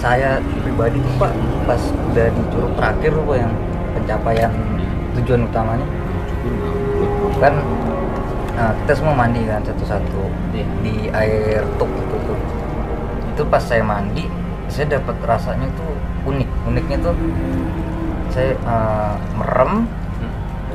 saya 0.00 0.40
pribadi 0.64 1.00
tuh 1.00 1.14
Pak 1.16 1.32
pas 1.64 1.82
udah 2.12 2.26
di 2.28 2.42
curug 2.52 2.72
terakhir 2.76 3.10
tuh 3.12 3.24
Pak 3.24 3.36
yang 3.40 3.52
pencapaian 3.96 4.52
tujuan 5.20 5.40
utamanya. 5.48 5.86
Kan 7.40 7.54
nah, 8.56 8.72
kita 8.84 8.92
semua 8.96 9.14
mandi 9.16 9.44
kan 9.44 9.60
satu-satu 9.64 10.22
Iya. 10.54 10.66
di 10.80 10.94
air 11.10 11.60
tuk 11.76 11.88
itu 11.88 12.16
tuh. 12.24 12.38
Itu 13.34 13.42
pas 13.48 13.60
saya 13.64 13.82
mandi 13.82 14.24
saya 14.68 14.96
dapat 14.96 15.16
rasanya 15.24 15.68
tuh 15.76 15.92
unik. 16.28 16.48
Uniknya 16.68 16.96
tuh 17.00 17.14
saya 18.32 18.54
eh, 18.56 19.14
merem. 19.36 19.84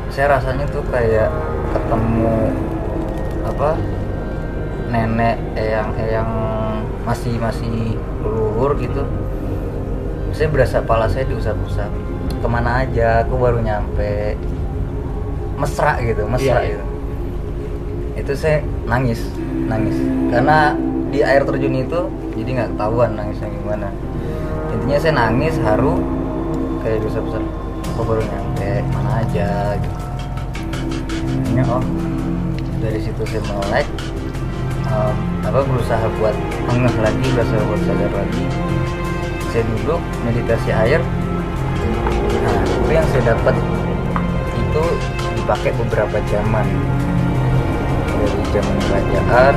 Saya 0.09 0.37
rasanya 0.41 0.65
tuh 0.69 0.81
kayak 0.89 1.29
ketemu 1.69 2.53
apa 3.45 3.69
nenek 4.89 5.37
eyang 5.53 5.91
eyang 5.97 6.31
masih 7.05 7.37
masih 7.37 7.97
leluhur 8.21 8.77
gitu. 8.81 9.05
Saya 10.33 10.47
berasa 10.49 10.81
kepala 10.81 11.09
saya 11.09 11.25
diusap-usap. 11.25 11.89
Ke 12.39 12.47
mana 12.47 12.85
aja 12.85 13.25
aku 13.25 13.35
baru 13.37 13.59
nyampe. 13.61 14.37
Mesra 15.59 15.99
gitu 15.99 16.23
mesra 16.23 16.63
Iya, 16.63 16.63
iya. 16.63 16.69
gitu. 16.71 16.85
Itu 18.23 18.31
saya 18.37 18.57
nangis 18.87 19.19
nangis. 19.67 19.97
Karena 20.31 20.73
di 21.09 21.19
air 21.25 21.43
terjun 21.43 21.75
itu 21.75 21.99
jadi 22.37 22.49
nggak 22.61 22.69
ketahuan 22.77 23.11
nangisnya 23.17 23.49
gimana. 23.51 23.89
Intinya 24.71 24.97
saya 25.01 25.13
nangis 25.17 25.55
haru 25.59 25.99
kayak 26.85 27.03
diusap-usap. 27.03 27.43
Aku 27.97 28.01
baru 28.07 28.23
nyampe 28.23 28.69
mana 28.95 29.11
aja 29.19 29.75
gitu 29.75 29.98
ini 31.59 31.67
oh 31.67 31.83
dari 32.79 32.99
situ 33.03 33.19
saya 33.27 33.43
melek 33.51 33.87
em, 34.87 35.15
apa 35.43 35.59
berusaha 35.67 36.07
buat 36.15 36.31
ngeh 36.71 36.95
lagi 37.03 37.27
berusaha 37.35 37.61
buat 37.67 37.81
sadar 37.83 38.11
lagi. 38.15 38.45
Saya 39.51 39.63
duduk 39.75 39.99
meditasi 40.23 40.69
air. 40.71 41.01
Nah 42.39 42.55
itu 42.63 42.91
yang 42.95 43.07
saya 43.11 43.35
dapat 43.35 43.55
itu 44.55 44.83
dipakai 45.35 45.71
beberapa 45.75 46.17
zaman. 46.31 46.67
Dari 48.07 48.43
zaman 48.55 48.77
kerajaan 48.87 49.55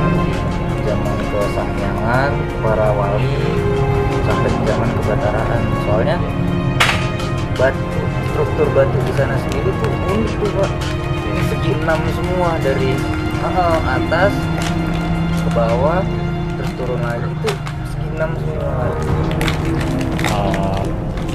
zaman 0.83 1.17
kesangyangan 1.31 2.31
para 2.59 2.87
wali 2.91 3.39
sampai 4.27 4.51
zaman 4.67 4.89
kebataraan. 4.99 5.61
Soalnya 5.87 6.17
batu 7.55 7.87
struktur 8.35 8.67
batu 8.75 8.97
di 9.07 9.13
sana 9.15 9.39
sendiri 9.39 9.71
tuh 9.79 9.91
unik 10.11 10.33
tuh 10.43 10.51
pak 10.59 10.71
segi 11.63 11.79
enam 11.79 11.95
semua 12.11 12.59
dari 12.59 12.91
ah, 13.39 13.79
atas 13.95 14.35
ke 15.31 15.49
bawah 15.55 16.03
terus 16.59 16.71
turun 16.75 16.99
lagi 16.99 17.23
tuh 17.39 17.55
segi 17.87 18.07
enam 18.19 18.31
semua. 18.35 18.91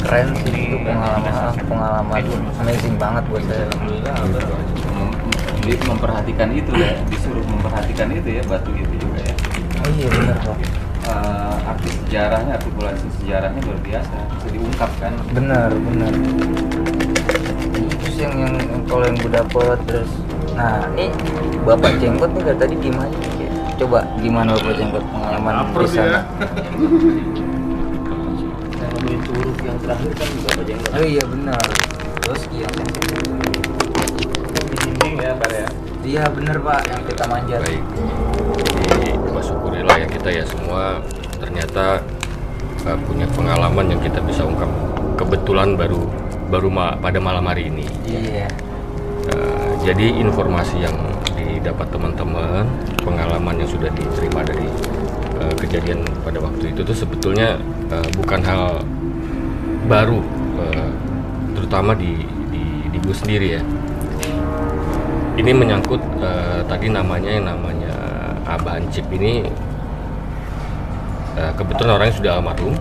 Keren 0.05 0.29
sih. 0.45 0.53
Itu 0.53 0.85
pengalaman 0.85 1.53
pengalaman 1.65 2.21
amazing 2.61 3.01
banget 3.01 3.25
buat 3.33 3.41
saya. 3.49 3.73
Alhamdulillah 3.73 4.61
mem- 5.65 5.85
memperhatikan 5.97 6.49
itu 6.53 6.77
ya 6.77 6.93
disuruh 7.09 7.45
memperhatikan 7.49 8.13
itu 8.13 8.29
ya 8.37 8.43
batu 8.45 8.69
itu 8.77 8.95
juga 9.01 9.25
ya. 9.25 9.35
Oh 9.81 9.89
iya 9.97 10.09
benar 10.13 10.37
pak. 10.45 10.57
Eh, 11.09 11.71
arti 11.73 11.89
sejarahnya 12.05 12.53
artikulasi 12.61 13.09
sejarahnya 13.17 13.65
luar 13.65 13.81
biasa 13.81 14.17
bisa 14.37 14.49
diungkapkan. 14.53 15.13
Benar 15.33 15.73
benar 15.73 16.13
yang 18.19 18.35
yang 18.35 18.53
yang- 18.59 18.85
kalau 18.91 19.05
yang 19.07 19.17
gue 19.17 19.31
dapet 19.31 19.79
terus 19.87 20.11
nah 20.59 20.83
ini 20.99 21.15
bapak 21.63 22.03
jenggot 22.03 22.31
nih 22.35 22.43
dari 22.51 22.59
tadi 22.59 22.75
gimana 22.83 23.15
coba 23.79 23.99
gimana 24.19 24.49
bapak 24.59 24.75
jenggot 24.75 25.05
pengalaman 25.07 25.53
di 25.71 25.87
sana 25.87 26.21
yang 28.99 29.23
ngomongin 29.23 29.55
yang 29.63 29.79
terakhir 29.79 30.11
kan 30.19 30.27
juga 30.35 30.49
apa 30.51 30.63
jenggot 30.67 30.91
oh 30.99 31.05
iya 31.07 31.25
benar. 31.25 31.65
Terus 32.29 32.43
yang 32.53 32.75
di 34.69 34.77
dinding 34.77 35.15
ya 35.17 35.33
Bar 35.33 35.53
ya? 35.53 35.69
Iya 36.05 36.25
benar 36.29 36.57
pak. 36.61 36.81
Yang 36.89 37.03
kita 37.13 37.25
manjat. 37.29 37.61
Baik. 37.65 37.83
Jadi 38.89 39.09
bersyukurilah 39.33 39.97
ya 39.97 40.07
kita 40.09 40.29
ya 40.29 40.45
semua 40.45 41.01
ternyata 41.41 42.05
uh, 42.85 42.99
punya 43.09 43.25
pengalaman 43.33 43.97
yang 43.97 44.01
kita 44.05 44.21
bisa 44.25 44.45
ungkap. 44.45 44.69
Kebetulan 45.17 45.73
baru 45.77 46.05
baru 46.49 46.69
ma- 46.73 46.97
pada 46.97 47.21
malam 47.21 47.45
hari 47.45 47.69
ini. 47.69 47.87
iya 48.09 48.49
Uh, 49.29 49.77
jadi 49.85 50.09
informasi 50.25 50.81
yang 50.81 50.97
didapat 51.37 51.85
teman-teman, 51.93 52.65
pengalaman 53.05 53.61
yang 53.61 53.69
sudah 53.69 53.93
diterima 53.93 54.41
dari 54.41 54.65
uh, 55.37 55.53
kejadian 55.53 56.01
pada 56.25 56.41
waktu 56.41 56.73
itu 56.73 56.81
tuh 56.81 56.97
sebetulnya 56.97 57.61
uh, 57.93 58.09
bukan 58.17 58.41
hal 58.41 58.81
baru, 59.85 60.25
uh, 60.57 60.91
terutama 61.53 61.93
di 61.93 62.25
di, 62.49 62.89
di 62.89 62.97
gue 63.05 63.13
sendiri 63.13 63.49
ya. 63.61 63.63
Ini 65.37 65.51
menyangkut 65.53 66.01
uh, 66.25 66.65
tadi 66.65 66.89
namanya 66.89 67.29
yang 67.29 67.53
namanya 67.53 67.93
Abah 68.49 68.81
Ancip 68.81 69.13
ini 69.13 69.45
uh, 71.37 71.53
kebetulan 71.53 72.01
orangnya 72.01 72.17
sudah 72.17 72.33
almarhum 72.41 72.73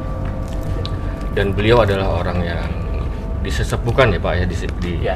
dan 1.36 1.52
beliau 1.52 1.84
adalah 1.84 2.24
orang 2.24 2.40
yang 2.40 2.72
disesepukan 3.48 4.12
ya 4.12 4.20
Pak 4.20 4.34
ya 4.36 4.46
di, 4.46 4.56
di 4.84 4.92
Ya. 5.00 5.16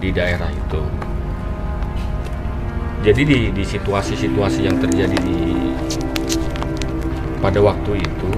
di 0.00 0.08
daerah 0.08 0.48
itu. 0.48 0.80
Jadi 3.04 3.22
di 3.22 3.38
di 3.52 3.64
situasi-situasi 3.64 4.64
yang 4.64 4.80
terjadi 4.80 5.14
di 5.20 5.52
pada 7.38 7.60
waktu 7.60 8.00
itu 8.00 8.30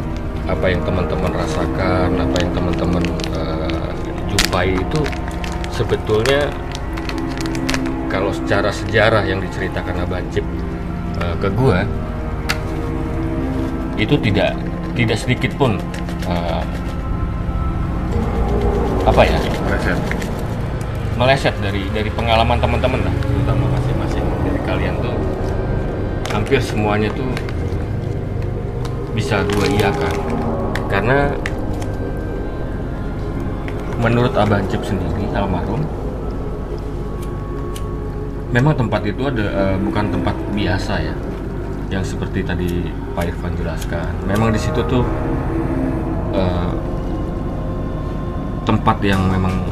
apa 0.51 0.67
yang 0.67 0.83
teman-teman 0.83 1.31
rasakan, 1.31 2.19
apa 2.19 2.37
yang 2.43 2.51
teman-teman 2.53 3.05
eh, 3.33 3.91
jumpai 4.27 4.75
itu 4.75 5.01
sebetulnya 5.71 6.51
kalau 8.11 8.35
secara 8.35 8.75
sejarah 8.75 9.23
yang 9.23 9.39
diceritakan 9.39 10.03
Abah 10.05 10.21
Cip 10.35 10.45
eh, 11.23 11.37
ke 11.39 11.49
gua 11.55 11.87
itu 13.97 14.15
tidak 14.19 14.59
tidak 14.99 15.17
sedikit 15.17 15.53
pun 15.55 15.79
eh, 16.27 16.63
apa 19.09 19.23
ya? 19.25 19.39
Reset. 19.73 19.99
meleset 21.19 21.51
dari 21.59 21.83
dari 21.91 22.11
pengalaman 22.15 22.63
teman-teman 22.63 23.03
lah. 23.03 23.15
Terutama 23.25 23.65
masing-masing. 23.75 24.25
Dari 24.47 24.61
kalian 24.63 24.95
tuh 25.03 25.17
hampir 26.31 26.61
semuanya 26.63 27.11
tuh 27.17 27.27
bisa 29.17 29.43
gue 29.49 29.67
iakan. 29.83 30.15
Karena 30.87 31.33
menurut 33.99 34.31
Abah 34.39 34.63
Cip 34.71 34.87
sendiri 34.87 35.27
almarhum 35.35 35.83
memang 38.55 38.79
tempat 38.79 39.03
itu 39.05 39.27
ada 39.27 39.75
eh, 39.75 39.77
bukan 39.81 40.05
tempat 40.15 40.37
biasa 40.55 40.95
ya. 41.03 41.17
Yang 41.89 42.15
seperti 42.15 42.45
tadi 42.45 42.85
Pak 43.17 43.33
Irfan 43.33 43.57
jelaskan. 43.57 44.13
Memang 44.29 44.55
di 44.55 44.61
situ 44.61 44.81
tuh 44.87 45.03
eh, 46.37 46.71
tempat 48.69 49.01
yang 49.01 49.25
memang 49.33 49.65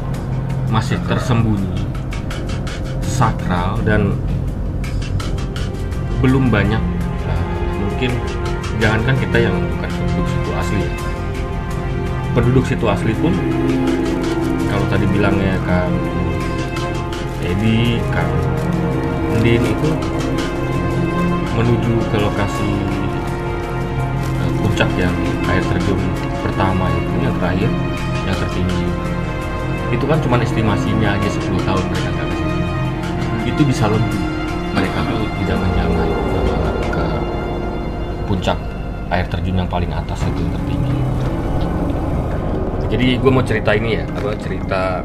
masih 0.73 0.97
tersembunyi 1.05 1.85
sakral 3.05 3.77
dan 3.85 4.17
belum 6.17 6.49
banyak 6.49 6.81
eh, 7.29 7.45
mungkin 7.77 8.11
jangankan 8.81 9.13
kita 9.21 9.37
yang 9.37 9.53
bukan 9.53 9.89
penduduk 9.93 10.25
situ 10.25 10.49
asli 10.57 10.79
ya. 10.81 10.91
Penduduk 12.33 12.65
situ 12.65 12.85
asli 12.89 13.13
pun 13.21 13.37
kalau 14.65 14.85
tadi 14.89 15.05
bilangnya 15.13 15.61
kan 15.69 15.93
Edi 17.45 18.01
Kang 18.09 18.33
Ndin 19.37 19.61
itu 19.61 19.91
menuju 21.53 21.93
ke 22.09 22.17
lokasi 22.17 22.71
eh, 24.41 24.51
puncak 24.57 24.89
yang 24.97 25.13
air 25.53 25.61
terjun 25.69 26.01
pertama 26.41 26.89
itu 26.89 27.13
yang 27.21 27.37
terakhir 27.37 27.69
yang 28.27 28.37
tertinggi 28.37 28.83
itu 29.87 30.03
kan 30.03 30.19
cuma 30.19 30.35
estimasinya 30.43 31.15
aja 31.15 31.29
10 31.31 31.47
tahun 31.63 31.83
mereka 31.87 32.27
situ 32.27 32.57
itu 33.47 33.61
bisa 33.63 33.87
lebih. 33.87 34.21
Mereka 34.75 34.99
tuh 35.09 35.25
tidak 35.41 35.57
menjangan 35.57 36.09
eh, 36.11 36.73
ke 36.91 37.05
puncak 38.27 38.59
air 39.07 39.25
terjun 39.31 39.55
yang 39.57 39.69
paling 39.71 39.89
atas 39.89 40.19
itu 40.27 40.39
yang 40.43 40.53
tertinggi. 40.53 40.95
Jadi 42.87 43.07
gue 43.19 43.31
mau 43.31 43.43
cerita 43.43 43.71
ini 43.75 43.99
ya 43.99 44.05
apa 44.15 44.31
cerita 44.39 45.01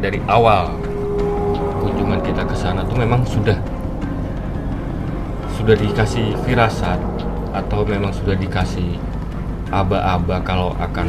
dari 0.00 0.20
awal 0.28 0.74
kunjungan 1.80 2.20
kita 2.20 2.42
ke 2.44 2.56
sana 2.56 2.84
tuh 2.84 2.96
memang 2.96 3.24
sudah 3.24 3.56
sudah 5.56 5.76
dikasih 5.76 6.36
firasat 6.44 7.00
atau 7.56 7.88
memang 7.88 8.12
sudah 8.12 8.36
dikasih 8.36 9.00
aba-aba 9.72 10.44
kalau 10.44 10.76
akan 10.76 11.08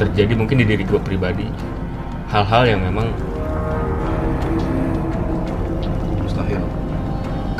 terjadi 0.00 0.32
mungkin 0.32 0.64
di 0.64 0.64
diri 0.64 0.84
gue 0.88 0.96
pribadi. 0.96 1.44
Hal-hal 2.32 2.62
yang 2.64 2.80
memang 2.80 3.12
mustahil. 6.24 6.62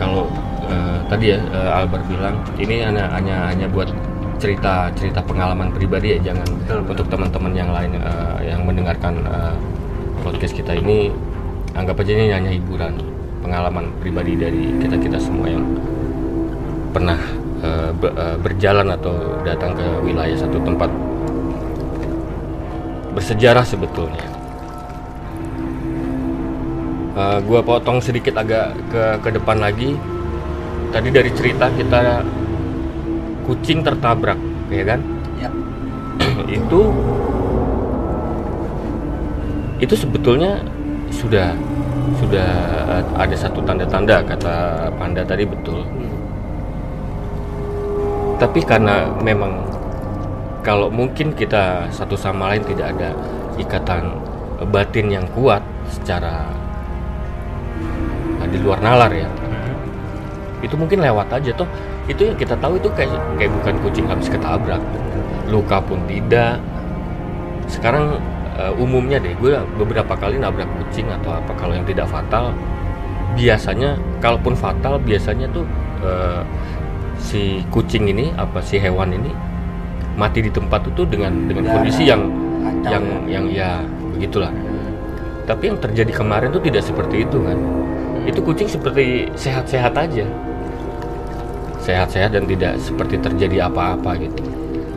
Kalau 0.00 0.24
eh, 0.64 0.98
tadi 1.12 1.36
ya 1.36 1.38
eh, 1.52 1.70
Albert 1.84 2.04
bilang 2.08 2.40
ini 2.56 2.80
hanya 2.80 3.12
hanya 3.12 3.52
hanya 3.52 3.66
buat 3.68 3.92
cerita 4.40 4.88
cerita 4.96 5.20
pengalaman 5.20 5.68
pribadi 5.68 6.16
ya 6.16 6.32
jangan 6.32 6.48
untuk 6.88 7.04
teman-teman 7.12 7.52
yang 7.52 7.68
lain 7.76 7.92
eh, 8.00 8.38
yang 8.48 8.64
mendengarkan 8.64 9.20
eh, 9.28 9.54
podcast 10.24 10.56
kita 10.56 10.72
ini. 10.80 11.12
Anggap 11.76 12.02
aja 12.02 12.12
ini 12.16 12.32
hanya 12.32 12.50
hiburan 12.50 12.98
pengalaman 13.44 13.92
pribadi 14.00 14.34
dari 14.34 14.74
kita 14.80 14.96
kita 14.98 15.18
semua 15.20 15.46
yang 15.46 15.62
pernah 16.90 17.20
be- 18.00 18.14
eh, 18.16 18.36
berjalan 18.40 18.88
atau 18.96 19.38
datang 19.44 19.76
ke 19.76 19.86
wilayah 20.02 20.34
satu 20.40 20.58
tempat 20.64 20.90
bersejarah 23.14 23.66
sebetulnya. 23.66 24.26
Eh, 27.20 27.38
gua 27.44 27.60
potong 27.60 28.00
sedikit 28.00 28.38
agak 28.38 28.72
ke 28.88 29.02
ke 29.20 29.28
depan 29.34 29.58
lagi. 29.60 29.98
Tadi 30.90 31.08
dari 31.10 31.30
cerita 31.34 31.70
kita 31.70 32.22
kucing 33.46 33.82
tertabrak, 33.82 34.38
ya 34.70 34.84
kan? 34.86 35.00
Ya. 35.38 35.50
itu 36.58 36.80
itu 39.80 39.94
sebetulnya 39.96 40.60
sudah 41.10 41.56
sudah 42.20 42.48
ada 43.16 43.36
satu 43.36 43.62
tanda-tanda 43.62 44.22
kata 44.24 44.88
Panda 44.98 45.22
tadi 45.26 45.44
betul. 45.46 45.82
Tapi 48.40 48.60
karena 48.64 49.12
memang 49.20 49.60
kalau 50.60 50.92
mungkin 50.92 51.32
kita 51.32 51.88
satu 51.88 52.14
sama 52.14 52.52
lain 52.52 52.64
tidak 52.68 52.92
ada 52.96 53.10
ikatan 53.56 54.12
batin 54.68 55.08
yang 55.08 55.24
kuat 55.32 55.64
secara 55.88 56.44
di 58.50 58.58
luar 58.60 58.82
nalar 58.82 59.12
ya. 59.14 59.28
Itu 60.60 60.76
mungkin 60.76 61.00
lewat 61.00 61.32
aja 61.32 61.54
toh. 61.54 61.68
Itu 62.10 62.26
yang 62.26 62.36
kita 62.36 62.58
tahu 62.58 62.76
itu 62.76 62.90
kayak 62.92 63.14
kayak 63.38 63.52
bukan 63.62 63.74
kucing 63.86 64.06
habis 64.10 64.26
ketabrak. 64.26 64.82
Luka 65.48 65.78
pun 65.80 66.02
tidak. 66.10 66.58
Sekarang 67.70 68.18
eh, 68.58 68.72
umumnya 68.76 69.22
deh 69.22 69.32
gue 69.38 69.56
beberapa 69.78 70.12
kali 70.18 70.36
nabrak 70.36 70.68
kucing 70.76 71.08
atau 71.08 71.38
apa 71.38 71.52
kalau 71.56 71.72
yang 71.72 71.86
tidak 71.86 72.10
fatal 72.10 72.52
biasanya 73.38 73.94
kalaupun 74.18 74.58
fatal 74.58 74.98
biasanya 74.98 75.46
tuh 75.54 75.64
eh, 76.02 76.42
si 77.20 77.62
kucing 77.70 78.10
ini 78.10 78.34
apa 78.34 78.58
si 78.58 78.76
hewan 78.76 79.14
ini 79.14 79.30
mati 80.20 80.44
di 80.44 80.52
tempat 80.52 80.84
itu 80.84 81.08
dengan 81.08 81.32
dengan 81.48 81.64
Udah 81.64 81.74
kondisi 81.80 82.02
yang 82.04 82.28
kacau 82.60 82.92
yang 82.92 83.04
ya. 83.08 83.32
yang 83.32 83.44
ya 83.48 83.70
begitulah. 84.12 84.52
Tapi 85.48 85.72
yang 85.72 85.78
terjadi 85.80 86.12
kemarin 86.12 86.52
tuh 86.52 86.60
tidak 86.60 86.84
seperti 86.84 87.24
itu 87.24 87.40
kan. 87.40 87.56
Itu 88.28 88.44
kucing 88.44 88.68
seperti 88.68 89.32
sehat-sehat 89.32 89.96
aja. 89.96 90.28
Sehat-sehat 91.80 92.36
dan 92.36 92.44
tidak 92.44 92.76
seperti 92.76 93.16
terjadi 93.16 93.66
apa-apa 93.72 94.20
gitu. 94.20 94.44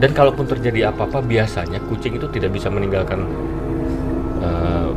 Dan 0.03 0.11
kalaupun 0.11 0.43
terjadi 0.43 0.91
apa-apa 0.91 1.23
biasanya 1.23 1.79
kucing 1.87 2.19
itu 2.19 2.27
tidak 2.27 2.51
bisa 2.51 2.67
meninggalkan 2.67 3.23
eh, 4.43 4.89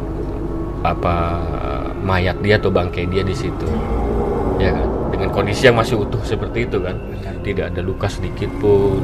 apa 0.83 1.17
mayat 2.03 2.43
dia 2.43 2.59
atau 2.59 2.75
bangkai 2.75 3.07
dia 3.07 3.23
di 3.23 3.33
situ. 3.33 3.71
Ya 4.59 4.75
kan? 4.75 4.89
Dengan 5.15 5.31
kondisi 5.31 5.71
yang 5.71 5.79
masih 5.79 6.03
utuh 6.03 6.21
seperti 6.27 6.67
itu 6.67 6.83
kan. 6.83 6.99
Tidak 7.47 7.71
ada 7.71 7.79
luka 7.79 8.11
sedikit 8.11 8.51
pun 8.59 8.99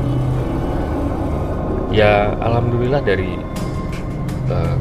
ya 1.93 2.32
alhamdulillah 2.40 3.05
dari 3.05 3.36
eh, 4.49 4.76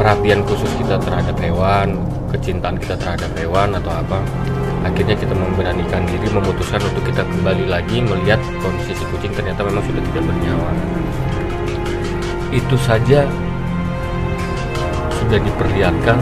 perhatian 0.00 0.40
khusus 0.48 0.72
kita 0.80 0.96
terhadap 1.00 1.36
hewan 1.38 2.00
kecintaan 2.32 2.76
kita 2.80 2.96
terhadap 2.98 3.30
hewan 3.36 3.76
atau 3.76 3.92
apa 3.92 4.18
akhirnya 4.86 5.16
kita 5.18 5.34
memberanikan 5.34 6.02
diri 6.06 6.28
memutuskan 6.30 6.78
untuk 6.80 7.02
kita 7.06 7.22
kembali 7.26 7.66
lagi 7.66 8.00
melihat 8.02 8.38
kondisi 8.62 8.94
si 8.94 9.04
kucing 9.10 9.34
ternyata 9.34 9.66
memang 9.66 9.82
sudah 9.82 10.02
tidak 10.12 10.22
bernyawa. 10.30 10.70
Itu 12.54 12.76
saja 12.78 13.26
sudah 15.18 15.38
diperlihatkan 15.42 16.18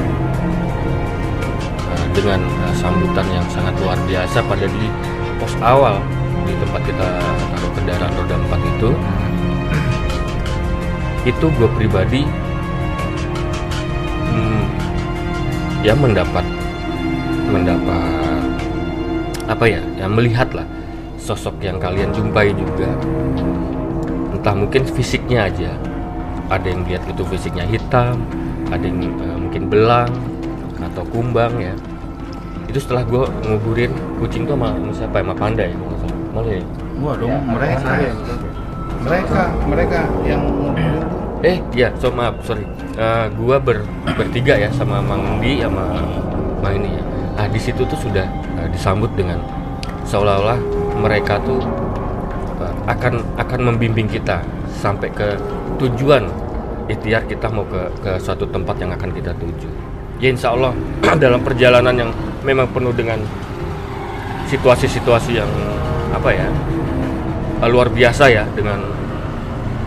eh, 1.93 2.07
dengan 2.17 2.41
eh, 2.41 2.75
sambutan 2.81 3.27
yang 3.29 3.47
sangat 3.53 3.75
luar 3.85 3.99
biasa 4.09 4.39
pada 4.49 4.65
di 4.65 4.87
pos 5.37 5.55
awal 5.61 6.01
di 6.45 6.53
tempat 6.61 6.83
kita 6.85 7.07
taruh 7.57 7.73
kendaraan 7.73 8.13
roda 8.17 8.37
4 8.37 8.73
itu 8.77 8.91
itu 11.25 11.47
gue 11.57 11.69
pribadi 11.77 12.23
hmm, 14.29 14.65
ya 15.81 15.97
mendapat 15.97 16.45
mendapat 17.49 18.45
apa 19.45 19.65
ya 19.69 19.81
ya 19.97 20.07
melihat 20.09 20.49
lah 20.53 20.69
sosok 21.21 21.57
yang 21.65 21.81
kalian 21.81 22.13
jumpai 22.13 22.53
juga 22.53 22.89
entah 24.33 24.53
mungkin 24.57 24.85
fisiknya 24.85 25.49
aja 25.49 25.73
ada 26.53 26.69
yang 26.69 26.85
lihat 26.85 27.05
itu 27.09 27.25
fisiknya 27.25 27.65
hitam 27.65 28.21
ada 28.69 28.85
yang 28.85 29.01
eh, 29.01 29.37
mungkin 29.41 29.73
belang 29.73 30.13
atau 30.81 31.05
kumbang 31.09 31.57
ya 31.57 31.73
itu 32.69 32.83
setelah 32.83 33.07
gue 33.07 33.25
nguburin 33.47 33.93
kucing 34.19 34.45
tuh 34.45 34.59
sama, 34.59 34.75
sama 34.75 34.93
siapa 34.93 35.17
ya 35.21 35.23
sama 35.23 35.35
panda 35.39 35.63
ya. 35.63 35.77
Malah 36.35 36.51
ya? 36.51 36.63
Gua 36.99 37.13
dong 37.15 37.31
Ya, 37.31 37.39
mereka. 37.47 37.91
Mereka, 39.05 39.41
mereka 39.71 40.01
yang 40.27 40.43
Eh, 41.45 41.61
ya, 41.77 41.93
so 42.01 42.09
maaf, 42.09 42.41
sorry. 42.41 42.65
Eh, 42.97 43.27
gua 43.37 43.61
ber, 43.61 43.85
bertiga 44.17 44.57
ya 44.57 44.73
sama 44.73 45.05
Mang 45.05 45.45
Di 45.45 45.61
sama 45.61 45.93
Mang 46.65 46.73
ini 46.81 46.97
ya. 46.97 47.05
Nah, 47.37 47.47
di 47.53 47.61
situ 47.61 47.85
tuh 47.85 48.01
sudah 48.01 48.25
eh, 48.57 48.69
disambut 48.73 49.13
dengan 49.13 49.37
seolah-olah 50.09 50.57
mereka 51.05 51.37
tuh 51.45 51.61
eh, 52.65 52.75
akan 52.89 53.21
akan 53.37 53.61
membimbing 53.61 54.09
kita 54.09 54.41
sampai 54.73 55.13
ke 55.13 55.37
tujuan 55.77 56.33
ikhtiar 56.89 57.29
kita 57.29 57.53
mau 57.53 57.69
ke 57.69 57.93
ke 58.01 58.17
suatu 58.17 58.49
tempat 58.49 58.81
yang 58.81 58.97
akan 58.97 59.13
kita 59.13 59.37
tuju. 59.37 59.69
Ya 60.25 60.33
insya 60.33 60.57
Allah 60.57 60.73
dalam 61.25 61.45
perjalanan 61.45 61.93
yang 61.93 62.11
memang 62.41 62.73
penuh 62.73 62.97
dengan 62.97 63.21
situasi-situasi 64.49 65.37
yang 65.37 65.51
apa 66.09 66.31
ya 66.33 66.49
luar 67.69 67.93
biasa 67.93 68.33
ya 68.33 68.49
dengan 68.57 69.04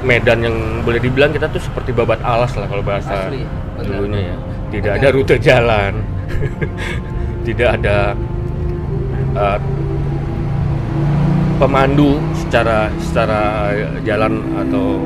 medan 0.06 0.40
yang 0.46 0.56
boleh 0.86 1.02
dibilang 1.02 1.34
kita 1.34 1.50
tuh 1.50 1.62
seperti 1.62 1.94
babat 1.94 2.22
alas 2.22 2.54
lah 2.54 2.70
kalau 2.70 2.84
bahasa 2.86 3.30
Asli, 3.30 3.42
bener. 3.78 3.86
dulunya 3.88 4.20
ya. 4.34 4.36
Tidak 4.68 4.92
ada 5.00 5.08
rute 5.16 5.36
jalan. 5.40 5.94
Tidak 7.48 7.70
ada 7.80 8.12
uh, 9.34 9.60
pemandu 11.58 12.20
secara 12.36 12.92
secara 13.00 13.72
jalan 14.04 14.44
atau 14.68 15.00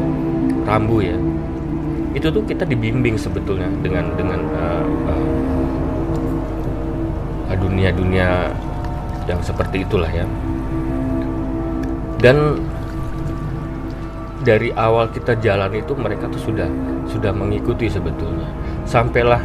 rambu 0.66 1.06
ya. 1.06 1.18
Itu 2.12 2.34
tuh 2.34 2.44
kita 2.44 2.66
dibimbing 2.68 3.16
sebetulnya 3.16 3.70
dengan 3.80 4.12
dengan 4.18 4.42
uh, 4.58 4.86
uh, 7.48 7.56
dunia-dunia 7.62 8.50
yang 9.30 9.40
seperti 9.46 9.86
itulah 9.86 10.10
ya. 10.10 10.26
Dan 12.22 12.58
dari 14.42 14.74
awal 14.74 15.14
kita 15.14 15.38
jalan 15.38 15.70
itu 15.78 15.94
mereka 15.94 16.26
tuh 16.28 16.42
sudah 16.42 16.70
sudah 17.06 17.30
mengikuti 17.30 17.86
sebetulnya. 17.86 18.50
Sampailah 18.90 19.42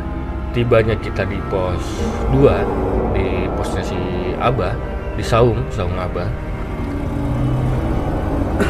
tibanya 0.57 0.97
kita 0.97 1.29
di 1.29 1.37
pos 1.53 1.85
2 2.33 3.13
di 3.13 3.45
posnya 3.55 3.85
si 3.85 3.99
Abah 4.41 4.73
di 5.15 5.25
Saung 5.25 5.61
Saung 5.69 5.95
Abah. 5.97 6.29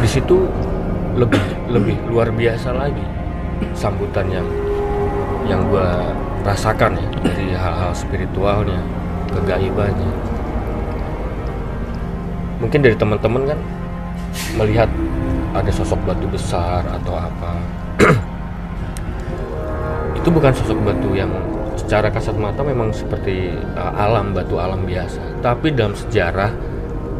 Di 0.03 0.09
situ 0.11 0.51
lebih 1.15 1.43
lebih 1.71 1.97
luar 2.11 2.35
biasa 2.35 2.75
lagi 2.75 3.07
sambutan 3.73 4.27
yang 4.29 4.47
yang 5.47 5.63
gua 5.71 6.11
rasakan 6.43 6.99
ya 6.99 7.07
dari 7.23 7.55
hal-hal 7.55 7.95
spiritualnya 7.95 8.83
kegaibannya. 9.31 10.11
Mungkin 12.59 12.81
dari 12.83 12.97
teman-teman 12.99 13.55
kan 13.55 13.59
melihat 14.59 14.91
ada 15.57 15.73
sosok 15.73 16.01
batu 16.05 16.29
besar 16.29 16.85
atau 16.85 17.15
apa. 17.17 17.53
Itu 20.21 20.29
bukan 20.29 20.53
sosok 20.53 20.79
batu 20.85 21.17
yang 21.17 21.33
secara 21.77 22.09
kasat 22.11 22.37
mata 22.37 22.65
memang 22.65 22.91
seperti 22.91 23.53
uh, 23.77 23.93
alam 23.97 24.37
batu 24.37 24.61
alam 24.61 24.85
biasa. 24.85 25.41
Tapi 25.41 25.73
dalam 25.73 25.97
sejarah 25.97 26.53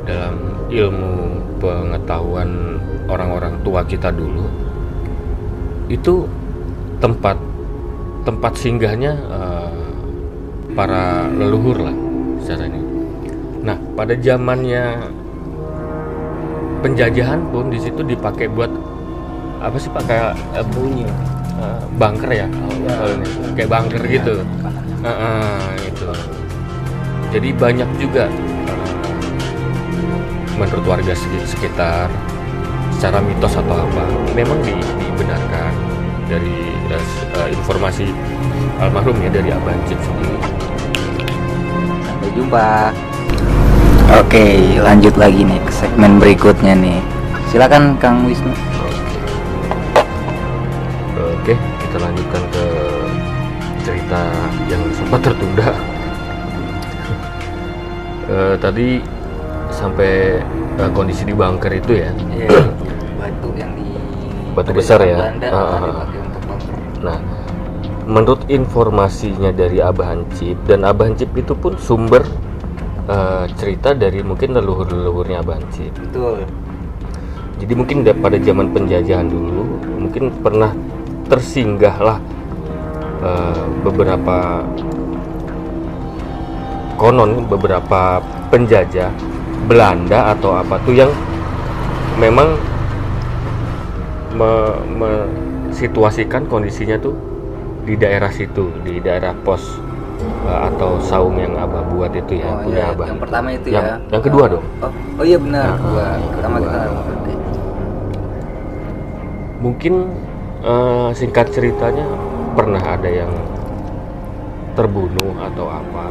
dalam 0.07 0.37
ilmu 0.71 1.15
pengetahuan 1.59 2.79
orang-orang 3.11 3.59
tua 3.67 3.83
kita 3.83 4.15
dulu 4.15 4.47
itu 5.87 6.27
tempat 6.99 7.39
tempat 8.27 8.53
singgahnya 8.59 9.15
uh, 9.31 9.71
para 10.75 11.31
leluhur 11.31 11.79
lah 11.79 11.97
secara 12.43 12.67
ini. 12.67 12.81
Nah 13.63 13.79
pada 13.95 14.19
zamannya 14.19 15.15
penjajahan 16.81 17.41
pun 17.51 17.69
di 17.73 17.79
situ 17.81 18.01
dipakai 18.05 18.49
buat 18.51 18.71
apa 19.61 19.77
sih 19.81 19.91
pakai 19.91 20.37
uh, 20.57 20.67
bunyi. 20.75 21.09
uh, 21.57 21.81
bunker 21.97 22.29
ya, 22.29 22.47
kalau 22.53 23.09
ini. 23.17 23.27
kayak 23.57 23.69
bunker 23.73 24.03
gitu. 24.05 24.35
Uh, 25.01 25.09
uh, 25.09 25.65
itu 25.81 26.09
jadi 27.33 27.49
banyak 27.57 27.89
juga 27.97 28.29
uh, 28.69 28.97
menurut 30.61 30.85
warga 30.85 31.13
seki- 31.17 31.49
sekitar 31.49 32.13
secara 32.97 33.21
mitos 33.21 33.57
atau 33.57 33.77
apa 33.77 34.05
memang 34.37 34.57
di- 34.65 34.77
dibenarkan 35.01 35.73
dari 36.29 36.77
uh, 37.37 37.49
informasi 37.49 38.09
almarhum 38.81 39.17
ya 39.25 39.31
dari 39.33 39.49
Abah 39.53 39.77
Cip 39.89 40.01
sendiri. 40.01 40.39
Sampai 42.05 42.29
jumpa. 42.37 42.69
Oke, 44.07 44.79
lanjut 44.79 45.19
lagi 45.19 45.43
nih 45.43 45.59
ke 45.67 45.73
segmen 45.75 46.23
berikutnya 46.23 46.79
nih. 46.79 47.03
Silakan 47.51 47.99
Kang 47.99 48.23
Wisnu. 48.23 48.55
Oke, 51.19 51.59
kita 51.59 51.97
lanjutkan 51.99 52.43
ke 52.55 52.65
cerita 53.83 54.21
yang 54.71 54.83
sempat 54.95 55.21
tertunda. 55.27 55.71
Eh, 58.27 58.59
tadi 58.59 58.99
sampai 59.71 60.43
eh, 60.83 60.91
kondisi 60.91 61.23
di 61.23 61.31
bunker 61.31 61.71
itu 61.71 61.95
ya. 61.95 62.11
Iya, 62.11 62.51
batu 63.23 63.55
yang 63.55 63.71
di 63.79 63.87
Batu 64.51 64.75
besar 64.75 64.99
ya? 65.07 65.15
Belanda, 65.31 65.47
Ah, 65.47 65.63
ah, 65.63 66.07
bunker. 66.43 66.75
Nah, 67.07 67.19
menurut 68.03 68.43
informasinya 68.51 69.55
dari 69.55 69.79
Abah 69.79 70.11
Hancip 70.11 70.59
dan 70.67 70.83
Abah 70.83 71.07
Hancip 71.07 71.39
itu 71.39 71.55
pun 71.55 71.79
sumber 71.79 72.27
eh, 73.07 73.45
cerita 73.55 73.95
dari 73.95 74.21
mungkin 74.23 74.55
leluhur-leluhurnya 74.55 75.43
Abah 75.43 75.57
Hancip. 75.59 75.95
Betul. 75.95 76.47
Jadi 77.57 77.73
mungkin 77.73 78.05
da- 78.05 78.17
pada 78.17 78.37
zaman 78.37 78.69
penjajahan 78.75 79.29
dulu 79.31 79.65
mungkin 79.97 80.29
pernah 80.45 80.77
tersinggahlah 81.27 82.19
eh, 83.25 83.65
beberapa 83.83 84.67
konon 86.97 87.45
beberapa 87.49 88.21
penjajah 88.49 89.13
Belanda 89.69 90.33
atau 90.33 90.57
apa 90.57 90.81
tuh 90.85 90.95
yang 90.97 91.13
memang 92.17 92.57
me- 94.37 94.81
mensituasikan 94.97 96.49
kondisinya 96.49 96.97
tuh 96.97 97.17
di 97.85 97.95
daerah 97.95 98.33
situ 98.33 98.73
di 98.83 98.99
daerah 98.99 99.37
pos 99.45 99.79
eh, 100.21 100.61
atau 100.73 100.97
saung 101.01 101.37
yang 101.37 101.55
abah 101.55 101.83
buat 101.93 102.13
itu 102.13 102.41
ya 102.41 102.49
oh 102.49 102.65
punya 102.65 102.83
iya, 102.83 102.93
abah 102.95 103.07
yang 103.09 103.21
pertama 103.21 103.49
itu 103.53 103.69
yang, 103.71 103.85
ya. 103.85 103.97
yang 104.11 104.23
kedua 104.25 104.45
Oh, 104.45 104.51
dong 104.57 104.65
Oh, 104.81 104.93
oh 105.21 105.25
iya 105.25 105.39
benar, 105.41 105.67
Nah, 105.67 105.77
kedua. 105.79 106.05
yang 106.17 106.33
Pertama 106.33 106.57
kedua. 106.59 106.73
kita 106.73 107.35
mungkin 109.57 109.95
eh, 110.63 111.09
singkat 111.17 111.47
ceritanya 111.51 112.07
pernah 112.55 112.81
ada 112.81 113.09
yang 113.09 113.33
terbunuh 114.77 115.33
atau 115.41 115.67
apa 115.73 116.05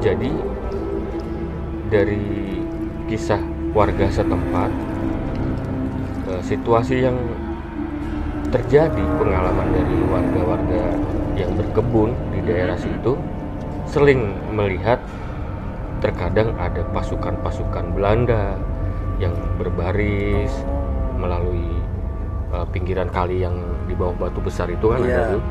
jadi 0.00 0.30
dari 1.90 2.22
kisah 3.10 3.42
warga 3.74 4.06
setempat 4.08 4.70
eh, 6.30 6.42
situasi 6.42 7.04
yang 7.04 7.18
terjadi 8.50 9.04
pengalaman 9.18 9.68
dari 9.70 9.96
warga-warga 10.10 10.82
yang 11.38 11.54
berkebun 11.54 12.10
di 12.34 12.42
daerah 12.42 12.74
situ 12.74 13.14
sering 13.86 14.34
melihat 14.50 14.98
terkadang 16.02 16.54
ada 16.58 16.82
pasukan-pasukan 16.90 17.94
Belanda 17.94 18.58
yang 19.22 19.34
berbaris 19.54 20.50
melalui 21.14 21.68
uh, 22.50 22.66
pinggiran 22.74 23.06
kali 23.12 23.46
yang 23.46 23.54
di 23.86 23.94
bawah 23.94 24.26
batu 24.26 24.42
besar 24.42 24.66
itu 24.66 24.90
kan 24.90 25.04
ada 25.04 25.38
tuh. 25.38 25.42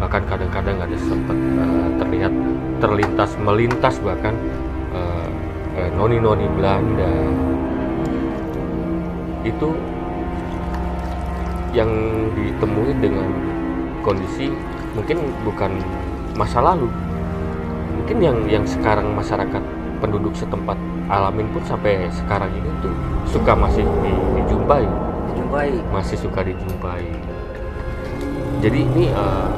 Bahkan 0.00 0.22
kadang-kadang 0.26 0.76
ada 0.80 0.96
sempat 0.96 1.36
uh, 1.36 1.88
terlihat 2.00 2.32
terlintas 2.80 3.30
melintas 3.36 3.94
bahkan 4.00 4.34
uh, 4.96 5.28
uh, 5.76 5.90
noni-noni 5.98 6.46
Belanda. 6.56 7.14
Itu 9.44 9.76
yang 11.74 11.90
ditemui 12.38 12.94
dengan 13.02 13.26
kondisi 14.06 14.54
mungkin 14.94 15.18
bukan 15.42 15.74
masa 16.38 16.62
lalu. 16.62 16.86
Mungkin 17.98 18.16
yang 18.22 18.38
yang 18.46 18.64
sekarang 18.64 19.10
masyarakat 19.12 19.60
penduduk 19.98 20.32
setempat 20.38 20.78
alamin 21.10 21.50
pun 21.50 21.60
sampai 21.66 22.06
sekarang 22.14 22.48
ini 22.54 22.70
tuh 22.78 22.94
suka 23.26 23.52
masih 23.58 23.82
di- 24.00 24.22
dijumpai. 24.40 24.86
Dijumpai. 25.34 25.70
masih 25.90 26.16
suka 26.18 26.46
dijumpai. 26.46 27.04
Jadi 28.62 28.78
ini 28.86 29.10
eh, 29.10 29.48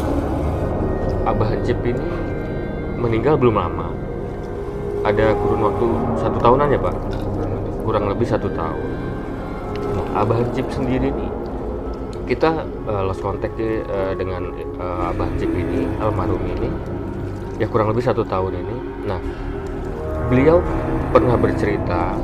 Abah 1.29 1.53
Hancip 1.53 1.79
ini 1.85 2.01
meninggal 2.97 3.37
belum 3.37 3.61
lama. 3.61 3.93
Ada 5.05 5.37
kurun 5.39 5.63
waktu 5.63 5.87
satu 6.19 6.39
tahunan 6.41 6.73
ya 6.73 6.81
pak? 6.81 6.97
Kurang 7.87 8.11
lebih 8.11 8.27
satu 8.27 8.51
tahun. 8.51 8.89
Nah, 9.95 10.23
Abah 10.25 10.43
Hancip 10.43 10.67
sendiri 10.75 11.15
nih 11.15 11.31
kita 12.27 12.67
eh, 12.67 13.03
lost 13.07 13.23
contact 13.23 13.55
eh, 13.57 14.13
dengan 14.19 14.51
eh, 14.59 15.09
Abah 15.15 15.31
Hancip 15.31 15.49
ini 15.55 15.87
almarhum 16.03 16.43
ini. 16.43 16.69
Ya 17.57 17.71
kurang 17.71 17.95
lebih 17.95 18.05
satu 18.05 18.27
tahun 18.27 18.61
ini. 18.61 18.77
Nah 19.07 19.23
beliau 20.27 20.59
pernah 21.15 21.39
bercerita 21.39 22.19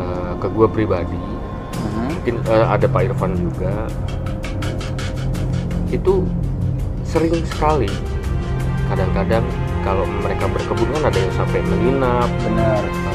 eh, 0.00 0.32
ke 0.40 0.48
gue 0.48 0.66
pribadi. 0.72 1.20
Mhm. 1.70 2.08
mungkin 2.20 2.36
eh, 2.48 2.66
ada 2.66 2.86
Pak 2.88 3.02
Irfan 3.12 3.32
juga. 3.36 3.74
Itu 5.92 6.24
sering 7.04 7.36
sekali. 7.44 7.92
Kadang-kadang 8.90 9.44
kalau 9.86 10.02
mereka 10.24 10.50
berkebun 10.50 10.88
kan 10.98 11.12
ada 11.12 11.18
yang 11.20 11.34
sampai 11.36 11.60
menginap. 11.62 12.28
Benar. 12.42 13.09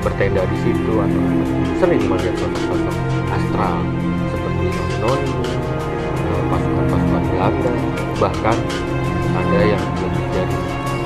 Eh, 0.00 0.04
bertenda 0.04 0.42
di 0.48 0.56
situ 0.64 0.92
atau 0.96 1.22
sering 1.76 2.02
melihat 2.08 2.34
sosok-sosok 2.40 2.96
astral 3.36 3.78
seperti 4.32 4.66
noni 5.00 5.32
eh, 6.24 6.42
pasukan-pasukan 6.48 7.22
Belanda 7.28 7.72
bahkan 8.16 8.56
ada 9.36 9.60
yang 9.60 9.84
lebih 10.00 10.26
dari 10.32 10.56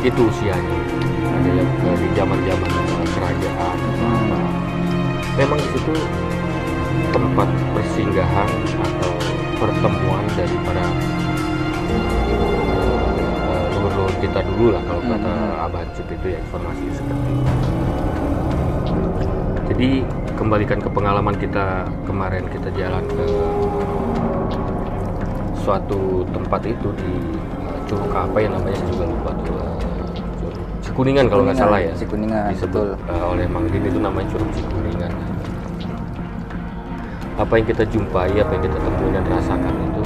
itu 0.06 0.22
usianya 0.30 0.78
ada 1.34 1.50
yang 1.50 1.70
eh, 1.90 1.96
di 1.98 2.08
zaman-zaman 2.14 2.70
eh, 2.70 3.08
kerajaan 3.18 3.76
apa 3.98 4.38
memang 5.34 5.58
di 5.58 5.68
situ 5.74 5.94
tempat 7.10 7.48
persinggahan 7.74 8.50
atau 8.78 9.12
pertemuan 9.58 10.24
dari 10.38 10.56
para 10.62 10.86
eh, 13.50 13.66
leluhur 13.74 14.12
kita 14.22 14.40
dulu 14.46 14.70
lah 14.70 14.82
kalau 14.86 15.02
kata 15.02 15.30
Hmm. 15.34 15.64
Abah 15.64 15.80
itu 15.88 16.28
ya 16.28 16.38
informasi 16.44 16.84
seperti 16.92 17.30
itu. 17.40 18.03
Jadi 19.74 20.06
kembalikan 20.38 20.78
ke 20.78 20.86
pengalaman 20.86 21.34
kita 21.34 21.82
kemarin. 22.06 22.46
Kita 22.46 22.70
jalan 22.78 23.02
ke 23.10 23.26
suatu 25.58 26.22
tempat 26.30 26.62
itu 26.62 26.88
di 26.94 27.12
curug 27.90 28.12
apa 28.14 28.36
ya 28.38 28.48
namanya 28.52 28.76
saya 28.78 28.88
juga 28.92 29.04
lupa 29.08 29.30
tuh 29.44 29.56
eh, 29.58 29.76
Cikuningan 30.84 31.26
kalau 31.26 31.42
nggak 31.48 31.58
salah 31.58 31.80
ya. 31.82 31.92
Cikuningan, 31.96 32.54
disebut 32.54 32.94
betul. 32.94 33.10
eh, 33.10 33.24
oleh 33.24 33.46
Mang 33.50 33.66
Din 33.66 33.82
itu 33.82 33.98
namanya 33.98 34.30
curug 34.30 34.50
Cikuningan. 34.54 35.12
Apa 37.34 37.52
yang 37.58 37.66
kita 37.66 37.82
jumpai 37.90 38.30
apa 38.38 38.52
yang 38.54 38.62
kita 38.62 38.78
temui 38.78 39.10
dan 39.10 39.24
rasakan 39.26 39.74
itu 39.74 40.02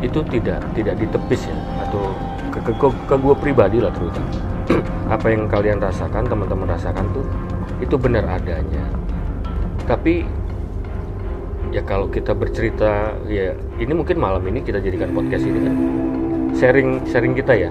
itu 0.00 0.20
tidak 0.28 0.60
tidak 0.76 0.94
ditepis 1.00 1.48
ya 1.48 1.56
atau 1.88 2.12
ke 2.52 2.58
ke, 2.68 2.72
ke, 2.76 2.86
ke 3.08 3.14
gue 3.16 3.34
pribadi 3.40 3.78
lah 3.80 3.92
terutama. 3.92 4.28
Apa 5.14 5.34
yang 5.34 5.50
kalian 5.50 5.82
rasakan 5.82 6.22
teman-teman 6.30 6.70
rasakan 6.70 7.02
tuh 7.10 7.26
itu 7.80 7.94
benar 7.96 8.24
adanya. 8.28 8.84
Tapi 9.88 10.22
ya 11.70 11.82
kalau 11.86 12.10
kita 12.10 12.34
bercerita 12.34 13.14
ya 13.30 13.54
ini 13.78 13.92
mungkin 13.94 14.18
malam 14.18 14.42
ini 14.46 14.60
kita 14.62 14.78
jadikan 14.78 15.10
podcast 15.16 15.44
ini 15.44 15.58
kan. 15.64 15.74
Sharing 16.56 16.90
sharing 17.08 17.32
kita 17.34 17.52
ya. 17.56 17.70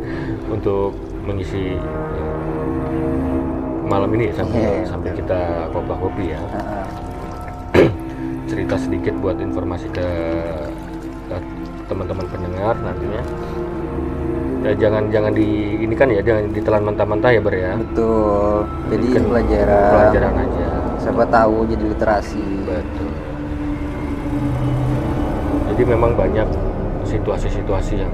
Untuk 0.54 0.94
mengisi 1.26 1.76
eh, 1.76 2.38
malam 3.88 4.08
ini 4.16 4.32
sampai 4.32 4.58
Iya, 4.62 4.70
iya, 4.80 4.84
sampai 4.86 5.10
betul. 5.12 5.20
kita 5.24 5.40
kopi-kopi 5.74 6.24
ya. 6.32 6.40
Heeh. 6.40 6.86
cerita 8.50 8.74
sedikit 8.80 9.14
buat 9.20 9.36
informasi 9.36 9.92
ke, 9.92 10.08
ke 11.28 11.36
teman-teman 11.88 12.26
pendengar 12.28 12.74
nantinya 12.80 13.22
ya, 14.64 14.72
jangan 14.76 15.08
jangan 15.08 15.32
di 15.32 15.46
ini 15.78 15.94
kan 15.94 16.08
ya 16.08 16.20
jangan 16.20 16.50
ditelan 16.50 16.82
mentah-mentah 16.84 17.30
ya 17.30 17.40
ber 17.40 17.54
ya? 17.54 17.72
Betul. 17.76 18.66
Jadi 18.90 19.06
Kan 19.12 19.22
pelajaran. 19.26 19.90
pelajaran 19.92 20.32
aja. 20.38 20.68
Siapa 20.98 21.24
tahu 21.28 21.56
jadi 21.66 21.84
literasi. 21.86 22.44
Betul. 22.66 23.12
Jadi 25.72 25.82
memang 25.86 26.12
banyak 26.14 26.48
situasi-situasi 27.06 27.94
yang 28.02 28.12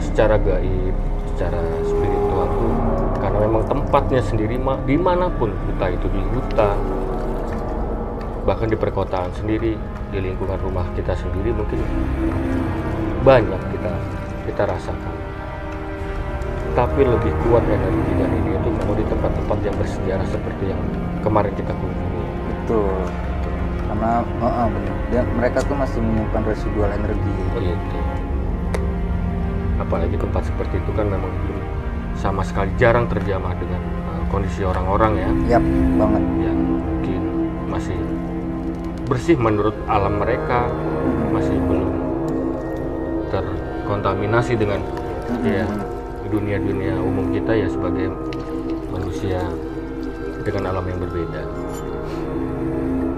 secara 0.00 0.40
gaib 0.40 0.94
secara 1.28 1.60
spiritual 1.84 2.46
tuh 2.48 2.72
karena 3.20 3.38
memang 3.44 3.62
tempatnya 3.68 4.20
sendiri 4.24 4.56
ma- 4.56 4.80
di 4.80 4.96
mana 4.96 5.28
pun 5.28 5.52
entah 5.68 5.92
itu 5.92 6.08
di 6.08 6.20
hutan 6.32 6.76
bahkan 8.48 8.64
di 8.64 8.76
perkotaan 8.76 9.28
sendiri 9.36 9.76
di 10.10 10.18
lingkungan 10.18 10.56
rumah 10.64 10.88
kita 10.96 11.12
sendiri 11.12 11.52
mungkin 11.52 11.84
banyak 13.20 13.60
kita 13.76 13.92
kita 14.48 14.62
rasakan 14.64 15.14
tapi 16.78 17.02
lebih 17.02 17.32
kuat 17.46 17.64
energi 17.66 18.12
dari 18.14 18.38
dia 18.46 18.56
itu 18.56 18.68
memang 18.70 18.96
di 18.96 19.04
tempat-tempat 19.08 19.58
yang 19.66 19.74
bersejarah 19.76 20.28
seperti 20.28 20.64
yang 20.70 20.80
kemarin 21.20 21.52
kita 21.54 21.72
kunjungi. 21.74 22.24
Betul. 22.46 22.94
Karena 23.90 24.22
heeh, 24.22 24.66
bener. 24.70 24.94
Dia, 25.10 25.22
mereka 25.34 25.58
tuh 25.66 25.74
masih 25.74 25.98
menyimpan 25.98 26.42
residual 26.46 26.90
energi. 26.94 27.32
Gitu 27.58 27.98
apalagi 29.90 30.14
tempat 30.22 30.46
seperti 30.46 30.78
itu 30.78 30.90
kan 30.94 31.08
memang 31.10 31.32
belum 31.34 31.58
sama 32.14 32.46
sekali 32.46 32.70
jarang 32.78 33.10
terjamah 33.10 33.56
dengan 33.58 33.82
uh, 34.06 34.22
kondisi 34.30 34.62
orang-orang 34.62 35.12
ya. 35.18 35.58
Yap 35.58 35.64
banget. 35.98 36.24
Yang 36.46 36.58
mungkin 36.62 37.22
masih 37.66 37.98
bersih 39.10 39.34
menurut 39.34 39.74
alam 39.90 40.22
mereka. 40.22 40.70
Masih 41.34 41.58
belum 41.66 41.90
terkontaminasi 43.34 44.54
dengan 44.54 44.78
ya 45.42 45.66
dunia-dunia 46.30 46.94
umum 47.02 47.34
kita 47.34 47.52
ya 47.52 47.68
sebagai 47.68 48.08
manusia 48.94 49.42
dengan 50.46 50.70
alam 50.72 50.84
yang 50.86 50.98
berbeda. 51.02 51.42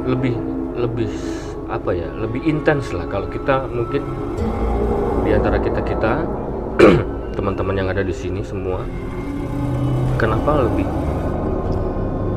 Lebih 0.09 0.35
lebih 0.73 1.13
apa 1.69 1.93
ya 1.93 2.09
lebih 2.17 2.45
intens 2.45 2.93
lah 2.93 3.09
kalau 3.09 3.29
kita 3.29 3.65
mungkin 3.69 4.03
di 5.25 5.31
antara 5.33 5.57
kita 5.61 5.81
kita 5.85 6.13
teman-teman 7.37 7.81
yang 7.81 7.89
ada 7.89 8.05
di 8.05 8.13
sini 8.13 8.45
semua 8.45 8.85
kenapa 10.21 10.69
lebih 10.69 10.85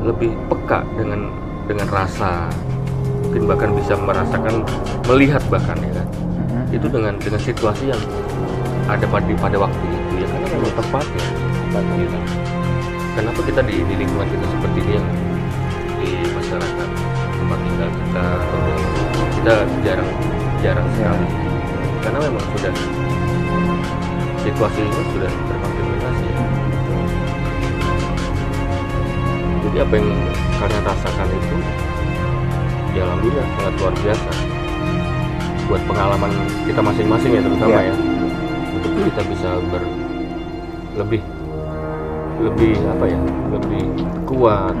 lebih 0.06 0.32
peka 0.48 0.86
dengan 0.94 1.28
dengan 1.66 1.88
rasa? 1.90 2.46
Mungkin 3.26 3.42
bahkan 3.50 3.70
bisa 3.74 3.98
merasakan 3.98 4.62
melihat 5.10 5.42
bahkan 5.50 5.76
ya 5.82 5.92
kan? 5.98 6.06
Mhm. 6.06 6.76
itu 6.78 6.86
dengan 6.86 7.14
dengan 7.18 7.40
situasi 7.42 7.90
yang 7.90 8.02
ada 8.86 9.02
pada 9.10 9.34
pada 9.42 9.56
waktu 9.58 9.95
ya 10.46 10.54
memang 10.54 10.74
tempatnya 10.78 11.26
gitu. 11.98 12.18
kenapa 13.18 13.40
kita 13.42 13.60
di, 13.66 13.74
di 13.82 13.94
lingkungan 13.98 14.26
kita 14.30 14.46
seperti 14.46 14.78
ini 14.86 14.92
yang 14.94 15.06
di 15.98 16.10
masyarakat 16.30 16.88
tempat 17.36 17.58
tinggal 17.66 17.90
kita 17.90 18.24
atau 18.46 18.62
kita 19.34 19.54
jarang 19.82 20.10
jarang 20.62 20.86
sekali 20.94 21.26
karena 22.06 22.18
memang 22.22 22.44
sudah 22.54 22.72
situasi 24.46 24.80
ini 24.86 25.00
sudah 25.10 25.30
terkontaminasi 25.50 26.24
ya. 26.30 26.40
jadi 29.66 29.76
apa 29.82 29.92
yang 29.98 30.08
kalian 30.62 30.82
rasakan 30.86 31.28
itu 31.34 31.56
ya 32.94 33.02
alhamdulillah 33.04 33.46
sangat 33.58 33.74
luar 33.82 33.94
biasa 33.98 34.30
buat 35.66 35.82
pengalaman 35.90 36.30
kita 36.62 36.80
masing-masing 36.80 37.30
ya 37.34 37.42
terutama 37.42 37.74
Iya. 37.82 37.90
ya 37.90 37.94
untuk 38.78 38.90
kita 39.02 39.22
bisa 39.26 39.50
ber 39.66 40.05
lebih 40.96 41.20
lebih 42.40 42.72
apa 42.88 43.04
ya 43.08 43.20
lebih 43.52 43.84
kuat. 44.24 44.76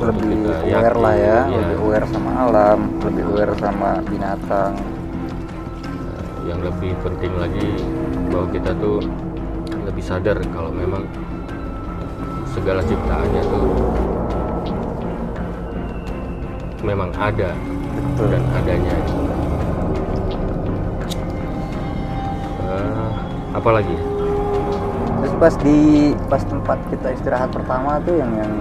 Lebih 0.00 0.32
kita 0.32 0.56
aware 0.64 0.96
yakin, 0.96 1.04
lah 1.04 1.14
ya, 1.14 1.38
ya, 1.44 1.58
lebih 1.60 1.76
aware 1.84 2.06
sama 2.08 2.30
alam 2.40 2.78
lebih 3.04 3.22
aware 3.28 3.54
sama 3.60 3.90
binatang. 4.08 4.72
Yang 6.48 6.60
lebih 6.72 6.92
penting 7.04 7.32
lagi 7.36 7.70
bahwa 8.32 8.46
kita 8.48 8.70
tuh 8.80 9.04
lebih 9.84 10.00
sadar 10.00 10.40
kalau 10.54 10.72
memang 10.72 11.04
segala 12.48 12.80
ciptaannya 12.80 13.42
tuh 13.44 13.68
memang 16.80 17.12
ada 17.20 17.52
betul. 18.16 18.26
dan 18.32 18.42
adanya. 18.56 18.96
Eh, 22.70 23.10
apa 23.52 23.70
lagi? 23.74 23.94
ya? 23.94 24.02
terus 24.02 24.19
pas 25.40 25.54
di 25.64 26.12
pas 26.28 26.42
tempat 26.44 26.78
kita 26.92 27.16
istirahat 27.16 27.48
pertama 27.48 27.96
tuh 28.04 28.20
yang 28.20 28.28
yang 28.36 28.52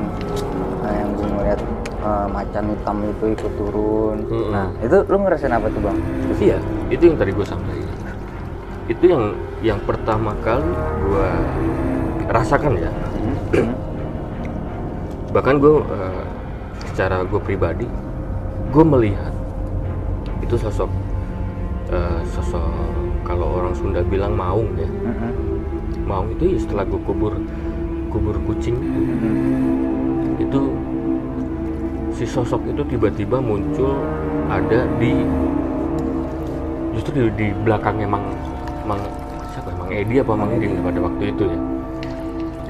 nah, 0.79 0.93
yang 0.95 1.09
gue 1.11 1.27
ngeliat 1.27 1.59
eh, 1.99 2.27
macan 2.31 2.63
hitam 2.71 2.97
itu 3.03 3.25
ikut 3.35 3.53
turun 3.59 4.17
Mm-mm. 4.31 4.49
nah 4.55 4.71
itu 4.79 4.97
lu 5.11 5.17
ngerasain 5.19 5.51
apa 5.51 5.67
tuh 5.67 5.83
bang 5.83 5.99
Iya, 6.39 6.55
itu 6.87 7.03
yang 7.11 7.17
tadi 7.19 7.35
gue 7.35 7.43
sampaikan. 7.43 7.97
Itu 8.87 9.03
yang 9.11 9.23
yang 9.59 9.79
pertama 9.83 10.31
kali 10.39 10.71
gue 11.03 11.29
rasakan 12.31 12.79
ya. 12.79 12.91
Hmm. 13.59 13.75
Bahkan 15.35 15.55
gue 15.59 15.73
eh, 15.83 16.23
secara 16.87 17.27
gue 17.27 17.39
pribadi, 17.43 17.87
gue 18.71 18.83
melihat 18.87 19.35
itu 20.39 20.55
sosok 20.55 20.87
eh, 21.91 22.21
sosok 22.31 22.63
kalau 23.27 23.59
orang 23.59 23.75
Sunda 23.75 23.99
bilang 23.99 24.39
maung 24.39 24.71
ya. 24.79 24.87
Mhm. 24.87 25.48
Maung 26.09 26.33
itu 26.33 26.57
ya 26.57 26.57
setelah 26.57 26.89
gue 26.89 26.97
kubur 27.05 27.37
kubur 28.09 28.33
kucing. 28.49 28.73
Itu 30.41 30.73
si 32.17 32.25
sosok 32.25 32.65
itu 32.65 32.81
tiba-tiba 32.89 33.37
muncul 33.37 33.93
ada 34.49 34.89
di 34.97 35.13
justru 36.97 37.13
di, 37.13 37.21
di 37.37 37.47
belakangnya 37.61 38.09
Mang 38.09 38.25
Mang 38.89 38.97
siapa? 39.53 39.69
Ya? 39.69 39.77
Mang 39.77 39.91
Edi 39.93 40.15
apa 40.17 40.33
Mang 40.33 40.51
Edi 40.57 40.73
pada 40.81 40.99
waktu 41.05 41.23
itu 41.29 41.43
ya. 41.45 41.59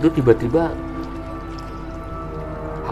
Itu 0.04 0.08
tiba-tiba 0.20 0.76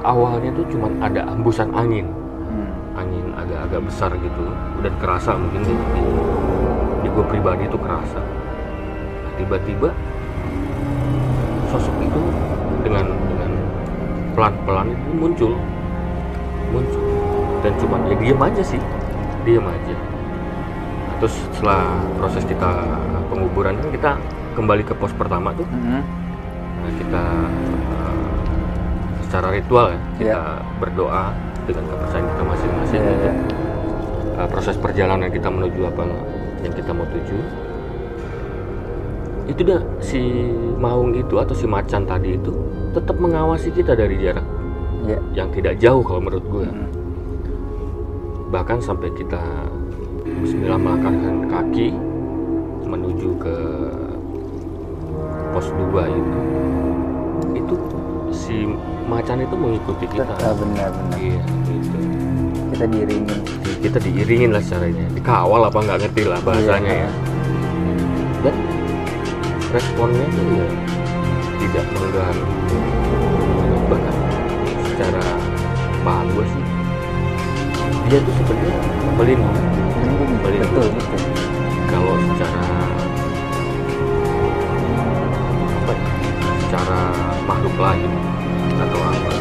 awalnya 0.08 0.56
tuh 0.56 0.66
cuman 0.72 1.04
ada 1.04 1.28
hembusan 1.28 1.68
angin. 1.76 2.08
Hmm. 2.48 2.72
angin 2.96 3.26
agak-agak 3.36 3.82
besar 3.84 4.12
gitu. 4.16 4.44
Dan 4.80 4.94
kerasa 5.04 5.36
mungkin 5.36 5.68
di, 5.68 5.76
di, 5.76 6.04
di 7.04 7.08
gue 7.12 7.26
pribadi 7.28 7.68
itu 7.68 7.76
kerasa. 7.76 8.24
Nah, 8.24 9.32
tiba-tiba 9.36 9.92
sosok 11.68 11.96
itu 12.00 12.22
dengan 12.82 13.06
dengan 13.28 13.52
pelan-pelan 14.34 14.88
itu 14.90 15.10
muncul 15.14 15.54
muncul 16.70 17.04
dan 17.60 17.72
cuman 17.76 18.00
ya 18.08 18.16
diam 18.18 18.40
aja 18.40 18.64
sih 18.64 18.82
diam 19.44 19.66
aja 19.66 19.96
Nah, 21.08 21.16
terus 21.18 21.34
setelah 21.50 21.82
proses 22.16 22.44
kita 22.44 22.68
penguburan 23.28 23.74
kan 23.76 23.90
kita 23.90 24.12
kembali 24.54 24.84
ke 24.84 24.94
pos 24.94 25.10
pertama 25.12 25.50
tuh 25.52 25.66
Mhm. 25.66 26.02
Nah, 26.78 26.92
kita 26.94 27.24
eh, 27.90 28.28
secara 29.26 29.48
ritual 29.50 29.92
ya 29.92 30.00
kita 30.16 30.24
Iya. 30.24 30.42
berdoa 30.78 31.24
dengan 31.66 31.84
kepercayaan 31.86 32.26
kita 32.28 32.44
masing-masing 32.46 33.02
untuk 33.02 33.18
iya. 33.18 33.34
eh, 34.38 34.48
proses 34.48 34.76
perjalanan 34.78 35.28
kita 35.28 35.50
menuju 35.50 35.82
apa 35.84 36.02
yang 36.62 36.72
kita 36.72 36.92
mau 36.92 37.08
tuju 37.08 37.38
itu 39.48 39.62
dah 39.64 39.82
si 39.98 40.20
maung 40.76 41.12
itu 41.12 41.36
atau 41.36 41.52
si 41.52 41.66
macan 41.66 42.04
tadi 42.04 42.36
itu 42.36 42.52
tetap 42.92 43.16
mengawasi 43.16 43.72
kita 43.72 43.94
dari 43.94 44.18
jarak. 44.18 44.44
Iya. 45.00 45.20
yang 45.34 45.48
tidak 45.50 45.80
jauh 45.80 46.04
kalau 46.04 46.20
menurut 46.20 46.44
gue 46.46 46.68
Mhm. 46.68 46.88
bahkan 48.50 48.76
sampai 48.78 49.08
kita 49.14 49.40
Bismillah 50.38 50.76
melangkahkan 50.76 51.48
kaki 51.48 51.96
menuju 52.84 53.30
ke 53.38 53.56
pos 55.50 55.72
2 55.72 56.04
itu 56.06 56.40
itu 57.56 57.76
si 58.30 58.56
macan 59.06 59.40
itu 59.40 59.56
mengikuti 59.56 60.06
kita. 60.08 60.28
Ah, 60.36 60.52
benar 60.54 60.92
benar. 60.92 61.18
Iya 61.18 61.42
gitu. 61.66 61.98
Kita 62.70 62.86
diiringin 62.86 63.40
Di- 63.64 63.80
kita 63.80 63.98
diiringin 63.98 64.52
lah 64.52 64.62
caranya 64.62 65.06
dikawal 65.10 65.62
apa 65.64 65.78
nggak 65.80 66.00
ngerti 66.04 66.24
lah 66.26 66.40
bahasanya 66.44 66.94
Iya. 66.94 67.08
ya 67.08 67.10
responnya 69.72 70.24
itu 70.32 70.44
ya 70.56 70.68
tidak 71.60 71.86
mengganggu 72.00 72.48
bahkan 73.88 74.16
secara 74.94 75.26
paham 76.04 76.28
gue 76.36 76.46
sih. 76.48 76.64
Dia 78.08 78.20
tuh 78.24 78.34
sebenarnya 78.40 78.80
Melindungi. 79.18 79.62
Melindungi. 80.44 80.64
betul 80.64 80.88
betul. 80.96 81.22
Kalau 81.88 82.16
secara 82.36 82.64
apa 85.84 85.94
ya, 85.96 86.10
secara 86.64 87.00
makhluk 87.48 87.76
lain 87.76 88.12
atau 88.80 89.00
apa. 89.04 89.32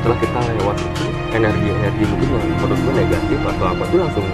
Setelah 0.00 0.18
kita 0.18 0.38
lewat 0.58 0.76
itu 0.80 1.04
energi-energi 1.36 2.02
mungkin 2.08 2.28
yang 2.34 2.44
menurut 2.58 2.80
gue 2.82 2.94
negatif 3.04 3.38
atau 3.44 3.64
apa 3.70 3.82
tuh 3.90 3.98
langsung 4.00 4.26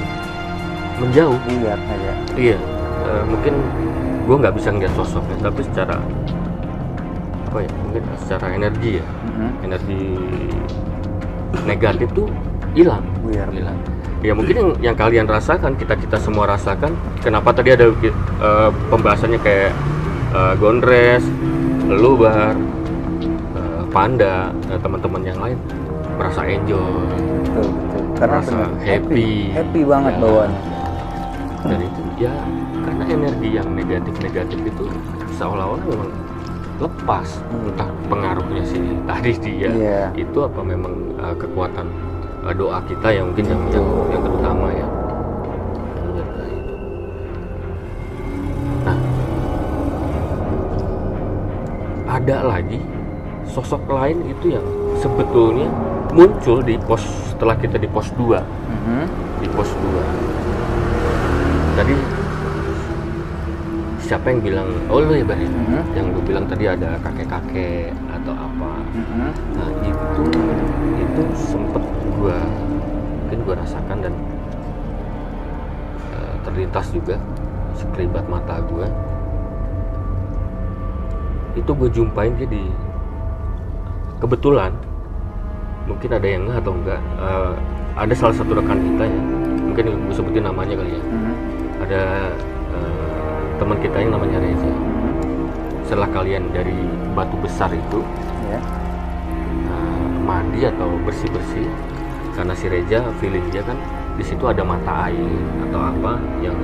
menjauh. 1.03 1.37
Aja 1.37 2.12
iya 2.37 2.76
eh, 3.17 3.25
mungkin 3.25 3.55
gue 4.23 4.37
nggak 4.37 4.55
bisa 4.55 4.69
ngeliat 4.71 4.93
sosoknya 4.93 5.37
tapi 5.41 5.61
secara 5.62 5.97
apa 7.47 7.59
ya 7.59 7.71
mungkin 7.81 8.03
secara 8.19 8.47
energi 8.53 8.91
ya 8.99 9.07
Mhm. 9.27 9.49
energi 9.62 10.03
negatif 11.64 12.09
tuh 12.12 12.29
hilang 12.73 13.03
buyar 13.21 13.49
hilang 13.49 13.79
ya 14.21 14.33
mungkin 14.33 14.55
yang, 14.55 14.71
yang 14.83 14.97
kalian 14.97 15.27
rasakan 15.27 15.73
kita 15.75 15.95
kita 15.95 16.19
semua 16.19 16.45
rasakan 16.49 16.93
kenapa 17.21 17.53
tadi 17.53 17.73
ada 17.73 17.89
eh, 17.89 18.71
pembahasannya 18.91 19.41
kayak 19.41 19.73
eh, 20.29 20.53
Gondres, 20.57 21.25
Lubar, 21.87 22.53
eh, 23.55 23.83
Panda, 23.89 24.51
eh, 24.67 24.77
teman-teman 24.77 25.23
yang 25.23 25.39
lain 25.39 25.59
merasa 26.17 26.43
enjoy 26.43 27.07
betul 27.47 27.67
betul 27.71 28.03
karena 28.17 28.39
Merasa 28.41 28.59
happy. 28.83 29.31
happy 29.53 29.81
banget 29.85 30.12
Ya. 30.12 30.21
bawaannya 30.21 30.61
dan 31.62 31.81
itu 31.81 32.01
ya 32.19 32.35
karena 33.07 33.23
energi 33.23 33.49
yang 33.53 33.69
negatif-negatif 33.71 34.59
itu 34.67 34.85
seolah-olah 35.33 35.85
memang 35.85 36.11
lepas 36.77 37.29
Hmm. 37.47 37.71
entah 37.73 37.89
pengaruhnya 38.07 38.63
si 38.63 38.77
tadi 39.07 39.33
dia 39.39 39.71
Iya. 39.71 40.03
itu 40.13 40.39
apa 40.39 40.61
memang 40.61 40.93
eh, 41.17 41.35
kekuatan 41.35 41.87
eh, 42.43 42.53
doa 42.53 42.83
kita 42.85 43.09
yang 43.09 43.31
mungkin 43.31 43.47
yang 43.47 43.63
yang, 43.71 43.87
yang 44.11 44.23
terutama 44.23 44.67
ya 44.71 44.87
nah 48.83 48.99
ada 52.09 52.37
lagi 52.45 52.79
sosok 53.47 53.83
lain 53.89 54.19
itu 54.29 54.53
yang 54.53 54.67
sebetulnya 54.97 55.71
muncul 56.11 56.61
di 56.61 56.75
pos 56.79 57.03
setelah 57.27 57.55
kita 57.55 57.79
di 57.79 57.87
pos 57.87 58.11
2 58.15 58.43
Mhm. 58.67 59.05
di 59.39 59.49
pos 59.49 59.71
2 59.71 60.03
tadi 61.75 61.95
siapa 64.07 64.31
yang 64.31 64.41
bilang 64.41 64.69
oh 64.87 65.03
lu 65.03 65.13
ya 65.13 65.27
Bang 65.27 65.41
ya? 65.41 65.51
Mhm. 65.51 65.81
yang 65.93 66.07
lu 66.15 66.21
bilang 66.23 66.47
tadi 66.47 66.65
ada 66.65 66.95
kakek-kakek 67.03 67.91
atau 68.09 68.33
apa 68.33 68.73
Mhm. 68.95 69.29
nah 69.53 69.69
itu 69.83 70.25
itu 70.97 71.23
sempet 71.35 71.83
gua 72.15 72.39
mungkin 73.21 73.39
gua 73.43 73.55
rasakan 73.59 73.99
dan 74.01 74.15
eh, 76.15 76.35
terlintas 76.43 76.87
juga 76.91 77.17
sekelibat 77.75 78.25
mata 78.27 78.63
gua 78.65 78.87
itu 81.57 81.71
gue 81.73 81.89
jumpain 81.89 82.29
dia 82.37 82.45
di 82.45 82.69
kebetulan 84.21 84.73
mungkin 85.89 86.11
ada 86.13 86.27
yang 86.27 86.45
nggak 86.45 86.61
atau 86.61 86.73
enggak 86.73 87.01
eh, 87.17 87.53
ada 87.97 88.15
salah 88.15 88.37
satu 88.37 88.53
rekan 88.53 88.77
kita 88.77 89.05
ya 89.09 89.21
mungkin 89.65 89.85
gue 90.05 90.15
sebutin 90.15 90.45
namanya 90.45 90.77
kali 90.77 90.93
ya 90.95 91.03
Mhm. 91.03 91.33
ada 91.81 92.01
eh, 92.31 92.33
teman 93.57 93.79
kita 93.79 93.97
yang 93.99 94.13
namanya 94.13 94.39
Reza 94.39 94.73
setelah 95.83 96.11
kalian 96.11 96.51
dari 96.51 96.77
batu 97.13 97.37
besar 97.39 97.71
itu 97.71 98.01
ya 98.47 98.61
eh, 99.67 100.07
mandi 100.21 100.61
atau 100.63 100.99
bersih 101.03 101.31
bersih 101.31 101.67
karena 102.35 102.53
si 102.53 102.67
Reza 102.67 103.01
feeling 103.17 103.47
dia 103.49 103.63
kan 103.63 103.79
di 104.17 104.25
situ 104.25 104.45
ada 104.45 104.61
mata 104.61 105.09
air 105.09 105.31
atau 105.63 105.81
apa 105.81 106.13
yang 106.41 106.57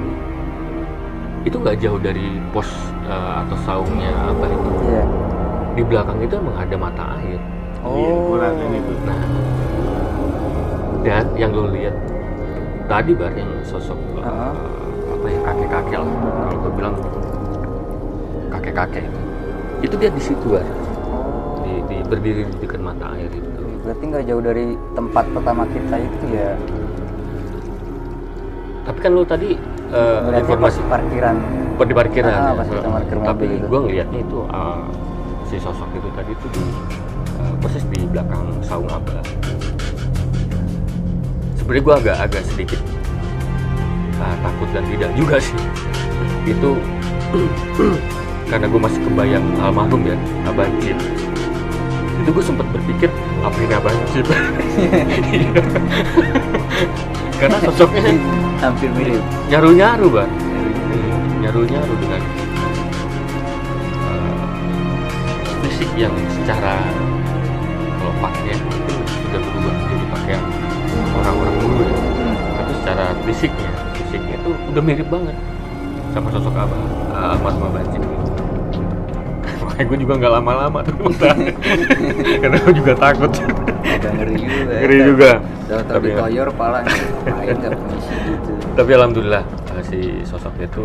itu 1.43 1.57
nggak 1.57 1.79
jauh 1.79 1.99
dari 1.99 2.39
pos 2.51 2.69
eh, 3.05 3.35
atau 3.43 3.57
saungnya 3.63 4.13
apa 4.27 4.45
itu 4.47 4.69
Iya. 4.83 5.05
di 5.73 5.83
belakang 5.83 6.19
itu 6.21 6.35
emang 6.37 6.57
ada 6.57 6.77
mata 6.77 7.05
air 7.17 7.41
Iya, 7.83 8.15
liatin 8.37 8.73
itu. 8.77 8.93
nah 9.03 9.23
dan 11.03 11.27
yang 11.35 11.51
lo 11.51 11.67
lihat 11.67 11.95
tadi 12.87 13.11
bar 13.11 13.33
yang 13.33 13.51
sosok 13.65 13.99
eh, 14.19 14.23
Ah. 14.23 14.55
Apa 15.23 15.31
ya 15.31 15.41
kakek 15.47 15.69
kakek 15.71 15.99
lah. 16.03 16.11
Kalau 16.11 16.59
gue 16.59 16.73
bilang 16.75 16.95
kakek 18.51 18.75
kakek 18.75 19.03
itu 19.07 19.21
itu 19.83 19.95
dia 19.95 20.11
di 20.11 20.23
situ 20.23 20.47
bar 20.51 20.67
di, 21.63 21.73
di 21.87 21.97
berdiri 22.03 22.43
di 22.43 22.55
dekat 22.59 22.83
mata 22.83 23.15
air 23.15 23.31
itu. 23.31 23.63
Berarti 23.87 24.03
nggak 24.03 24.25
jauh 24.27 24.43
dari 24.43 24.67
tempat 24.99 25.25
pertama 25.31 25.63
kita 25.71 25.97
itu 26.03 26.25
ya? 26.35 26.51
Tapi 28.83 28.99
kan 28.99 29.11
lu 29.15 29.23
tadi 29.23 29.55
Ngeliatnya 29.93 30.43
informasi 30.43 30.81
pas 30.83 30.99
parkiran. 30.99 31.37
Per 31.79 31.85
di 31.87 31.95
parkiran 31.95 32.33
Ah, 32.33 32.43
ya. 32.43 32.53
pas 32.59 32.67
kita 32.67 32.89
parkir 32.91 33.17
tapi 33.23 33.45
mobil 33.47 33.51
itu. 33.55 33.67
gue 33.71 33.81
ngelihatnya 33.87 34.21
itu 34.27 34.39
eh, 34.43 34.81
si 35.47 35.57
sosok 35.63 35.89
itu 35.95 36.09
tadi 36.19 36.31
itu 36.35 36.47
di 36.51 36.65
eh, 37.39 37.55
persis 37.63 37.85
di 37.95 38.01
belakang 38.11 38.43
saung 38.67 38.91
abah. 38.91 39.23
Sebenarnya 41.55 41.83
gue 41.87 41.95
agak 41.95 42.17
agak 42.19 42.43
sedikit 42.43 42.81
ah, 44.21 44.37
takut 44.43 44.69
dan 44.75 44.85
tidak 44.91 45.11
juga 45.17 45.37
sih. 45.41 45.57
Itu 46.45 46.77
karena 48.53 48.69
gue 48.69 48.81
masih 48.85 49.01
kebayang 49.09 49.47
almarhum 49.65 50.05
ya 50.05 50.17
abah 50.45 50.69
Cip 50.85 50.99
itu 52.23 52.31
gue 52.31 52.45
sempat 52.45 52.69
berpikir 52.71 53.09
apa 53.43 53.57
ini 53.59 54.07
Cip 54.13 54.27
Iya. 55.33 55.63
karena 57.41 57.59
sosoknya 57.65 58.03
hampir 58.63 58.93
mirip. 58.95 59.25
Nyaru-nyaru 59.51 60.07
bang. 60.07 60.31
Nyaru-nyaru 61.43 61.95
dengan 61.99 62.23
eh, 64.07 64.47
fisik 65.67 65.91
yang 65.99 66.15
secara 66.39 66.79
kalau 67.99 68.15
pakaian 68.23 68.61
mungkin 68.63 68.97
sudah 69.03 69.41
berubah 69.43 69.75
jadi 69.91 70.05
pakaian 70.15 70.43
orang-orang 71.19 71.55
dulu 71.59 71.83
ya. 71.83 72.01
Tapi 72.63 72.73
secara 72.79 73.05
fisiknya 73.27 73.72
fisiknya 74.13 74.37
itu 74.37 74.51
udah 74.77 74.83
mirip 74.85 75.09
banget 75.09 75.37
sama 76.13 76.29
sosok 76.29 76.53
abah 76.53 76.77
uh, 77.17 77.33
almarhum 77.33 77.65
abah 77.73 77.81
Cip 77.89 78.05
makanya 79.65 79.85
gue 79.89 79.99
juga 80.05 80.13
nggak 80.21 80.33
lama-lama 80.37 80.79
tuh 80.85 80.97
karena 82.45 82.57
gue 82.61 82.75
juga 82.77 82.93
takut. 82.93 83.31
Agak 83.83 84.13
ngeri 84.21 84.35
juga 84.37 84.75
ngeri 84.77 84.99
juga. 85.01 85.31
Udah 85.41 85.81
Tapi- 85.89 86.13
tapi 86.13 86.21
toyor 86.21 86.49
pala. 86.53 86.81
Nggak 87.25 87.45
gitu 87.57 87.69
tapi 88.73 88.91
alhamdulillah 88.97 89.45
eh, 89.77 89.85
si 89.85 90.01
sosoknya 90.29 90.65
itu 90.69 90.85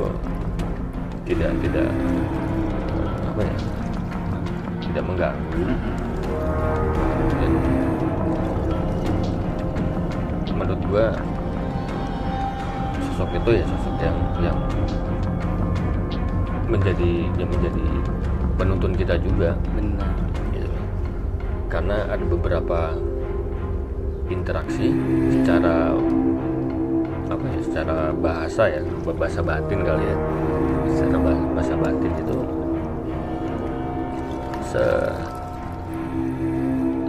tidak 1.27 1.51
tidak 1.63 1.87
eh, 1.87 3.27
apa 3.27 3.41
ya 3.43 3.55
tidak 4.87 5.03
mengganggu. 5.03 5.63
Dan 7.35 7.51
menurut 10.55 10.81
gua 10.87 11.07
sosok 13.17 13.33
itu 13.33 13.49
ya 13.57 13.65
sosok 13.65 13.95
yang 13.97 14.17
yang 14.45 14.57
menjadi 16.69 17.11
yang 17.41 17.49
menjadi 17.49 17.85
penuntun 18.61 18.93
kita 18.93 19.17
juga. 19.17 19.57
Benar. 19.73 20.13
Gitu. 20.53 20.69
karena 21.65 21.97
ada 22.13 22.21
beberapa 22.29 22.93
interaksi 24.29 24.93
secara 25.33 25.97
apa 27.27 27.45
ya 27.57 27.59
secara 27.65 27.97
bahasa 28.13 28.69
ya 28.69 28.85
bahasa 29.17 29.41
batin 29.41 29.81
kali 29.81 30.05
ya. 30.05 30.17
Secara 30.93 31.17
bah- 31.17 31.47
bahasa 31.57 31.73
batin 31.73 32.13
itu 32.21 32.37
se 34.61 34.85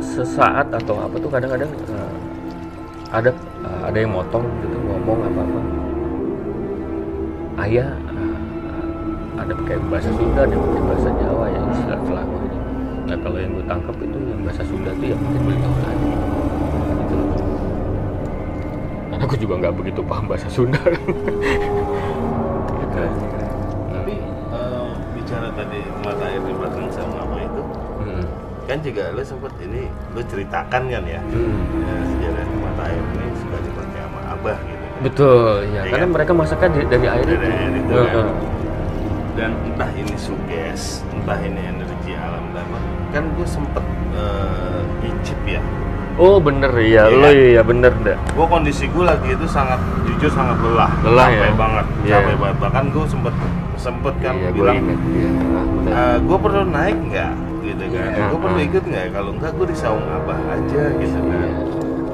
sesaat 0.00 0.72
atau 0.72 1.04
apa 1.04 1.20
tuh 1.20 1.28
kadang-kadang 1.28 1.68
eh, 1.68 2.12
ada 3.12 3.28
eh, 3.60 3.82
ada 3.92 3.98
yang 4.00 4.16
motong 4.16 4.48
gitu 4.64 4.76
ngomong 4.88 5.20
apa 5.28 5.40
apa 5.44 5.77
ayah 7.58 7.90
eh, 7.90 8.36
ada 9.38 9.52
pakai 9.54 9.76
bahasa 9.86 10.10
Sunda 10.12 10.40
ada 10.42 10.56
pakai 10.56 10.82
bahasa 10.84 11.08
Jawa 11.14 11.44
ya 11.48 11.60
istilah 11.68 12.00
selama 12.04 12.34
ini 12.42 12.58
nah 13.08 13.16
kalau 13.18 13.38
yang 13.40 13.52
gue 13.52 13.64
tangkap 13.64 13.96
itu 13.98 14.18
yang 14.20 14.40
bahasa 14.42 14.62
Sunda 14.62 14.90
tuh 14.92 15.06
ya 15.06 15.16
mungkin 15.16 15.40
beliau 15.42 15.72
tadi 15.80 16.08
gitu 16.08 17.18
karena 19.08 19.24
aku 19.24 19.34
juga 19.36 19.54
nggak 19.58 19.74
begitu 19.74 20.00
paham 20.02 20.24
bahasa 20.26 20.48
Sunda 20.48 20.78
keren. 22.88 23.12
Tapi 23.88 24.14
eh, 24.50 24.88
bicara 25.14 25.48
tadi 25.52 25.80
mata 26.02 26.24
air 26.26 26.40
di 26.40 26.52
belakang 26.52 26.88
sama 26.90 27.22
apa 27.22 27.36
itu, 27.40 27.62
Hmm. 27.98 28.24
kan 28.64 28.78
juga 28.80 29.02
lu 29.12 29.22
sempet 29.22 29.52
ini 29.60 29.86
lu 30.12 30.20
ceritakan 30.24 30.82
kan 30.88 31.02
ya, 31.04 31.20
Hmm. 31.20 31.62
ya 31.78 31.94
sejarah 32.06 32.46
mata 32.58 32.82
air 32.90 33.02
ini 33.02 33.26
suka 33.38 33.56
dipakai 33.60 34.00
sama 34.02 34.20
abah 34.34 34.58
gitu. 34.62 34.77
Betul, 34.98 35.68
ya. 35.68 35.80
Iya 35.80 35.80
Karena 35.88 36.04
kan? 36.04 36.12
mereka 36.12 36.32
masaknya 36.32 36.68
di- 36.72 36.88
dari 36.88 37.06
air 37.06 37.24
Dari 37.24 37.36
itu. 37.36 37.46
air 37.46 37.72
itu, 37.72 37.92
kan. 38.08 38.26
Dan 39.32 39.50
entah 39.64 39.90
ini 39.92 40.14
suges, 40.16 40.82
entah 41.08 41.38
ini 41.38 41.60
energi 41.62 42.12
alam 42.12 42.42
dan 42.50 42.64
apa. 42.64 42.78
Kan 43.08 43.24
gue 43.32 43.46
sempet 43.46 43.84
eh, 44.12 44.82
icip 45.04 45.40
ya. 45.46 45.62
Oh 46.18 46.42
bener 46.42 46.74
ya, 46.74 47.06
Iya 47.06 47.14
lo 47.14 47.22
kan? 47.22 47.34
ya 47.54 47.62
bener 47.62 47.92
dah. 48.02 48.18
Gue 48.28 48.46
kondisi 48.48 48.84
gue 48.84 49.04
lagi 49.06 49.30
itu 49.30 49.46
sangat 49.46 49.78
jujur 50.04 50.26
sangat 50.28 50.58
lelah, 50.58 50.90
Lelah 51.00 51.30
capek 51.30 51.38
ya? 51.40 51.54
banget, 51.54 51.86
Iya. 52.02 52.12
capek 52.16 52.34
banget. 52.36 52.56
Bahkan 52.58 52.84
gue 52.90 53.04
sempet 53.06 53.34
sempet 53.78 54.14
kan 54.18 54.34
Iya, 54.34 54.42
gue 54.44 54.58
bilang 54.58 54.76
ingat. 54.76 54.98
Iya, 54.98 55.30
ah, 55.30 55.64
bener. 55.70 56.18
gue 56.20 56.38
perlu 56.40 56.62
naik 56.66 56.98
nggak 57.06 57.32
gitu 57.60 57.84
kan 57.86 58.08
Iya. 58.08 58.24
gue 58.26 58.38
perlu 58.40 58.58
ikut 58.60 58.82
nggak 58.82 59.04
kalau 59.12 59.30
enggak 59.30 59.52
gue 59.54 59.66
di 59.68 59.76
saung 59.76 60.02
abah 60.04 60.38
aja 60.48 60.82
gitu 60.96 61.18
kan 61.20 61.38
Iya. 61.38 61.50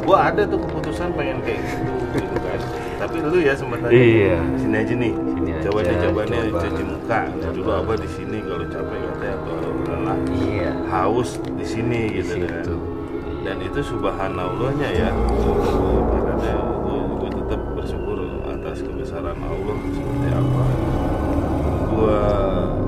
gue 0.05 0.16
ada 0.20 0.43
tuh 0.44 0.59
keputusan 0.61 1.09
pengen 1.15 1.39
kayak 1.40 1.61
gitu 1.65 1.93
gitu 2.16 2.36
kan. 2.39 2.61
Tapi 2.97 3.16
lu 3.20 3.39
ya 3.39 3.53
sempat 3.53 3.78
tanya 3.81 3.93
Iya. 3.93 4.39
sini 4.57 4.77
aja 4.77 4.95
nih 4.95 5.12
Sini 5.15 5.51
coba 5.61 5.78
aja, 5.78 5.91
nih 5.91 5.99
coba. 6.01 6.20
coba. 6.24 6.59
cuci 6.62 6.82
muka. 6.85 7.20
Dulu 7.53 7.70
abah 7.70 7.97
di 7.97 8.09
sini 8.09 8.36
kalau 8.41 8.65
capek 8.66 8.99
katanya 9.05 9.35
atau 9.35 9.57
lelah 9.85 10.19
Iya. 10.31 10.70
haus 10.86 11.31
di 11.53 11.65
sini 11.65 12.01
Di 12.09 12.23
gitu 12.23 12.47
kan. 12.47 12.65
dan 13.45 13.57
itu 13.61 13.81
subhanallahnya 13.85 14.89
ya 14.91 15.09
ibaratnya 15.12 16.55
gue, 16.81 16.99
gue 17.15 17.31
tetap 17.35 17.61
bersyukur 17.74 18.19
atas 18.47 18.77
kebesaran 18.81 19.36
Allah 19.36 19.77
seperti 19.85 20.28
apa. 20.31 20.62
Gue 21.86 22.19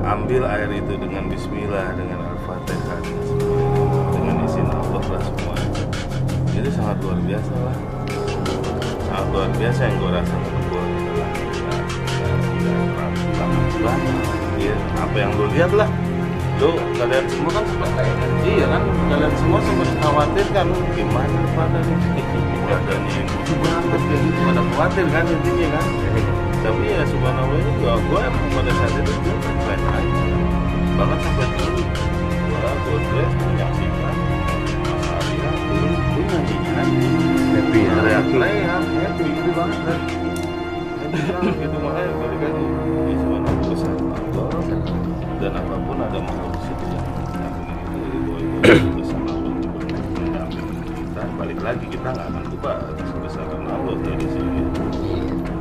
ambil 0.02 0.42
air 0.46 0.70
itu 0.72 0.92
dengan 0.96 1.28
Bismillah 1.28 1.92
dengan 1.92 2.18
Al-Fatihah 2.24 3.00
dengan 4.10 4.36
izin 4.42 4.66
Allah 4.66 5.02
lah 5.04 5.20
semua 5.20 5.54
itu 6.56 6.70
sangat 6.72 6.96
luar 7.04 7.18
biasa 7.20 7.52
lah 7.60 7.76
sangat 9.16 9.32
luar 9.32 9.48
biasa 9.56 9.80
yang 9.88 9.96
gue 9.96 10.10
rasa 10.12 10.34
untuk 10.36 10.64
gue 10.68 10.82
adalah 10.84 11.32
ya, 14.60 14.76
apa 15.00 15.16
yang 15.16 15.32
lu 15.40 15.48
lihat 15.56 15.72
lah. 15.72 15.88
Lu 16.60 16.76
kalian 17.00 17.24
semua 17.24 17.50
kan 17.56 17.64
sempat 17.64 17.90
iya 18.44 18.66
kan? 18.68 18.82
Kalian 19.08 19.32
semua 19.40 19.60
sempat 19.64 19.88
khawatir 20.04 20.46
kan 20.52 20.68
gimana 20.92 21.40
pada 21.56 21.80
nih? 21.80 21.96
Badannya 22.68 23.12
yang 23.16 23.28
lucu 23.32 23.54
banget 23.64 24.00
kayak 24.04 24.36
pada 24.36 24.62
khawatir 24.68 25.06
kan 25.08 25.24
intinya 25.32 25.68
kan? 25.80 25.86
Tapi 26.60 26.84
ya 26.84 27.00
subhanallah 27.08 27.56
ini 27.56 27.72
gua 27.80 27.96
gua 28.12 28.20
emang 28.20 28.46
pada 28.52 28.72
saat 28.84 29.00
itu 29.00 29.12
gua 29.16 29.36
fine 29.64 29.84
aja 29.96 30.24
bahkan 30.96 31.18
sampai 31.24 31.46
dulu 31.56 31.82
gua 32.52 32.72
gua 32.84 33.24
menyaksikan 33.32 34.14
Mas 34.84 35.08
Arya 35.08 35.50
turun 35.72 35.92
gua 36.04 36.65
nyanyi 36.86 37.08
nyanyi 37.10 38.10
Happy 38.16 38.36
ya. 38.38 38.76
happy 39.06 39.24
gitu 39.26 39.50
banget 39.56 39.80
kan 39.86 40.00
happy 41.02 41.50
gitu 41.60 41.76
makanya 41.82 42.12
balik 42.20 42.40
lagi 42.40 42.64
ya 42.64 42.86
besar 43.66 43.92
Allah 43.92 44.46
dan 45.36 45.52
apa 45.52 45.74
pun 45.84 45.98
ada 46.00 46.18
makhluk 46.22 46.52
di 46.56 46.60
situ 46.64 46.84
yang 46.88 47.06
itu 47.12 47.60
itu 47.76 48.72
itu 48.72 48.88
bersama 48.96 49.28
Allah 49.36 49.52
kita 50.96 51.22
balik 51.36 51.58
lagi 51.60 51.84
kita 51.92 52.08
nggak 52.08 52.26
akan 52.30 52.44
lupa 52.50 52.72
kebesaran 52.96 53.62
Allah 53.68 53.94
dari 54.00 54.26
sini 54.32 54.62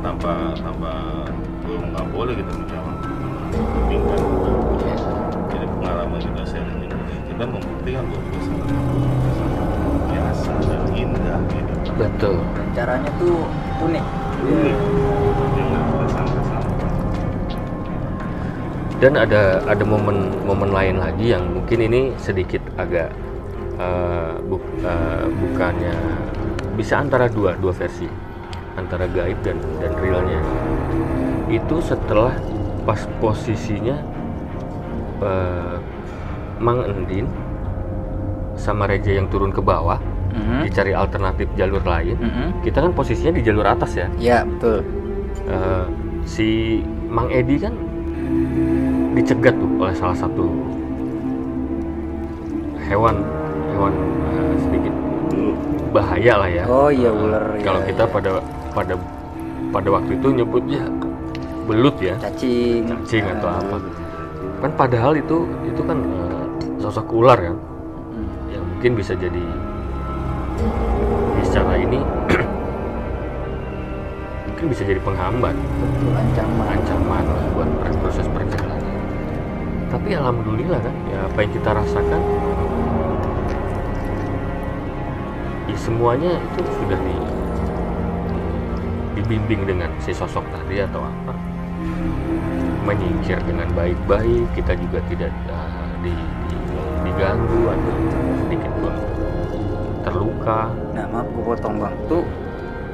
tanpa 0.00 0.54
tanpa 0.60 0.92
nggak 1.66 2.06
boleh 2.14 2.34
kita 2.38 2.52
menjawab 2.56 2.96
jadi 5.50 5.66
pengalaman 5.76 6.20
kita 6.20 6.42
sharing 6.46 6.80
ini 6.88 6.96
kita 7.30 7.44
membuktikan 7.44 8.04
bahwa 8.08 8.22
kebesaran 8.32 8.70
Allah 8.70 9.10
itu 9.12 9.30
sangat 9.36 9.68
biasa 10.08 10.52
dan 10.64 10.82
indah 10.96 11.40
gitu 11.52 11.85
Betul. 11.96 12.36
Dan 12.52 12.68
caranya 12.76 13.10
tuh 13.16 13.40
unik. 13.80 14.04
unik 14.44 14.76
Dan 18.96 19.12
ada 19.12 19.60
ada 19.68 19.84
momen-momen 19.84 20.72
lain 20.72 20.96
lagi 20.96 21.36
yang 21.36 21.44
mungkin 21.52 21.84
ini 21.84 22.16
sedikit 22.16 22.64
agak 22.80 23.12
eh, 23.76 24.34
bu- 24.40 24.76
eh, 24.80 25.24
bukannya 25.28 25.96
bisa 26.80 27.04
antara 27.04 27.28
dua 27.28 27.56
dua 27.60 27.76
versi 27.76 28.08
antara 28.76 29.04
gaib 29.08 29.36
dan 29.44 29.60
dan 29.80 29.92
realnya 30.00 30.40
itu 31.52 31.76
setelah 31.84 32.32
pas 32.88 33.04
posisinya 33.20 34.00
eh, 35.20 35.76
Mang 36.56 36.80
Endin 36.88 37.28
sama 38.56 38.88
Reja 38.88 39.12
yang 39.12 39.28
turun 39.28 39.52
ke 39.52 39.60
bawah 39.60 40.00
Mhm. 40.36 40.60
dicari 40.64 40.92
alternatif 40.92 41.48
jalur 41.54 41.80
lain 41.80 42.16
Mhm. 42.16 42.46
kita 42.60 42.78
kan 42.78 42.92
posisinya 42.92 43.32
di 43.32 43.42
jalur 43.42 43.64
atas 43.64 43.96
ya 43.96 44.06
Ya 44.16 44.44
betul. 44.44 44.84
Eh, 45.46 45.84
si 46.22 46.80
Mang 47.06 47.30
Edi 47.30 47.56
kan 47.56 47.72
dicegat 49.12 49.56
tuh 49.56 49.70
oleh 49.78 49.94
salah 49.94 50.12
satu 50.14 50.44
hewan 52.84 53.16
hewan 53.72 53.92
eh, 54.30 54.54
sedikit 54.60 54.94
bahaya 55.90 56.32
lah 56.36 56.50
ya. 56.50 56.64
Oh 56.68 56.90
iya 56.90 57.08
Eh, 57.08 57.22
ular. 57.24 57.44
Kalau 57.62 57.80
ya, 57.80 57.86
kita 57.88 58.04
ya. 58.04 58.10
pada 58.12 58.30
pada 58.72 58.94
pada 59.72 59.88
waktu 59.90 60.10
itu 60.14 60.28
nyebutnya 60.34 60.82
belut 61.64 61.96
ya, 61.98 62.14
cacing. 62.20 62.86
cacing 62.86 63.24
atau 63.26 63.48
Ah, 63.48 63.58
apa. 63.58 63.76
Kan 64.60 64.70
padahal 64.76 65.12
itu 65.14 65.36
itu 65.64 65.80
kan 65.82 65.98
eh, 65.98 66.44
sosok 66.78 67.08
ular 67.10 67.38
kan, 67.40 67.56
hmm. 67.56 68.28
yang 68.52 68.64
mungkin 68.64 68.92
bisa 68.94 69.12
jadi 69.16 69.42
ya 71.36 71.42
secara 71.44 71.76
ini 71.76 72.00
mungkin 74.48 74.64
bisa 74.72 74.82
jadi 74.88 75.00
penghambat 75.04 75.52
Betul 75.52 76.16
ancaman. 76.16 76.66
ancaman 76.80 77.24
buat 77.52 77.68
proses 78.00 78.24
perjalanan. 78.30 78.84
Tapi 79.86 80.08
alhamdulillah 80.14 80.78
kan, 80.82 80.94
ya 81.08 81.18
apa 81.26 81.38
yang 81.42 81.52
kita 81.54 81.70
rasakan, 81.72 82.20
ya 85.66 85.76
semuanya 85.78 86.32
itu 86.38 86.60
sudah 86.82 86.98
di, 87.00 87.16
dibimbing 89.18 89.66
dengan 89.66 89.90
si 90.02 90.12
sosok 90.14 90.44
tadi 90.52 90.82
atau 90.82 91.02
apa, 91.02 91.34
menyingkir 92.86 93.38
dengan 93.46 93.66
baik-baik. 93.74 94.46
Kita 94.54 94.74
juga 94.78 94.98
tidak 95.10 95.32
uh, 95.50 95.90
di, 96.02 96.14
di- 96.50 96.64
diganggu 97.06 97.62
atau 97.70 97.94
sedikit 98.46 98.72
pun 98.82 98.94
terluka. 100.16 100.72
Nah 100.96 101.04
maaf 101.12 101.28
gue 101.28 101.44
potong 101.44 101.76
bang. 101.76 101.94
Tuh 102.08 102.24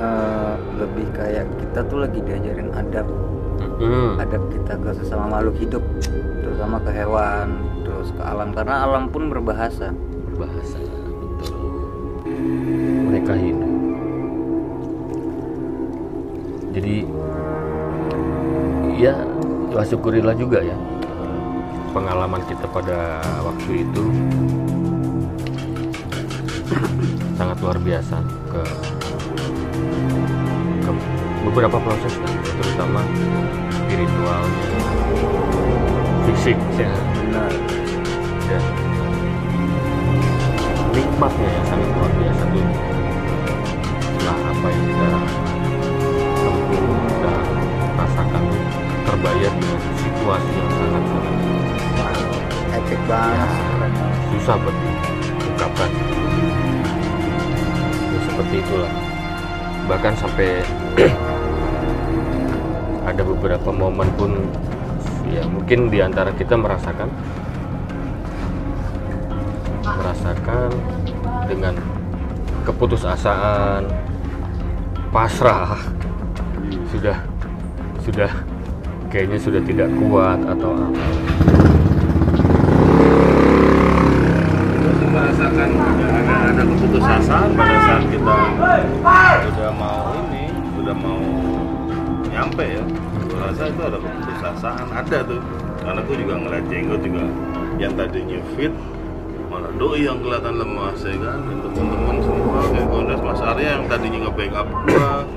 eh, 0.03 0.55
lebih 0.83 1.07
kayak 1.15 1.47
kita 1.63 1.81
tuh 1.87 1.99
lagi 2.03 2.19
diajarin 2.19 2.75
adab. 2.75 3.07
Mm. 3.63 4.19
adab 4.19 4.43
kita 4.51 4.75
ke 4.75 4.91
sesama 4.95 5.39
makhluk 5.39 5.55
hidup 5.59 5.83
terutama 6.43 6.83
ke 6.83 6.91
hewan 6.91 7.63
terus 7.87 8.11
ke 8.11 8.23
alam. 8.23 8.51
Karena 8.51 8.83
alam 8.83 9.07
pun 9.07 9.31
berbahasa. 9.31 9.95
Berbahasa 10.27 10.83
betul. 10.83 11.55
Mereka 13.07 13.33
hidup 13.39 13.73
jadi 16.73 17.05
ya 18.97 19.15
ya 19.73 19.83
syukurilah 19.85 20.33
juga 20.37 20.65
ya 20.65 20.77
pengalaman 21.93 22.41
kita 22.49 22.65
pada 22.73 23.21
waktu 23.45 23.85
itu 23.85 24.05
sangat 27.39 27.57
luar 27.61 27.79
biasa 27.81 28.17
ke 28.51 28.63
ke 30.83 30.91
beberapa 31.49 31.77
proses 31.83 32.13
terutama 32.61 33.03
spiritualnya 33.71 34.83
fisik 36.27 36.59
ya. 36.79 36.91
Benar. 36.91 37.53
Dan 38.49 38.65
nikmatnya 40.91 41.49
yang 41.55 41.67
sangat 41.71 41.89
luar 41.93 42.13
biasa 42.19 42.43
tuh. 42.51 42.67
Setelah 44.03 44.39
apa 44.39 44.67
yang 44.71 44.85
kita 44.87 45.11
tempuh 46.43 46.83
kita 46.83 47.35
rasakan 47.95 48.43
tuh 48.43 48.63
terbayar 49.07 49.53
dengan 49.55 49.81
situasi 50.03 50.53
yang 50.57 50.73
sangat 50.73 51.05
sangat 51.11 51.37
epic 52.75 53.01
banget. 53.07 53.51
Sebenarnya. 53.53 54.07
susah 54.33 54.57
buat 54.59 54.77
diungkapkan. 55.43 55.91
ya, 55.93 56.62
seperti 58.33 58.65
itulah. 58.65 58.93
Bahkan 59.93 60.13
sampai 60.17 60.65
ada 63.13 63.23
beberapa 63.29 63.69
momen 63.69 64.09
pun 64.17 64.33
ya 65.29 65.45
mungkin 65.45 65.93
di 65.93 66.01
antara 66.01 66.33
kita 66.33 66.57
merasakan 66.57 67.13
merasakan 69.85 70.71
dengan 71.45 71.75
keputusasaan 72.65 73.85
pasrah 75.13 75.77
sudah 76.89 77.19
sudah 78.01 78.33
kayaknya 79.13 79.39
sudah 79.39 79.61
tidak 79.61 79.93
kuat 80.01 80.41
atau 80.49 80.73
apa. 80.73 81.05
Merasakan 85.13 86.02
keputusasaan 87.03 87.51
pada 87.59 87.77
saat 87.83 88.05
kita 88.15 88.37
udah 89.51 89.71
mau 89.75 90.15
ini, 90.31 90.45
udah 90.79 90.95
mau 90.95 91.23
nyampe 92.31 92.65
ya. 92.79 92.85
Gue 93.27 93.39
rasa 93.43 93.63
itu 93.75 93.83
ada 93.83 93.99
keputusasaan, 93.99 94.87
ada 94.95 95.19
tuh. 95.27 95.43
Karena 95.83 96.01
gue 96.07 96.17
juga 96.23 96.35
ngeliat 96.39 96.65
jenggot 96.71 97.01
juga 97.03 97.25
yang 97.83 97.93
tadinya 97.99 98.39
fit 98.55 98.71
malah 99.51 99.69
doi 99.77 100.07
yang 100.07 100.17
kelihatan 100.23 100.55
lemas 100.57 100.97
ya 101.05 101.13
kan 101.19 101.45
dan 101.45 101.59
teman-teman 101.61 102.17
semua 102.25 102.57
kayak 102.73 102.87
Gondes 102.89 103.21
Mas 103.21 103.43
Arya 103.45 103.69
yang 103.77 103.85
tadinya 103.85 104.19
nge-backup 104.25 104.65
gua 104.89 105.29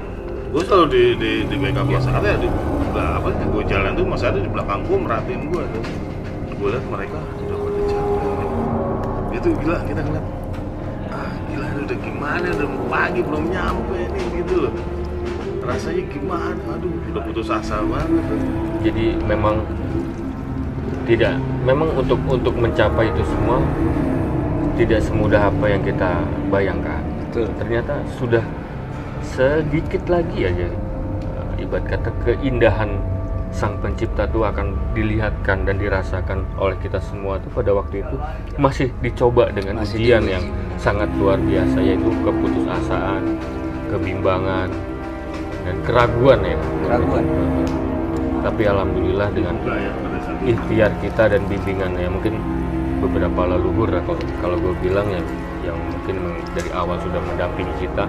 gue 0.56 0.64
selalu 0.64 0.88
di 0.88 1.04
di, 1.20 1.32
di 1.52 1.56
backup 1.60 1.84
Mas 1.84 2.08
Arya 2.08 2.40
di 2.40 2.48
lah, 2.96 3.20
apa 3.20 3.28
gue 3.36 3.64
jalan 3.68 3.92
tuh 3.92 4.08
Mas 4.08 4.24
Arya 4.24 4.40
di 4.40 4.48
belakang 4.48 4.88
gue 4.88 4.98
merhatiin 5.04 5.42
gue 5.52 5.64
tuh 5.68 5.84
gue 6.48 6.68
lihat 6.72 6.86
mereka 6.88 7.20
udah 7.44 7.58
pada 7.60 8.00
itu 9.36 9.50
gila 9.60 9.78
kita 9.84 10.00
ngeliat 10.00 10.45
udah 11.96 12.04
gimana? 12.04 12.46
Udah 12.52 12.70
pagi 12.92 13.20
belum 13.24 13.44
nyampe 13.48 14.00
nih 14.12 14.26
gitu 14.44 14.56
loh. 14.68 14.74
Rasanya 15.64 16.04
gimana? 16.12 16.60
Aduh 16.76 16.92
udah 17.16 17.22
putus 17.24 17.48
asa 17.48 17.80
banget 17.82 18.22
jadi 18.86 19.18
memang 19.26 19.66
tidak 21.10 21.38
memang 21.66 21.90
untuk 21.98 22.20
untuk 22.30 22.54
mencapai 22.54 23.10
itu 23.10 23.24
semua 23.26 23.58
tidak 24.76 25.00
semudah 25.02 25.48
apa 25.48 25.66
yang 25.72 25.82
kita 25.82 26.20
bayangkan. 26.52 27.02
Betul. 27.26 27.48
ternyata 27.60 28.00
sudah 28.20 28.44
sedikit 29.24 30.04
lagi 30.08 30.48
aja. 30.48 30.68
Ibarat 31.56 31.88
kata 31.88 32.10
keindahan 32.28 33.00
sang 33.56 33.80
pencipta 33.80 34.28
itu 34.28 34.44
akan 34.44 34.76
dilihatkan 34.92 35.64
dan 35.64 35.80
dirasakan 35.80 36.44
oleh 36.60 36.76
kita 36.84 37.00
semua 37.00 37.40
tuh 37.40 37.48
pada 37.56 37.72
waktu 37.72 38.04
itu 38.04 38.16
masih 38.60 38.92
dicoba 39.00 39.48
dengan 39.56 39.80
Masih 39.80 39.96
ujian 39.96 40.22
diuji. 40.28 40.36
yang 40.36 40.46
sangat 40.86 41.10
luar 41.18 41.42
biasa 41.42 41.82
yaitu 41.82 42.14
keputusasaan, 42.22 43.42
kebimbangan 43.90 44.70
dan 45.66 45.76
keraguan 45.82 46.46
ya. 46.46 46.58
Keraguan. 46.86 47.26
Tapi 48.46 48.62
alhamdulillah 48.70 49.34
dengan 49.34 49.58
ya 49.66 49.90
ikhtiar 50.46 50.94
kita 51.02 51.34
dan 51.34 51.42
bimbingan 51.50 51.98
ya 51.98 52.06
mungkin 52.06 52.38
beberapa 53.02 53.58
leluhur 53.58 53.90
lah 53.90 54.06
kalau 54.06 54.22
kalau 54.38 54.58
gue 54.62 54.74
bilang 54.86 55.10
ya 55.10 55.22
yang 55.66 55.78
mungkin 55.90 56.22
dari 56.54 56.70
awal 56.70 57.02
sudah 57.02 57.18
mendampingi 57.18 57.74
kita 57.82 58.06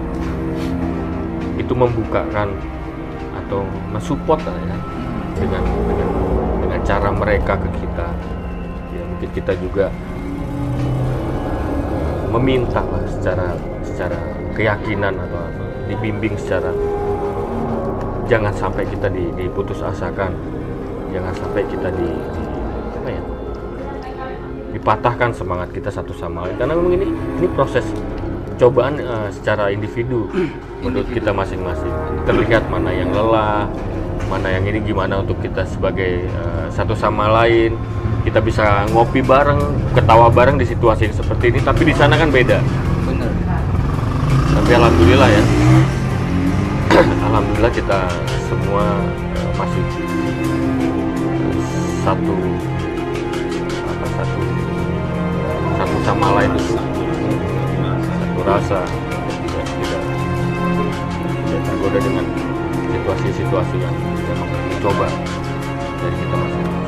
itu 1.57 1.73
membukakan 1.73 2.53
atau 3.33 3.65
mensupport 3.89 4.37
lah 4.45 4.57
ya 4.61 4.77
dengan 5.41 5.63
dengan 5.89 6.09
dengan 6.61 6.79
cara 6.85 7.09
mereka 7.09 7.57
ke 7.57 7.69
kita 7.81 8.07
ya 8.93 9.01
mungkin 9.09 9.29
kita 9.33 9.53
juga 9.57 9.89
meminta 12.37 12.85
lah 12.85 13.03
secara 13.09 13.57
secara 13.81 14.17
keyakinan 14.53 15.17
atau 15.17 15.41
apa 15.41 15.63
dibimbing 15.89 16.37
secara 16.37 16.69
jangan 18.27 18.53
sampai 18.53 18.83
kita 18.85 19.07
di, 19.09 19.29
diputus 19.33 19.81
asakan 19.81 20.35
jangan 21.09 21.33
sampai 21.33 21.63
kita 21.65 21.89
di, 21.95 22.07
di- 22.07 22.51
apa 22.97 23.09
ya 23.09 23.23
dipatahkan 24.77 25.31
semangat 25.33 25.71
kita 25.71 25.89
satu 25.89 26.11
sama 26.13 26.45
lain. 26.45 26.55
Karena 26.59 26.73
memang 26.75 26.93
ini 26.99 27.07
ini 27.39 27.47
proses 27.55 27.87
cobaan 28.59 28.99
eh, 28.99 29.29
secara 29.31 29.71
individu 29.71 30.27
menurut 30.83 31.07
kita 31.09 31.31
masing-masing. 31.31 31.91
Terlihat 32.27 32.67
mana 32.67 32.91
yang 32.91 33.09
lelah 33.15 33.65
mana 34.27 34.51
yang 34.51 34.67
ini 34.67 34.83
gimana 34.83 35.23
untuk 35.23 35.39
kita 35.39 35.63
sebagai 35.63 36.27
eh, 36.27 36.67
satu 36.69 36.93
sama 36.93 37.31
lain 37.43 37.73
kita 38.27 38.43
bisa 38.43 38.83
ngopi 38.91 39.23
bareng 39.23 39.55
ketawa 39.95 40.27
bareng 40.27 40.59
di 40.59 40.67
situasi 40.67 41.07
seperti 41.15 41.47
ini 41.55 41.63
tapi 41.63 41.87
di 41.87 41.95
sana 41.95 42.19
kan 42.19 42.27
beda. 42.27 42.59
Bener. 43.07 43.31
Tapi 44.51 44.71
alhamdulillah 44.75 45.29
ya. 45.31 45.43
Alhamdulillah 47.31 47.71
kita 47.71 47.99
semua 48.51 48.83
eh, 49.31 49.51
masih 49.55 49.83
satu 52.03 52.35
apa 53.87 54.05
satu 54.11 54.41
satu 55.79 55.97
sama 56.03 56.27
lain 56.35 56.51
itu. 56.59 56.75
Satu 58.11 58.39
rasa. 58.43 58.79
Tidak 58.83 59.63
tidak 59.63 60.03
tidak 61.47 61.61
tergoda 61.63 61.99
dengan 62.03 62.25
situasi-situasi 62.91 63.75
yang 63.79 63.95
memang 64.27 64.49
mencoba 64.51 65.07
dari 66.03 66.15
kita 66.19 66.35
masing-masing 66.35 66.87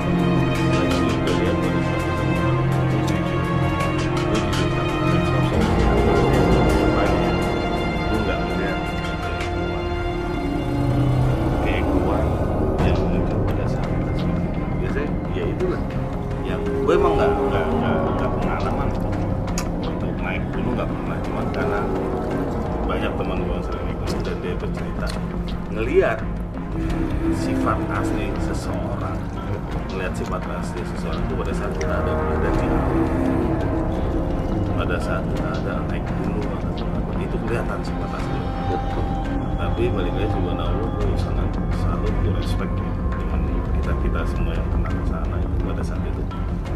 balik 40.20 40.36
lagi 40.36 40.36
subhanallah 40.36 40.90
gue 41.00 41.16
sangat 41.16 41.48
salut 41.80 42.12
gue 42.20 42.34
respect 42.36 42.74
dengan 42.76 43.42
kita 43.72 43.92
kita 44.04 44.20
semua 44.28 44.52
yang 44.52 44.68
pernah 44.68 44.92
ke 44.92 45.04
sana 45.08 45.36
itu 45.40 45.56
pada 45.64 45.80
saat 45.82 46.04
itu. 46.04 46.22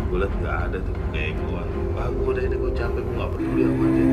Gue 0.07 0.18
lihat 0.22 0.34
nggak 0.40 0.57
ada 0.64 0.78
tuh 0.80 0.95
kayak 1.11 1.34
gue 1.36 1.60
ah 1.94 2.07
gue 2.07 2.24
udah 2.24 2.40
ini 2.40 2.56
gue 2.56 2.72
capek 2.72 3.02
gue 3.03 3.15
nggak 3.20 3.30
peduli 3.36 3.61
sama 3.68 3.86
dia 3.91 4.06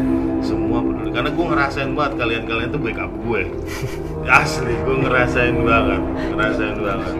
semua 0.42 0.78
peduli 0.82 1.10
karena 1.14 1.30
gue 1.30 1.46
ngerasain 1.46 1.90
banget 1.94 2.12
kalian 2.18 2.42
kalian 2.44 2.68
tuh 2.74 2.80
backup 2.82 3.12
gue. 3.22 3.42
Asli 4.42 4.74
gue 4.74 4.96
ngerasain 4.98 5.56
banget 5.62 6.02
ngerasain 6.34 6.76
banget. 6.80 7.12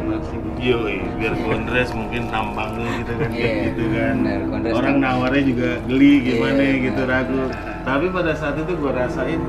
Yoi, 0.61 0.99
biar 1.17 1.35
gondres 1.41 1.89
mungkin 1.95 2.27
tampangnya 2.29 2.91
gitu 3.01 3.13
kan 3.17 3.31
kayak 3.33 3.39
Iya, 3.39 3.65
gitu 3.71 3.85
kan. 3.95 4.15
gondres 4.51 4.73
orang 4.75 4.97
kan- 4.99 5.05
nawarnya 5.07 5.43
juga 5.47 5.69
geli 5.87 6.13
gimana 6.27 6.59
Iya, 6.59 6.75
gitu 6.91 7.03
ragu. 7.07 7.43
Tapi 7.81 8.07
pada 8.11 8.33
saat 8.35 8.59
itu 8.59 8.73
gue 8.75 8.93
rasain 8.93 9.41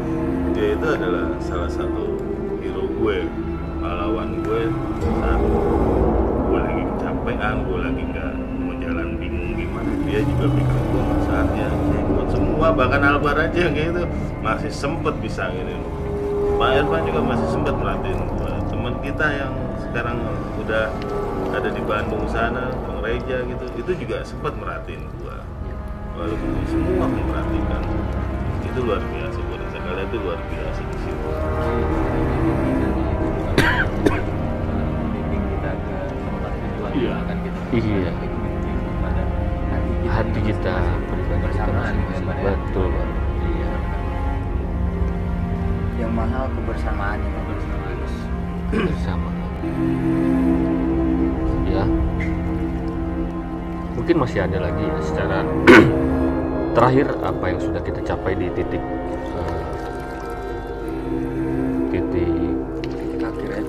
dia 0.54 0.78
itu 0.78 0.88
adalah 0.88 1.26
salah 1.42 1.68
satu 1.68 2.11
gue 3.02 3.26
pahlawan 3.82 4.46
gue 4.46 4.62
saat 5.02 5.42
gue 5.42 6.60
lagi 6.62 6.84
kecapean 6.86 7.56
gue 7.66 7.80
lagi 7.82 8.04
nggak 8.14 8.32
mau 8.62 8.74
jalan 8.78 9.08
bingung 9.18 9.58
gimana. 9.58 9.90
Dia 10.06 10.22
juga 10.22 10.46
pikir 10.54 10.82
gue 10.86 11.04
saatnya 11.26 11.68
buat 12.14 12.30
semua 12.30 12.68
bahkan 12.78 13.02
Albar 13.02 13.42
aja 13.42 13.74
gitu. 13.74 14.06
Masih 14.46 14.70
sempet 14.70 15.18
bisa 15.18 15.50
gitu. 15.50 15.74
Pak 16.62 16.78
Irfan 16.78 17.02
juga 17.10 17.22
masih 17.26 17.48
sempet 17.50 17.74
merhatiin 17.74 18.22
gue 18.22 18.54
teman 18.70 18.94
kita 19.02 19.28
yang 19.34 19.54
sekarang 19.82 20.22
udah 20.62 20.94
ada 21.58 21.70
di 21.74 21.82
Bandung 21.82 22.30
sana 22.30 22.70
Bang 22.86 23.02
Reja 23.02 23.42
gitu 23.50 23.66
itu 23.82 23.92
juga 24.06 24.22
sempet 24.22 24.54
merhatiin 24.62 25.10
gue 25.10 25.38
walaupun 26.14 26.50
semua 26.70 27.10
memperhatikan 27.10 27.82
itu 28.62 28.80
luar 28.86 29.02
biasa 29.02 29.38
gue 29.42 29.58
rasa 29.58 29.78
kalian 29.82 30.06
itu 30.06 30.18
luar 30.22 30.40
biasa 30.54 30.82
di 30.86 30.98
situ 31.02 31.30
Iya. 37.72 38.12
hati 40.12 40.40
kita 40.44 40.76
kebersamaan 41.08 41.96
pada 42.28 42.52
betul 42.52 42.92
iya. 43.48 43.72
Yang 46.04 46.12
mahal 46.12 46.52
kebersamaannya 46.52 47.32
bersama. 48.76 49.30
Ya 51.72 51.88
mungkin 53.96 54.16
masih 54.28 54.44
ada 54.44 54.58
lagi 54.68 54.84
ya 54.84 55.00
secara 55.08 55.48
terakhir 56.76 57.08
apa 57.24 57.46
yang 57.56 57.60
sudah 57.64 57.80
kita 57.80 58.04
capai 58.04 58.36
di 58.36 58.52
titik 58.52 58.84
eh, 58.84 59.64
titik 61.96 62.60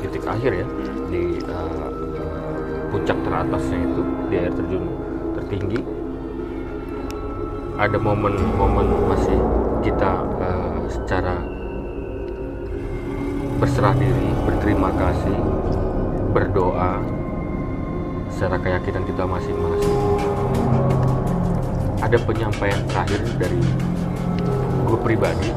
titik 0.03 0.25
akhir 0.27 0.51
ya. 0.59 0.67
di 0.67 0.82
eh, 0.82 0.82
puncak 3.03 3.19
teratasnya 3.27 3.79
itu 3.83 4.03
di 4.31 4.35
air 4.39 4.53
terjun 4.55 4.85
tertinggi. 5.35 5.81
Ada 7.75 7.99
momen-momen 7.99 9.11
masih 9.11 9.43
kita 9.83 10.23
eh, 10.39 10.87
secara 10.87 11.35
berserah 13.59 13.99
diri 13.99 14.31
berterima 14.47 14.95
kasih 14.95 15.35
berdoa 16.31 17.03
secara 18.31 18.63
keyakinan 18.63 19.03
kita 19.03 19.27
masing-masing. 19.27 19.99
Ada 22.07 22.23
penyampaian 22.23 22.87
terakhir 22.87 23.19
dari 23.35 23.67
gue 24.87 24.99
pribadi 25.03 25.51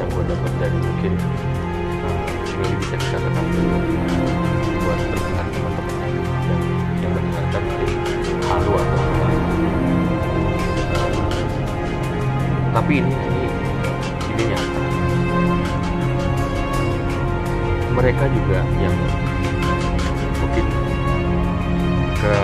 yang 0.00 0.08
gue 0.16 0.24
dapat 0.24 0.52
dari 0.56 0.78
mungkin 0.80 1.12
eh, 2.08 2.56
ini 2.56 2.72
bisa 2.80 2.96
dikatakan 2.96 3.44
buat 4.80 5.00
Eh, 8.60 8.88
tapi 12.70 12.92
ini 13.02 13.12
ini 13.12 13.48
ini 14.30 14.42
nyata 14.52 14.80
mereka 17.96 18.24
juga 18.30 18.58
yang 18.78 18.96
mungkin 20.38 20.64
ke 22.20 22.34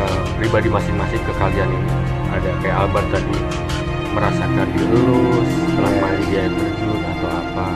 pribadi 0.41 0.69
masing-masing 0.73 1.23
ke 1.23 1.33
kalian 1.37 1.69
ini 1.71 1.91
ada 2.33 2.51
kayak 2.65 2.77
Albert 2.87 3.09
tadi 3.13 3.37
merasakan 4.17 4.69
dielus 4.73 5.51
setelah 5.69 5.93
Yes. 5.93 6.01
mandi 6.01 6.25
di 6.25 6.35
air 6.41 6.53
terjun 6.57 6.99
atau 7.05 7.29
apa. 7.29 7.67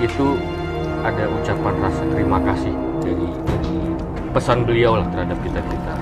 Itu 0.00 0.26
ada 1.04 1.24
ucapan 1.28 1.74
rasa 1.84 2.02
terima 2.08 2.38
kasih 2.40 2.72
dari, 3.04 3.28
pesan 4.32 4.64
beliau 4.64 4.96
lah 4.96 5.06
terhadap 5.12 5.38
kita 5.44 5.60
kita 5.60 5.94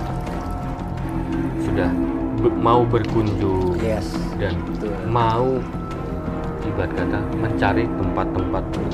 mau 2.37 2.85
berkunjung 2.85 3.81
yes 3.81 4.13
dan 4.37 4.53
betul. 4.69 4.93
mau 5.09 5.57
ibarat 6.67 6.91
kata 6.93 7.19
mencari 7.39 7.89
tempat-tempat 7.89 8.65
eh, 8.77 8.93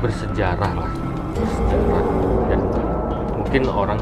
bersejarah 0.00 0.72
lah. 0.72 0.88
Bersejarah. 1.34 2.06
Dan 2.48 2.60
mungkin 3.36 3.62
orang 3.68 4.00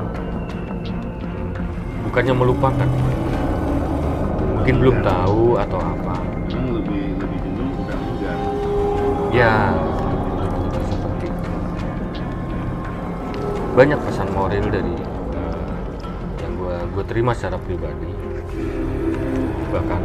bukannya 2.06 2.34
melupakan. 2.36 2.88
Mungkin 4.62 4.78
belum 4.78 5.02
tahu 5.02 5.58
atau 5.58 5.82
apa. 5.82 6.14
Lebih 6.54 7.18
lebih 7.18 7.38
dulu 7.42 7.64
udah 7.82 7.98
enggak. 7.98 8.38
ya. 9.34 9.74
Seperti 10.86 11.26
itu. 11.26 11.50
banyak 13.72 13.98
pesan 14.06 14.28
moral 14.36 14.68
dari 14.68 15.11
gue 16.92 17.04
terima 17.08 17.32
secara 17.32 17.56
pribadi 17.56 18.12
bahkan 19.72 20.00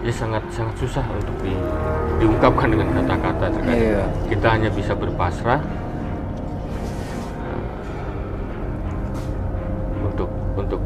ya 0.00 0.12
sangat 0.14 0.40
sangat 0.48 0.74
susah 0.80 1.04
untuk 1.12 1.36
di, 1.44 1.52
diungkapkan 2.22 2.72
dengan 2.72 2.88
kata-kata 2.96 3.52
terkadang 3.52 3.76
Iya. 3.76 4.04
kita 4.32 4.46
hanya 4.48 4.70
bisa 4.72 4.96
berpasrah 4.96 5.60
eh, 7.44 7.64
untuk 10.08 10.30
untuk 10.56 10.80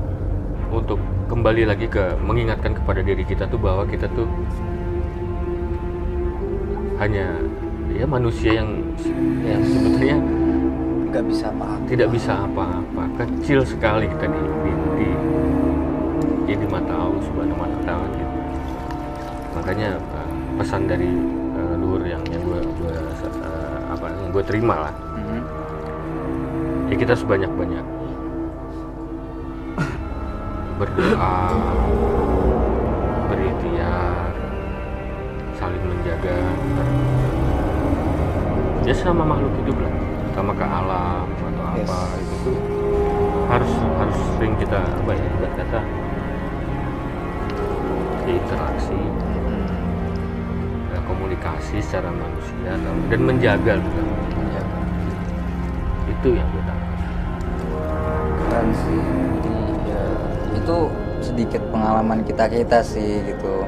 untuk 0.72 0.98
kembali 1.30 1.62
lagi 1.70 1.86
ke 1.86 2.18
mengingatkan 2.18 2.74
kepada 2.74 3.04
diri 3.06 3.22
kita 3.22 3.46
tuh 3.46 3.60
bahwa 3.62 3.86
kita 3.86 4.10
tuh 4.10 4.26
hanya 6.98 7.38
ya 7.92 8.06
manusia 8.08 8.58
yang 8.58 8.82
yang 9.46 9.62
sebetulnya 9.62 10.16
nggak 11.12 11.24
bisa 11.28 11.46
apa-apa 11.52 11.71
tidak 11.92 12.08
bisa 12.08 12.48
apa-apa. 12.48 13.04
Kecil 13.20 13.60
sekali 13.68 14.08
kita 14.08 14.24
di 14.24 14.40
di, 14.64 14.72
di, 14.96 15.08
ya 16.48 16.56
di 16.56 16.64
mata 16.64 16.88
Allah 16.96 17.20
subhanahu 17.20 17.60
wa 17.60 17.68
taala 17.84 18.08
gitu. 18.16 18.36
Makanya 19.60 20.00
eh, 20.00 20.30
pesan 20.56 20.88
dari 20.88 21.12
eh, 21.52 21.74
luhur 21.76 22.00
yang 22.08 22.24
yang 22.32 22.40
gue 22.48 22.64
gue 22.64 22.96
eh, 22.96 23.76
apa 23.92 24.08
yang 24.08 24.32
gue 24.32 24.44
terima 24.48 24.88
lah. 24.88 24.94
Mhm. 25.20 25.40
ya 26.88 26.96
kita 26.96 27.14
sebanyak 27.16 27.52
banyak 27.56 27.84
berdoa 30.80 31.36
berikhtiar 33.28 34.32
saling 35.60 35.84
menjaga. 35.84 36.40
Ya 38.82 38.94
sama 38.96 39.28
makhluk 39.28 39.52
hidup 39.60 39.76
lah 39.76 39.92
sama 40.32 40.52
ke 40.56 40.64
alam 40.64 41.31
atau 41.82 41.90
Yes. 41.90 42.06
apa 42.06 42.16
itu 42.16 42.34
tuh 42.46 42.56
harus 43.50 43.72
harus 43.98 44.18
sering 44.38 44.54
kita 44.56 44.78
apa 44.78 45.10
ya 45.12 45.24
ibarat 45.26 45.52
kata 45.58 45.80
interaksi. 48.22 48.96
Ya, 50.88 50.98
komunikasi 51.04 51.76
secara 51.82 52.08
manusia 52.08 52.72
dan- 52.78 53.04
dan 53.10 53.20
menjaga 53.20 53.72
juga 53.76 54.02
Menjaga. 54.32 54.78
itu 56.08 56.28
yang 56.32 56.48
gue 56.48 56.62
tangkap. 56.64 56.98
Keren 58.38 58.68
sih. 58.72 59.00
Jadi 59.42 59.54
ya 59.90 60.02
itu 60.54 60.76
sedikit 61.20 61.62
pengalaman 61.68 62.22
kita 62.22 62.46
kita 62.46 62.78
sih 62.80 63.20
gitu. 63.26 63.66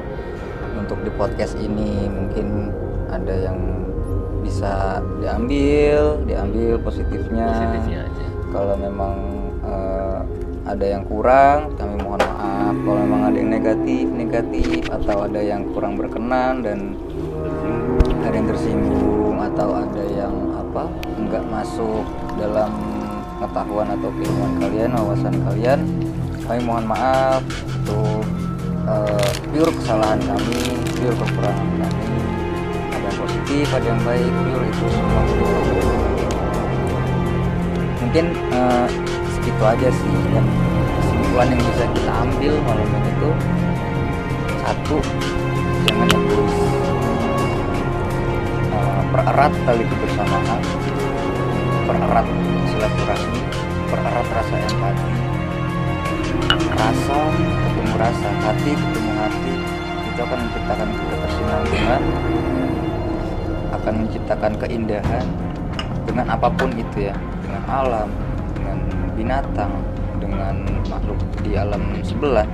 Untuk 0.75 1.01
di 1.03 1.11
podcast 1.13 1.57
ini 1.57 2.07
mungkin 2.07 2.69
ada 3.09 3.33
yang 3.33 3.57
bisa 4.55 5.03
diambil 5.19 6.15
diambil 6.23 6.79
positifnya, 6.79 7.43
positifnya 7.43 7.99
aja. 8.07 8.25
Kalau 8.55 8.75
memang 8.79 9.15
eh, 9.67 10.19
ada 10.63 10.85
yang 10.95 11.03
kurang 11.11 11.75
kami 11.75 11.99
mohon 11.99 12.23
maaf. 12.23 12.71
Kalau 12.71 12.99
memang 13.03 13.21
ada 13.27 13.35
yang 13.35 13.51
negatif 13.51 14.07
negatif 14.07 14.79
atau 14.87 15.27
ada 15.27 15.43
yang 15.43 15.67
kurang 15.75 15.99
berkenan 15.99 16.63
dan 16.63 16.95
ada 18.23 18.31
yang 18.31 18.47
tersinggung 18.47 19.43
atau 19.43 19.75
ada 19.75 20.03
yang 20.07 20.31
apa 20.55 20.87
nggak 21.19 21.43
masuk 21.51 22.07
dalam 22.39 22.71
pengetahuan 23.35 23.91
atau 23.91 24.07
keilmuan 24.15 24.53
kalian 24.63 24.95
wawasan 24.95 25.35
kalian 25.51 25.79
kami 26.47 26.63
mohon 26.63 26.87
maaf. 26.87 27.43
Untuk 27.83 28.23
eh, 28.87 29.31
pure 29.51 29.71
kesalahan 29.83 30.23
kami 30.23 30.79
pure 30.95 31.15
kekurangan 31.19 31.67
kami 31.75 32.04
ada 33.45 33.53
yang 33.53 33.61
positif 33.61 33.77
ada 33.77 33.87
yang 33.93 34.01
baik 34.01 34.33
pure 34.33 34.65
itu 34.65 34.85
semua. 34.89 35.21
Mungkin 38.01 38.25
eh, 38.33 38.87
segitu 39.37 39.63
aja 39.63 39.89
sih 39.93 40.15
dan 40.33 40.45
kesimpulan 40.97 41.47
yang 41.53 41.61
bisa 41.61 41.85
kita 41.93 42.11
ambil 42.25 42.53
malam 42.65 42.89
ini 42.89 43.11
tuh 43.21 43.35
satu 44.65 44.97
jangan 45.85 46.07
egois. 46.09 46.57
Eh, 48.73 49.01
pererat 49.13 49.53
tali 49.69 49.83
kebersamaan. 49.85 50.61
Pererat 51.85 52.27
silaturahmi. 52.73 53.41
Pererat 53.93 54.27
rasa 54.33 54.55
empati. 54.57 55.09
Rasa 56.75 57.19
ketemu 57.37 57.93
rasa 57.93 58.29
hati 58.41 58.71
ketemu 58.73 59.11
hati. 59.21 59.53
Itu 60.09 60.19
akan 60.23 60.39
menciptakan 60.47 60.89
kebersinambungan 60.97 62.03
akan 63.73 64.05
menciptakan 64.05 64.53
keindahan 64.59 65.25
dengan 66.05 66.25
apa 66.33 66.47
pun 66.53 66.69
itu 66.75 67.09
ya. 67.09 67.15
Dengan 67.45 67.63
alam 67.69 68.09
dengan 68.57 68.77
binatang 69.15 69.73
dengan 70.17 70.55
makhluk 70.89 71.19
di 71.41 71.57
alam 71.57 71.81
sebelah 72.01 72.47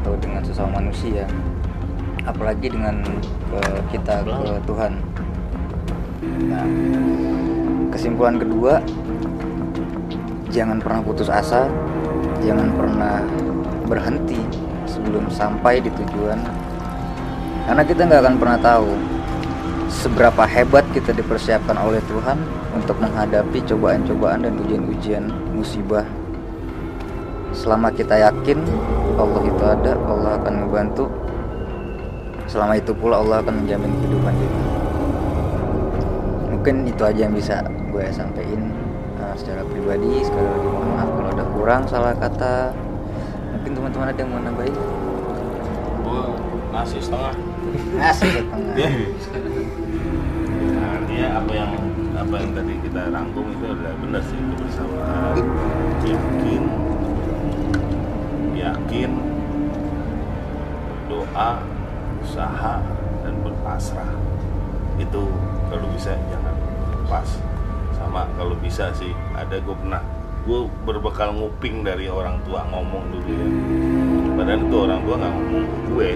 atau 0.00 0.12
dengan 0.20 0.42
sesama 0.44 0.78
manusia. 0.78 1.26
Apalagi 2.28 2.68
dengan 2.68 3.00
ke- 3.48 3.82
kita 3.90 4.20
ke 4.22 4.60
Tuhan. 4.68 4.92
Nah 6.48 6.66
kesimpulan 7.88 8.36
kedua 8.38 8.78
jangan 10.54 10.78
pernah 10.78 11.00
putus 11.02 11.26
asa 11.26 11.66
jangan 12.42 12.70
pernah 12.78 13.24
berhenti 13.88 14.38
sebelum 14.84 15.26
sampai 15.32 15.80
di 15.82 15.90
tujuan. 15.90 16.38
Karena 17.68 17.82
kita 17.84 18.00
nggak 18.08 18.22
akan 18.24 18.36
pernah 18.40 18.58
tahu 18.60 18.90
seberapa 19.88 20.44
hebat 20.44 20.84
kita 20.92 21.16
dipersiapkan 21.16 21.74
oleh 21.80 21.98
Tuhan 22.06 22.36
untuk 22.76 23.00
menghadapi 23.00 23.64
cobaan-cobaan 23.64 24.44
dan 24.44 24.54
ujian-ujian 24.60 25.24
musibah. 25.56 26.04
Selama 27.56 27.88
kita 27.90 28.20
yakin 28.20 28.60
Allah 29.16 29.42
itu 29.42 29.64
ada, 29.64 29.92
Allah 30.06 30.36
akan 30.38 30.54
membantu. 30.68 31.08
Selama 32.46 32.76
itu 32.76 32.92
pula 32.92 33.20
Allah 33.20 33.40
akan 33.40 33.64
menjamin 33.64 33.90
kehidupan 33.98 34.34
kita. 34.36 34.60
Mungkin 36.52 36.74
itu 36.86 37.02
aja 37.02 37.20
yang 37.24 37.34
bisa 37.34 37.64
gue 37.88 38.04
sampaikan 38.12 38.72
uh, 39.20 39.34
secara 39.34 39.64
pribadi. 39.66 40.22
Sekali 40.22 40.46
lagi 40.46 40.68
mohon 40.68 40.88
maaf 40.96 41.08
kalau 41.12 41.30
ada 41.32 41.44
kurang 41.56 41.82
salah 41.88 42.14
kata. 42.16 42.72
Mungkin 43.56 43.70
teman-teman 43.74 44.06
ada 44.12 44.20
yang 44.20 44.30
mau 44.30 44.40
nambahin? 44.44 44.76
Gua 46.04 46.22
nasi 46.72 47.00
setengah. 47.00 47.34
Asik 48.00 48.44
setengah. 48.44 49.67
Apa 51.28 51.52
yang 51.52 51.72
apa 52.16 52.34
yang 52.40 52.50
tadi 52.56 52.74
kita 52.82 53.12
rangkum 53.12 53.46
itu 53.52 53.64
adalah 53.68 53.94
benar 54.00 54.22
sih 54.24 54.38
kebersamaan, 54.38 55.36
yakin, 56.02 56.64
yakin, 58.56 59.10
doa, 61.06 61.50
usaha 62.24 62.74
dan 63.24 63.34
berpasrah. 63.44 64.12
Itu 64.96 65.28
kalau 65.68 65.86
bisa 65.94 66.16
jangan 66.32 66.54
lepas. 66.96 67.28
Sama 67.98 68.24
kalau 68.38 68.54
bisa 68.62 68.94
sih 68.94 69.10
ada 69.34 69.58
gue 69.58 69.74
pernah 69.74 70.02
gue 70.48 70.64
berbekal 70.88 71.36
nguping 71.36 71.84
dari 71.84 72.08
orang 72.08 72.40
tua 72.48 72.64
ngomong 72.72 73.04
dulu 73.12 73.28
ya 73.28 73.48
padahal 74.32 74.60
itu 74.64 74.76
orang 74.80 75.00
tua 75.04 75.14
nggak 75.20 75.32
ngomong 75.36 75.64
ke 75.68 75.78
gue 75.92 76.10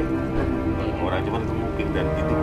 orang 1.04 1.20
cuma 1.26 1.38
nguping 1.42 1.88
dan 1.92 2.06
itu 2.16 2.34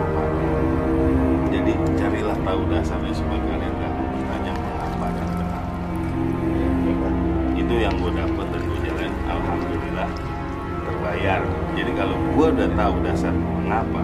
jadi 1.60 1.76
carilah 2.00 2.38
tahu 2.40 2.60
dasarnya 2.72 3.12
supaya 3.12 3.36
kalian 3.44 3.72
nggak 3.76 3.92
bertanya 3.92 4.52
mengapa 4.56 5.06
dan 5.12 5.28
kenapa 5.28 5.58
itu 7.52 7.74
yang 7.76 7.94
gue 8.00 8.12
dapat 8.16 8.46
dan 8.48 8.62
gue 8.64 8.78
jalanin. 8.80 9.12
Alhamdulillah 9.28 10.08
terbayar. 10.88 11.40
Jadi 11.76 11.90
kalau 11.92 12.16
gue 12.16 12.46
udah 12.56 12.68
tahu 12.72 12.94
dasar 13.04 13.32
mengapa 13.36 14.02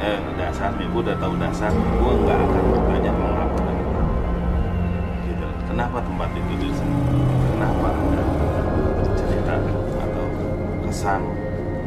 eh, 0.00 0.20
dasarnya 0.40 0.88
gue 0.88 1.00
udah 1.04 1.18
tahu 1.20 1.34
dasar 1.36 1.68
gue 1.76 2.12
nggak 2.24 2.38
akan 2.48 2.64
bertanya 2.64 3.12
mengapa 3.12 3.58
dan 3.60 3.76
kenapa 3.76 4.16
gitu. 5.28 5.46
Kenapa 5.68 5.96
tempat 6.00 6.28
itu 6.32 6.52
di 6.56 6.68
sini 6.72 6.96
kenapa 7.52 7.88
ada 7.92 8.22
cerita 9.20 9.54
atau 10.00 10.26
kesan 10.88 11.20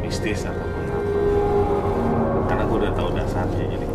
mistis 0.06 0.46
ataupun 0.46 0.86
apa? 0.86 1.10
Karena 2.46 2.62
gue 2.62 2.78
udah 2.78 2.92
tahu 2.94 3.10
dasarnya 3.18 3.66
jadi 3.66 3.89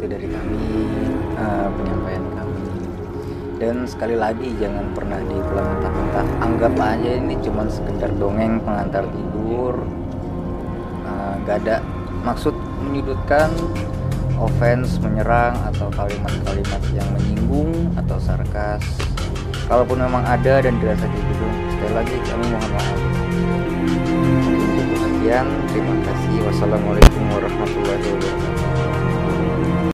segitu 0.00 0.16
dari 0.16 0.28
kami 0.32 0.64
eh, 1.36 1.68
penyampaian 1.76 2.24
kami. 2.32 2.64
Dan 3.60 3.76
sekali 3.84 4.16
lagi 4.16 4.48
jangan 4.56 4.96
pernah 4.96 5.20
diulang 5.28 5.68
mentah-mentah 5.76 6.26
anggap 6.40 6.72
aja 6.80 7.10
ini 7.20 7.36
cuma 7.44 7.68
sekedar 7.68 8.08
dongeng 8.16 8.64
pengantar 8.64 9.04
tidur. 9.12 9.84
Eh, 11.04 11.32
nggak 11.44 11.56
ada 11.68 11.84
maksud 12.24 12.56
menyudutkan 12.80 13.52
offense 14.40 14.96
menyerang 15.04 15.52
atau 15.68 15.92
kalimat-kalimat 15.92 16.80
yang 16.96 17.08
menyinggung 17.12 17.92
atau 18.00 18.16
sarkas. 18.16 18.80
Kalaupun 19.68 20.00
memang 20.00 20.24
ada 20.24 20.64
dan 20.64 20.80
dirasa 20.80 21.04
gitu 21.12 21.46
sekali 21.76 21.92
lagi 21.92 22.16
kami 22.24 22.44
mohon 22.48 22.72
maaf. 22.72 22.98
Sekian. 24.96 25.46
Terima 25.68 25.94
kasih. 26.08 26.34
Wassalamualaikum 26.48 27.22
warahmatullahi 27.36 28.00
wabarakatuh 28.00 28.49